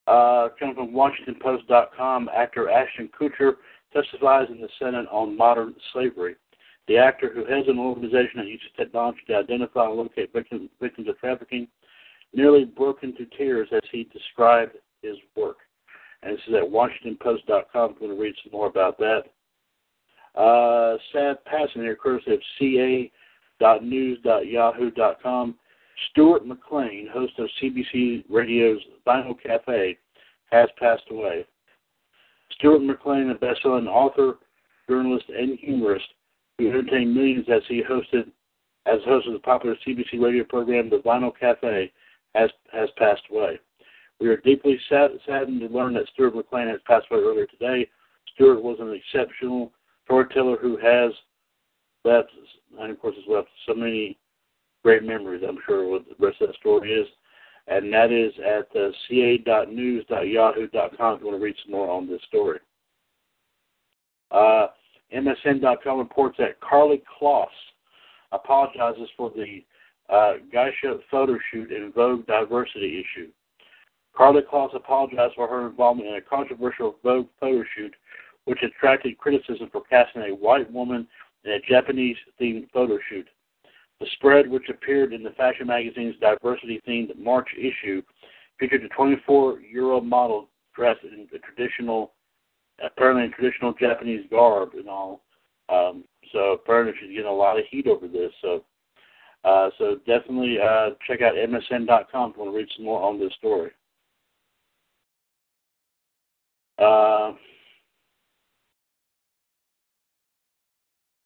Uh, 0.05 0.49
coming 0.59 0.75
from 0.75 0.91
WashingtonPost.com, 0.91 2.29
actor 2.35 2.69
Ashton 2.69 3.09
Kutcher 3.19 3.53
testifies 3.93 4.47
in 4.49 4.59
the 4.59 4.67
Senate 4.77 5.07
on 5.11 5.37
modern 5.37 5.73
slavery. 5.93 6.35
The 6.87 6.97
actor, 6.97 7.31
who 7.33 7.45
heads 7.45 7.69
an 7.69 7.79
organization 7.79 8.31
that 8.37 8.47
uses 8.47 8.67
technology 8.75 9.21
to 9.27 9.35
identify 9.35 9.85
and 9.85 9.95
locate 9.95 10.33
victims, 10.33 10.69
victims 10.81 11.07
of 11.07 11.17
trafficking, 11.19 11.67
nearly 12.33 12.65
broke 12.65 13.03
into 13.03 13.25
tears 13.37 13.69
as 13.71 13.81
he 13.91 14.03
described 14.11 14.73
his 15.01 15.15
work. 15.37 15.57
And 16.23 16.35
this 16.35 16.41
is 16.47 16.53
at 16.55 16.63
WashingtonPost.com. 16.63 17.91
If 17.91 18.01
you 18.01 18.07
want 18.07 18.17
to 18.17 18.21
read 18.21 18.35
some 18.43 18.51
more 18.51 18.67
about 18.67 18.97
that. 18.99 19.23
Uh, 20.35 20.97
sad 21.11 21.43
passing 21.45 21.81
here, 21.83 21.95
courtesy 21.95 22.33
of 22.33 22.39
ca.news.yahoo.com. 23.59 25.55
Stuart 26.09 26.45
McLean, 26.47 27.07
host 27.13 27.33
of 27.37 27.47
CBC 27.61 28.23
Radio's 28.29 28.81
Vinyl 29.05 29.35
Cafe, 29.41 29.97
has 30.51 30.69
passed 30.79 31.03
away. 31.11 31.45
Stuart 32.53 32.79
McLean, 32.79 33.29
a 33.29 33.35
best-selling 33.35 33.87
author, 33.87 34.39
journalist, 34.89 35.25
and 35.29 35.59
humorist, 35.59 36.05
who 36.57 36.67
entertained 36.69 37.13
millions 37.13 37.45
as 37.53 37.61
he 37.67 37.83
hosted 37.83 38.31
as 38.85 38.99
host 39.05 39.27
of 39.27 39.33
the 39.33 39.39
popular 39.39 39.75
CBC 39.87 40.19
radio 40.19 40.43
program 40.43 40.89
The 40.89 40.97
Vinyl 40.97 41.31
Cafe, 41.39 41.91
has 42.35 42.49
has 42.71 42.89
passed 42.97 43.21
away. 43.31 43.59
We 44.23 44.29
are 44.29 44.37
deeply 44.37 44.79
sad, 44.87 45.11
saddened 45.25 45.59
to 45.59 45.67
learn 45.67 45.95
that 45.95 46.07
Stuart 46.13 46.33
McLean 46.33 46.69
has 46.69 46.79
passed 46.87 47.07
away 47.11 47.19
earlier 47.19 47.45
today. 47.45 47.89
Stuart 48.33 48.63
was 48.63 48.77
an 48.79 48.93
exceptional 48.93 49.73
storyteller 50.05 50.55
who 50.55 50.77
has 50.77 51.11
left, 52.05 52.29
and 52.79 52.89
of 52.89 53.01
course, 53.01 53.17
has 53.17 53.25
left 53.27 53.49
so 53.67 53.73
many 53.73 54.17
great 54.81 55.03
memories. 55.03 55.43
I'm 55.45 55.59
sure 55.65 55.89
what 55.89 56.05
the 56.07 56.15
rest 56.25 56.39
of 56.39 56.47
that 56.47 56.55
story 56.55 56.93
is, 56.93 57.05
and 57.67 57.91
that 57.91 58.13
is 58.13 58.31
at 58.39 58.73
uh, 58.79 58.91
ca.news.yahoo.com. 59.09 61.15
If 61.15 61.19
you 61.19 61.27
want 61.27 61.37
to 61.37 61.43
read 61.43 61.55
some 61.61 61.73
more 61.73 61.91
on 61.91 62.07
this 62.07 62.21
story. 62.29 62.61
Uh, 64.31 64.67
MSN.com 65.13 65.99
reports 65.99 66.37
that 66.39 66.61
Karlie 66.61 67.03
Kloss 67.19 67.47
apologizes 68.31 69.09
for 69.17 69.33
the 69.35 69.65
uh, 70.07 70.35
Geisha 70.49 70.99
photo 71.11 71.37
shoot 71.51 71.73
in 71.73 71.91
Vogue 71.91 72.25
diversity 72.25 73.03
issue. 73.03 73.29
Karlie 74.17 74.41
Kloss 74.41 74.75
apologized 74.75 75.35
for 75.35 75.47
her 75.47 75.67
involvement 75.67 76.09
in 76.09 76.15
a 76.15 76.21
controversial 76.21 76.95
Vogue 77.03 77.27
photo 77.39 77.63
shoot 77.75 77.93
which 78.45 78.61
attracted 78.63 79.17
criticism 79.17 79.69
for 79.71 79.81
casting 79.89 80.23
a 80.23 80.35
white 80.35 80.71
woman 80.71 81.07
in 81.45 81.51
a 81.51 81.59
Japanese 81.59 82.17
themed 82.39 82.69
photo 82.71 82.97
shoot. 83.09 83.27
The 83.99 84.07
spread, 84.13 84.49
which 84.49 84.69
appeared 84.69 85.13
in 85.13 85.23
the 85.23 85.31
fashion 85.31 85.67
magazine's 85.67 86.15
diversity 86.19 86.81
themed 86.87 87.17
March 87.17 87.47
issue, 87.57 88.01
featured 88.59 88.83
a 88.83 88.89
24 88.89 89.59
year 89.61 89.91
old 89.91 90.05
model 90.05 90.49
dressed 90.75 91.03
in 91.03 91.27
a 91.33 91.39
traditional, 91.39 92.11
apparently 92.83 93.23
in 93.25 93.31
traditional 93.31 93.73
Japanese 93.73 94.25
garb 94.29 94.73
and 94.73 94.89
all. 94.89 95.21
Um, 95.69 96.03
so 96.31 96.53
apparently 96.53 96.93
she's 96.99 97.11
getting 97.11 97.25
a 97.25 97.33
lot 97.33 97.57
of 97.57 97.65
heat 97.69 97.87
over 97.87 98.07
this. 98.07 98.31
So, 98.41 98.63
uh, 99.45 99.69
so 99.77 99.97
definitely 100.05 100.57
uh, 100.59 100.91
check 101.07 101.21
out 101.21 101.35
MSN.com 101.35 102.31
if 102.31 102.37
you 102.37 102.43
want 102.43 102.53
to 102.53 102.57
read 102.57 102.67
some 102.75 102.85
more 102.85 103.01
on 103.01 103.19
this 103.19 103.33
story. 103.37 103.71
Uh, 106.83 107.33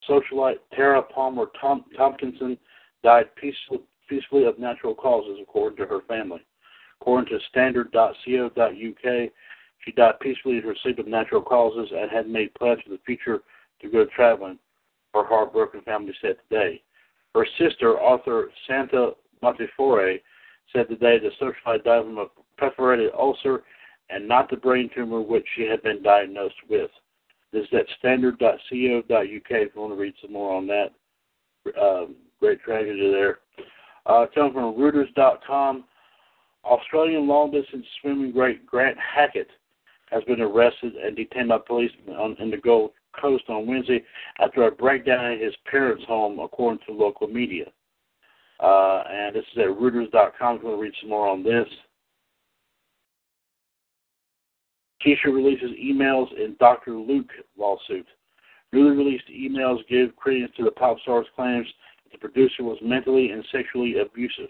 socialite 0.07 0.59
Tara 0.75 1.01
Palmer 1.01 1.47
Tom- 1.59 1.85
Tomkinson 1.97 2.57
died 3.03 3.25
peacefully, 3.35 3.81
peacefully 4.07 4.45
of 4.45 4.59
natural 4.59 4.93
causes, 4.93 5.37
according 5.41 5.77
to 5.77 5.85
her 5.85 6.01
family. 6.07 6.41
According 7.01 7.29
to 7.29 7.43
standard.co.uk, 7.49 9.29
she 9.85 9.91
died 9.91 10.19
peacefully 10.19 10.57
in 10.57 10.63
her 10.63 10.75
sleep 10.83 10.99
of 10.99 11.07
natural 11.07 11.41
causes 11.41 11.91
and 11.95 12.09
had 12.09 12.27
made 12.27 12.53
plans 12.55 12.81
for 12.83 12.89
the 12.89 12.99
future 13.05 13.41
to 13.81 13.89
go 13.89 14.05
traveling, 14.15 14.57
her 15.13 15.25
heartbroken 15.25 15.81
family 15.81 16.13
said 16.21 16.37
today. 16.49 16.81
Her 17.35 17.45
sister, 17.59 17.99
author 17.99 18.49
Santa 18.67 19.11
Montefiore, 19.41 20.17
said 20.73 20.89
today 20.89 21.19
the 21.19 21.29
socialite 21.41 21.83
died 21.83 22.03
from 22.03 22.17
a 22.17 22.27
perforated 22.57 23.11
ulcer 23.13 23.63
and 24.09 24.27
not 24.27 24.49
the 24.49 24.57
brain 24.57 24.89
tumor 24.95 25.21
which 25.21 25.45
she 25.55 25.63
had 25.63 25.81
been 25.83 26.01
diagnosed 26.01 26.55
with. 26.69 26.89
This 27.51 27.63
is 27.63 27.79
at 27.79 27.85
standard.co.uk 27.99 28.61
if 28.71 29.75
you 29.75 29.81
want 29.81 29.93
to 29.93 29.99
read 29.99 30.13
some 30.21 30.33
more 30.33 30.55
on 30.55 30.67
that. 30.67 30.91
Um, 31.79 32.15
great 32.39 32.61
tragedy 32.61 33.11
there. 33.11 33.39
Uh, 34.05 34.25
coming 34.33 34.53
from 34.53 34.75
Reuters.com, 34.75 35.83
Australian 36.63 37.27
long 37.27 37.51
distance 37.51 37.85
swimming 38.01 38.31
great 38.31 38.65
Grant 38.65 38.97
Hackett 38.97 39.49
has 40.09 40.23
been 40.23 40.41
arrested 40.41 40.95
and 40.95 41.15
detained 41.15 41.49
by 41.49 41.57
police 41.65 41.91
on, 42.17 42.35
in 42.39 42.49
the 42.49 42.57
Gold 42.57 42.91
Coast 43.19 43.43
on 43.49 43.67
Wednesday 43.67 44.03
after 44.39 44.63
a 44.63 44.71
breakdown 44.71 45.33
at 45.33 45.41
his 45.41 45.53
parents' 45.69 46.03
home, 46.07 46.39
according 46.39 46.79
to 46.85 46.93
local 46.93 47.27
media. 47.27 47.65
Uh, 48.59 49.03
and 49.09 49.35
this 49.35 49.43
is 49.53 49.59
at 49.59 49.67
Reuters.com. 49.67 50.55
If 50.55 50.61
you 50.61 50.69
want 50.69 50.77
to 50.77 50.81
read 50.81 50.93
some 51.01 51.09
more 51.09 51.27
on 51.27 51.43
this. 51.43 51.67
Kesha 55.05 55.25
releases 55.25 55.71
emails 55.71 56.27
in 56.33 56.55
Dr. 56.59 56.93
Luke 56.93 57.31
lawsuit. 57.57 58.07
Newly 58.73 58.95
released 58.97 59.27
emails 59.29 59.87
give 59.89 60.15
credence 60.15 60.51
to 60.57 60.63
the 60.63 60.71
pop 60.71 60.97
star's 61.01 61.27
claims 61.35 61.67
that 62.03 62.11
the 62.11 62.17
producer 62.17 62.63
was 62.63 62.77
mentally 62.81 63.31
and 63.31 63.45
sexually 63.51 63.99
abusive. 63.99 64.49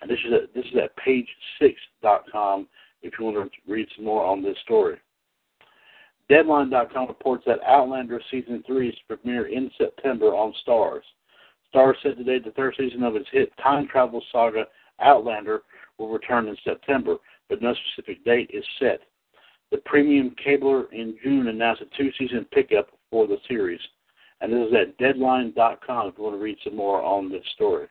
And 0.00 0.10
this 0.10 0.18
is 0.26 0.32
at, 0.32 0.54
this 0.54 0.64
is 0.66 0.78
at 0.82 0.96
page6.com 0.98 2.68
if 3.02 3.14
you 3.18 3.24
want 3.24 3.52
to 3.52 3.72
read 3.72 3.88
some 3.96 4.04
more 4.04 4.24
on 4.24 4.42
this 4.42 4.56
story. 4.64 4.98
Deadline.com 6.28 7.06
reports 7.06 7.44
that 7.46 7.62
Outlander 7.66 8.20
Season 8.30 8.62
3 8.66 8.88
is 8.88 8.94
to 8.94 9.16
premiere 9.16 9.46
in 9.46 9.70
September 9.78 10.34
on 10.34 10.52
Starz. 10.66 11.02
Starz 11.72 11.94
said 12.02 12.16
today 12.16 12.38
the 12.38 12.50
third 12.52 12.74
season 12.78 13.02
of 13.02 13.16
its 13.16 13.28
hit 13.32 13.52
time 13.62 13.86
travel 13.88 14.22
saga 14.32 14.64
Outlander 15.00 15.62
will 15.98 16.08
return 16.08 16.48
in 16.48 16.56
September, 16.64 17.16
but 17.48 17.62
no 17.62 17.74
specific 17.74 18.24
date 18.24 18.50
is 18.52 18.64
set. 18.78 19.00
The 19.70 19.78
premium 19.78 20.34
cabler 20.42 20.92
in 20.92 21.16
June 21.22 21.48
announced 21.48 21.82
a 21.82 21.96
two 21.96 22.10
season 22.18 22.46
pickup 22.52 22.88
for 23.10 23.26
the 23.26 23.36
series. 23.48 23.80
And 24.40 24.52
this 24.52 24.68
is 24.68 24.74
at 24.74 24.98
deadline.com 24.98 26.08
if 26.08 26.14
you 26.18 26.24
want 26.24 26.36
to 26.36 26.42
read 26.42 26.58
some 26.62 26.76
more 26.76 27.02
on 27.02 27.30
this 27.30 27.44
story. 27.54 27.88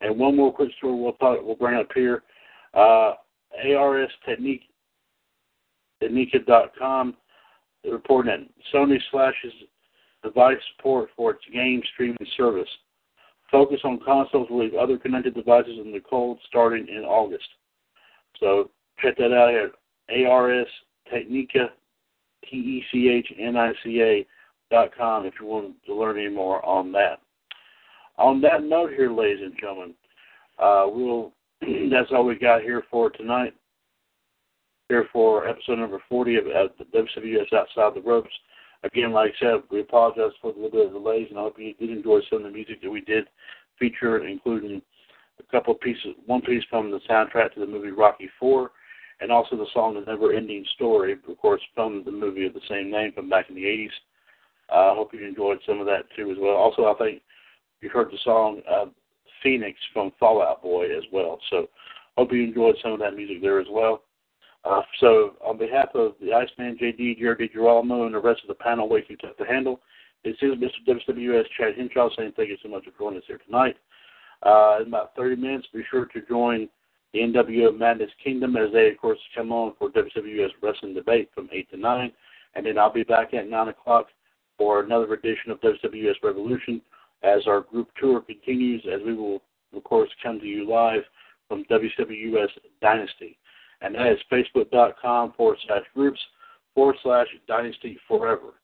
And 0.00 0.18
one 0.18 0.36
more 0.36 0.52
quick 0.52 0.70
story 0.78 0.94
we'll 0.94 1.12
talk, 1.14 1.38
we'll 1.42 1.56
bring 1.56 1.78
up 1.78 1.88
here. 1.94 2.22
Uh, 2.72 3.14
ARS 3.76 4.10
Technique, 4.24 4.62
Technica.com 6.00 7.16
reporting 7.84 8.32
that 8.32 8.48
Sony 8.72 8.98
slashes 9.10 9.52
device 10.22 10.56
support 10.76 11.10
for 11.16 11.32
its 11.32 11.44
game 11.52 11.82
streaming 11.92 12.16
service. 12.36 12.68
Focus 13.50 13.80
on 13.84 13.98
consoles 14.04 14.48
will 14.50 14.62
leave 14.62 14.74
other 14.74 14.98
connected 14.98 15.34
devices 15.34 15.78
in 15.82 15.92
the 15.92 16.00
cold 16.00 16.38
starting 16.48 16.86
in 16.88 17.04
August. 17.04 17.48
So 18.40 18.70
check 19.00 19.16
that 19.16 19.32
out 19.32 19.54
at 19.54 19.70
ARS 20.10 20.66
Technica, 21.12 21.70
T 22.48 22.56
E 22.56 22.84
C 22.90 23.08
H 23.08 23.32
N 23.38 23.56
I 23.56 23.72
C 23.84 24.00
A 24.02 24.26
dot 24.70 24.90
com 24.96 25.26
if 25.26 25.34
you 25.40 25.46
want 25.46 25.74
to 25.86 25.94
learn 25.94 26.18
any 26.18 26.28
more 26.28 26.64
on 26.64 26.92
that. 26.92 27.20
On 28.16 28.40
that 28.40 28.64
note, 28.64 28.90
here, 28.90 29.10
ladies 29.10 29.42
and 29.42 29.54
gentlemen, 29.58 29.94
uh, 30.58 30.84
we'll 30.86 31.32
that's 31.90 32.10
all 32.12 32.24
we 32.24 32.36
got 32.36 32.62
here 32.62 32.84
for 32.90 33.10
tonight. 33.10 33.54
Here 34.88 35.06
for 35.12 35.46
episode 35.46 35.78
number 35.78 36.02
40 36.08 36.36
of 36.36 36.46
uh, 36.46 36.68
the 36.78 36.84
WWS 36.84 37.52
Outside 37.52 37.94
the 37.94 38.00
Ropes. 38.00 38.30
Again, 38.84 39.12
like 39.12 39.32
I 39.36 39.44
said, 39.44 39.62
we 39.70 39.80
apologize 39.80 40.32
for 40.40 40.52
the 40.52 40.60
little 40.60 40.78
bit 40.78 40.86
of 40.86 40.92
delays, 40.92 41.26
and 41.30 41.38
I 41.38 41.42
hope 41.42 41.58
you 41.58 41.74
did 41.74 41.90
enjoy 41.90 42.20
some 42.30 42.38
of 42.38 42.44
the 42.44 42.50
music 42.50 42.80
that 42.82 42.90
we 42.90 43.02
did 43.02 43.24
feature, 43.78 44.24
including 44.26 44.80
a 45.38 45.42
couple 45.50 45.74
of 45.74 45.80
pieces, 45.80 46.14
one 46.26 46.40
piece 46.40 46.64
from 46.70 46.90
the 46.90 47.00
soundtrack 47.08 47.54
to 47.54 47.60
the 47.60 47.66
movie 47.66 47.90
Rocky 47.90 48.30
Four, 48.38 48.70
and 49.20 49.32
also 49.32 49.56
the 49.56 49.66
song 49.72 49.94
"The 49.94 50.10
Never 50.10 50.32
Ending 50.32 50.64
Story," 50.74 51.12
of 51.12 51.38
course, 51.38 51.62
from 51.74 52.02
the 52.04 52.12
movie 52.12 52.46
of 52.46 52.54
the 52.54 52.60
same 52.68 52.90
name 52.90 53.12
from 53.12 53.28
back 53.28 53.48
in 53.48 53.54
the 53.54 53.64
80s. 53.64 53.90
I 54.70 54.88
uh, 54.88 54.94
hope 54.94 55.14
you 55.14 55.26
enjoyed 55.26 55.58
some 55.66 55.80
of 55.80 55.86
that 55.86 56.04
too 56.14 56.30
as 56.30 56.36
well. 56.38 56.54
Also, 56.54 56.84
I 56.84 56.94
think 56.94 57.22
you 57.80 57.88
heard 57.88 58.10
the 58.10 58.18
song 58.22 58.60
uh, 58.70 58.86
Phoenix 59.42 59.78
from 59.92 60.12
Fall 60.18 60.42
Out 60.42 60.62
Boy 60.62 60.94
as 60.96 61.04
well. 61.12 61.38
So, 61.50 61.68
hope 62.16 62.32
you 62.32 62.42
enjoyed 62.42 62.76
some 62.82 62.92
of 62.92 62.98
that 63.00 63.16
music 63.16 63.40
there 63.40 63.60
as 63.60 63.66
well. 63.70 64.02
Uh, 64.64 64.82
so, 65.00 65.36
on 65.44 65.56
behalf 65.56 65.88
of 65.94 66.12
the 66.20 66.32
Iceman, 66.32 66.76
JD, 66.80 67.18
Jared 67.18 67.38
DiGirolamo, 67.38 68.06
and 68.06 68.14
the 68.14 68.20
rest 68.20 68.42
of 68.42 68.48
the 68.48 68.62
panel 68.62 68.88
waiting 68.88 69.16
to 69.20 69.28
the 69.38 69.46
handle, 69.46 69.80
this 70.24 70.36
is 70.42 70.54
Mr. 70.54 71.00
WWS 71.08 71.44
Chad 71.56 71.74
Henshaw 71.76 72.08
saying 72.16 72.32
thank 72.36 72.48
you 72.48 72.56
so 72.62 72.68
much 72.68 72.84
for 72.84 72.90
joining 72.98 73.18
us 73.18 73.24
here 73.26 73.40
tonight. 73.46 73.76
Uh, 74.42 74.78
in 74.82 74.88
about 74.88 75.14
30 75.16 75.36
minutes, 75.36 75.66
be 75.72 75.82
sure 75.90 76.06
to 76.06 76.20
join 76.28 76.68
the 77.12 77.20
NWO 77.20 77.76
Madness 77.76 78.10
Kingdom 78.22 78.56
as 78.56 78.72
they, 78.72 78.90
of 78.90 78.98
course, 78.98 79.18
come 79.34 79.52
on 79.52 79.72
for 79.78 79.90
WWS 79.90 80.50
Wrestling 80.62 80.94
Debate 80.94 81.30
from 81.34 81.48
8 81.52 81.70
to 81.70 81.76
9. 81.76 82.12
And 82.54 82.66
then 82.66 82.78
I'll 82.78 82.92
be 82.92 83.02
back 83.02 83.34
at 83.34 83.48
9 83.48 83.68
o'clock 83.68 84.06
for 84.56 84.80
another 84.80 85.12
edition 85.14 85.50
of 85.50 85.60
WWS 85.60 86.16
Revolution 86.22 86.82
as 87.22 87.46
our 87.46 87.62
group 87.62 87.88
tour 88.00 88.20
continues, 88.20 88.84
as 88.92 89.00
we 89.04 89.14
will, 89.14 89.42
of 89.74 89.84
course, 89.84 90.10
come 90.22 90.38
to 90.40 90.46
you 90.46 90.68
live 90.68 91.02
from 91.48 91.64
WWS 91.64 92.48
Dynasty. 92.80 93.38
And 93.80 93.94
that 93.94 94.12
is 94.12 94.18
facebook.com 94.30 95.32
forward 95.36 95.58
slash 95.66 95.84
groups 95.94 96.20
forward 96.74 96.96
slash 97.02 97.26
dynasty 97.46 97.98
forever. 98.06 98.54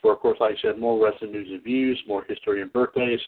For, 0.00 0.12
of 0.12 0.20
course, 0.20 0.38
like 0.40 0.56
I 0.58 0.62
said, 0.62 0.78
more 0.78 1.02
wrestling 1.02 1.32
news 1.32 1.48
and 1.50 1.62
views, 1.62 2.00
more 2.06 2.24
history 2.26 2.62
and 2.62 2.72
birthdays, 2.72 3.20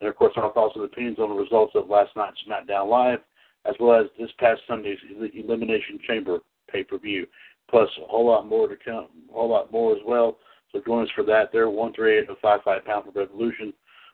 and 0.00 0.08
of 0.08 0.16
course, 0.16 0.32
our 0.36 0.52
thoughts 0.52 0.74
and 0.76 0.84
opinions 0.84 1.18
on 1.18 1.30
the 1.30 1.34
results 1.34 1.72
of 1.74 1.88
last 1.88 2.10
night's 2.16 2.38
SmackDown 2.48 2.88
Live, 2.88 3.18
as 3.66 3.74
well 3.80 4.00
as 4.00 4.06
this 4.18 4.30
past 4.38 4.60
Sunday's 4.68 4.98
Elimination 5.34 5.98
Chamber 6.06 6.38
pay 6.70 6.84
per 6.84 6.98
view. 6.98 7.26
Plus, 7.70 7.88
a 8.02 8.06
whole 8.06 8.26
lot 8.26 8.46
more 8.46 8.68
to 8.68 8.76
come, 8.84 9.08
a 9.30 9.32
whole 9.32 9.48
lot 9.48 9.72
more 9.72 9.92
as 9.92 10.02
well. 10.06 10.38
So 10.72 10.80
join 10.84 11.04
us 11.04 11.10
for 11.14 11.24
that. 11.24 11.50
There, 11.52 11.70
one 11.70 11.92
three 11.92 12.18
eight 12.18 12.28
five 12.42 12.60
five 12.64 12.84
pound 12.84 13.04
for 13.04 13.18
Revolution. 13.18 13.72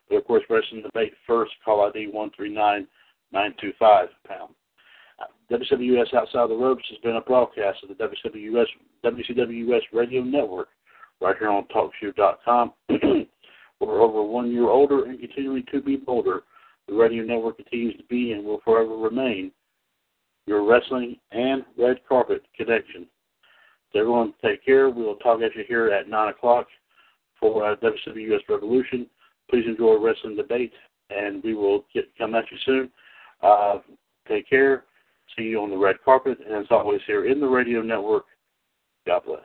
But 0.09 0.17
of 0.17 0.25
course, 0.25 0.43
wrestling 0.49 0.83
debate 0.83 1.13
first. 1.27 1.51
Call 1.65 1.87
ID 1.87 2.07
one 2.11 2.31
three 2.35 2.53
nine 2.53 2.87
nine 3.31 3.53
two 3.59 3.73
five 3.79 4.09
pound. 4.27 4.53
WWS 5.51 6.13
Outside 6.13 6.49
the 6.49 6.55
Ropes 6.55 6.83
has 6.89 6.97
been 6.99 7.17
a 7.17 7.21
broadcast 7.21 7.79
of 7.83 7.89
the 7.89 7.95
WWS 7.95 8.65
WCWS 9.03 9.81
Radio 9.91 10.23
Network 10.23 10.69
right 11.19 11.35
here 11.37 11.49
on 11.49 11.65
TalkShoe.com. 11.65 12.73
We're 13.79 14.01
over 14.01 14.23
one 14.23 14.51
year 14.51 14.69
older 14.69 15.05
and 15.05 15.19
continuing 15.19 15.65
to 15.71 15.81
be 15.81 15.97
bolder. 15.97 16.43
The 16.87 16.93
radio 16.93 17.23
network 17.23 17.57
continues 17.57 17.97
to 17.97 18.03
be 18.05 18.33
and 18.33 18.43
will 18.43 18.61
forever 18.63 18.97
remain 18.97 19.51
your 20.45 20.67
wrestling 20.67 21.17
and 21.31 21.63
red 21.77 21.97
carpet 22.07 22.43
connection. 22.55 23.07
So 23.91 23.99
everyone 23.99 24.33
take 24.43 24.65
care. 24.65 24.89
We 24.89 25.03
will 25.03 25.15
talk 25.15 25.41
at 25.41 25.55
you 25.55 25.63
here 25.67 25.91
at 25.91 26.09
9 26.09 26.29
o'clock 26.29 26.67
for 27.39 27.69
uh, 27.69 27.75
WWS 27.77 28.39
Revolution. 28.49 29.07
Please 29.49 29.65
enjoy 29.67 29.97
wrestling 29.99 30.35
debate, 30.35 30.73
and 31.09 31.43
we 31.43 31.53
will 31.53 31.85
get 31.93 32.09
come 32.17 32.35
at 32.35 32.45
you 32.51 32.57
soon. 32.65 32.89
Uh, 33.41 33.79
take 34.27 34.49
care. 34.49 34.85
See 35.37 35.43
you 35.43 35.61
on 35.61 35.69
the 35.69 35.77
red 35.77 35.97
carpet, 36.03 36.37
and 36.45 36.55
as 36.55 36.67
always 36.69 37.01
here 37.07 37.25
in 37.25 37.39
the 37.39 37.47
radio 37.47 37.81
network, 37.81 38.25
God 39.05 39.23
bless. 39.25 39.41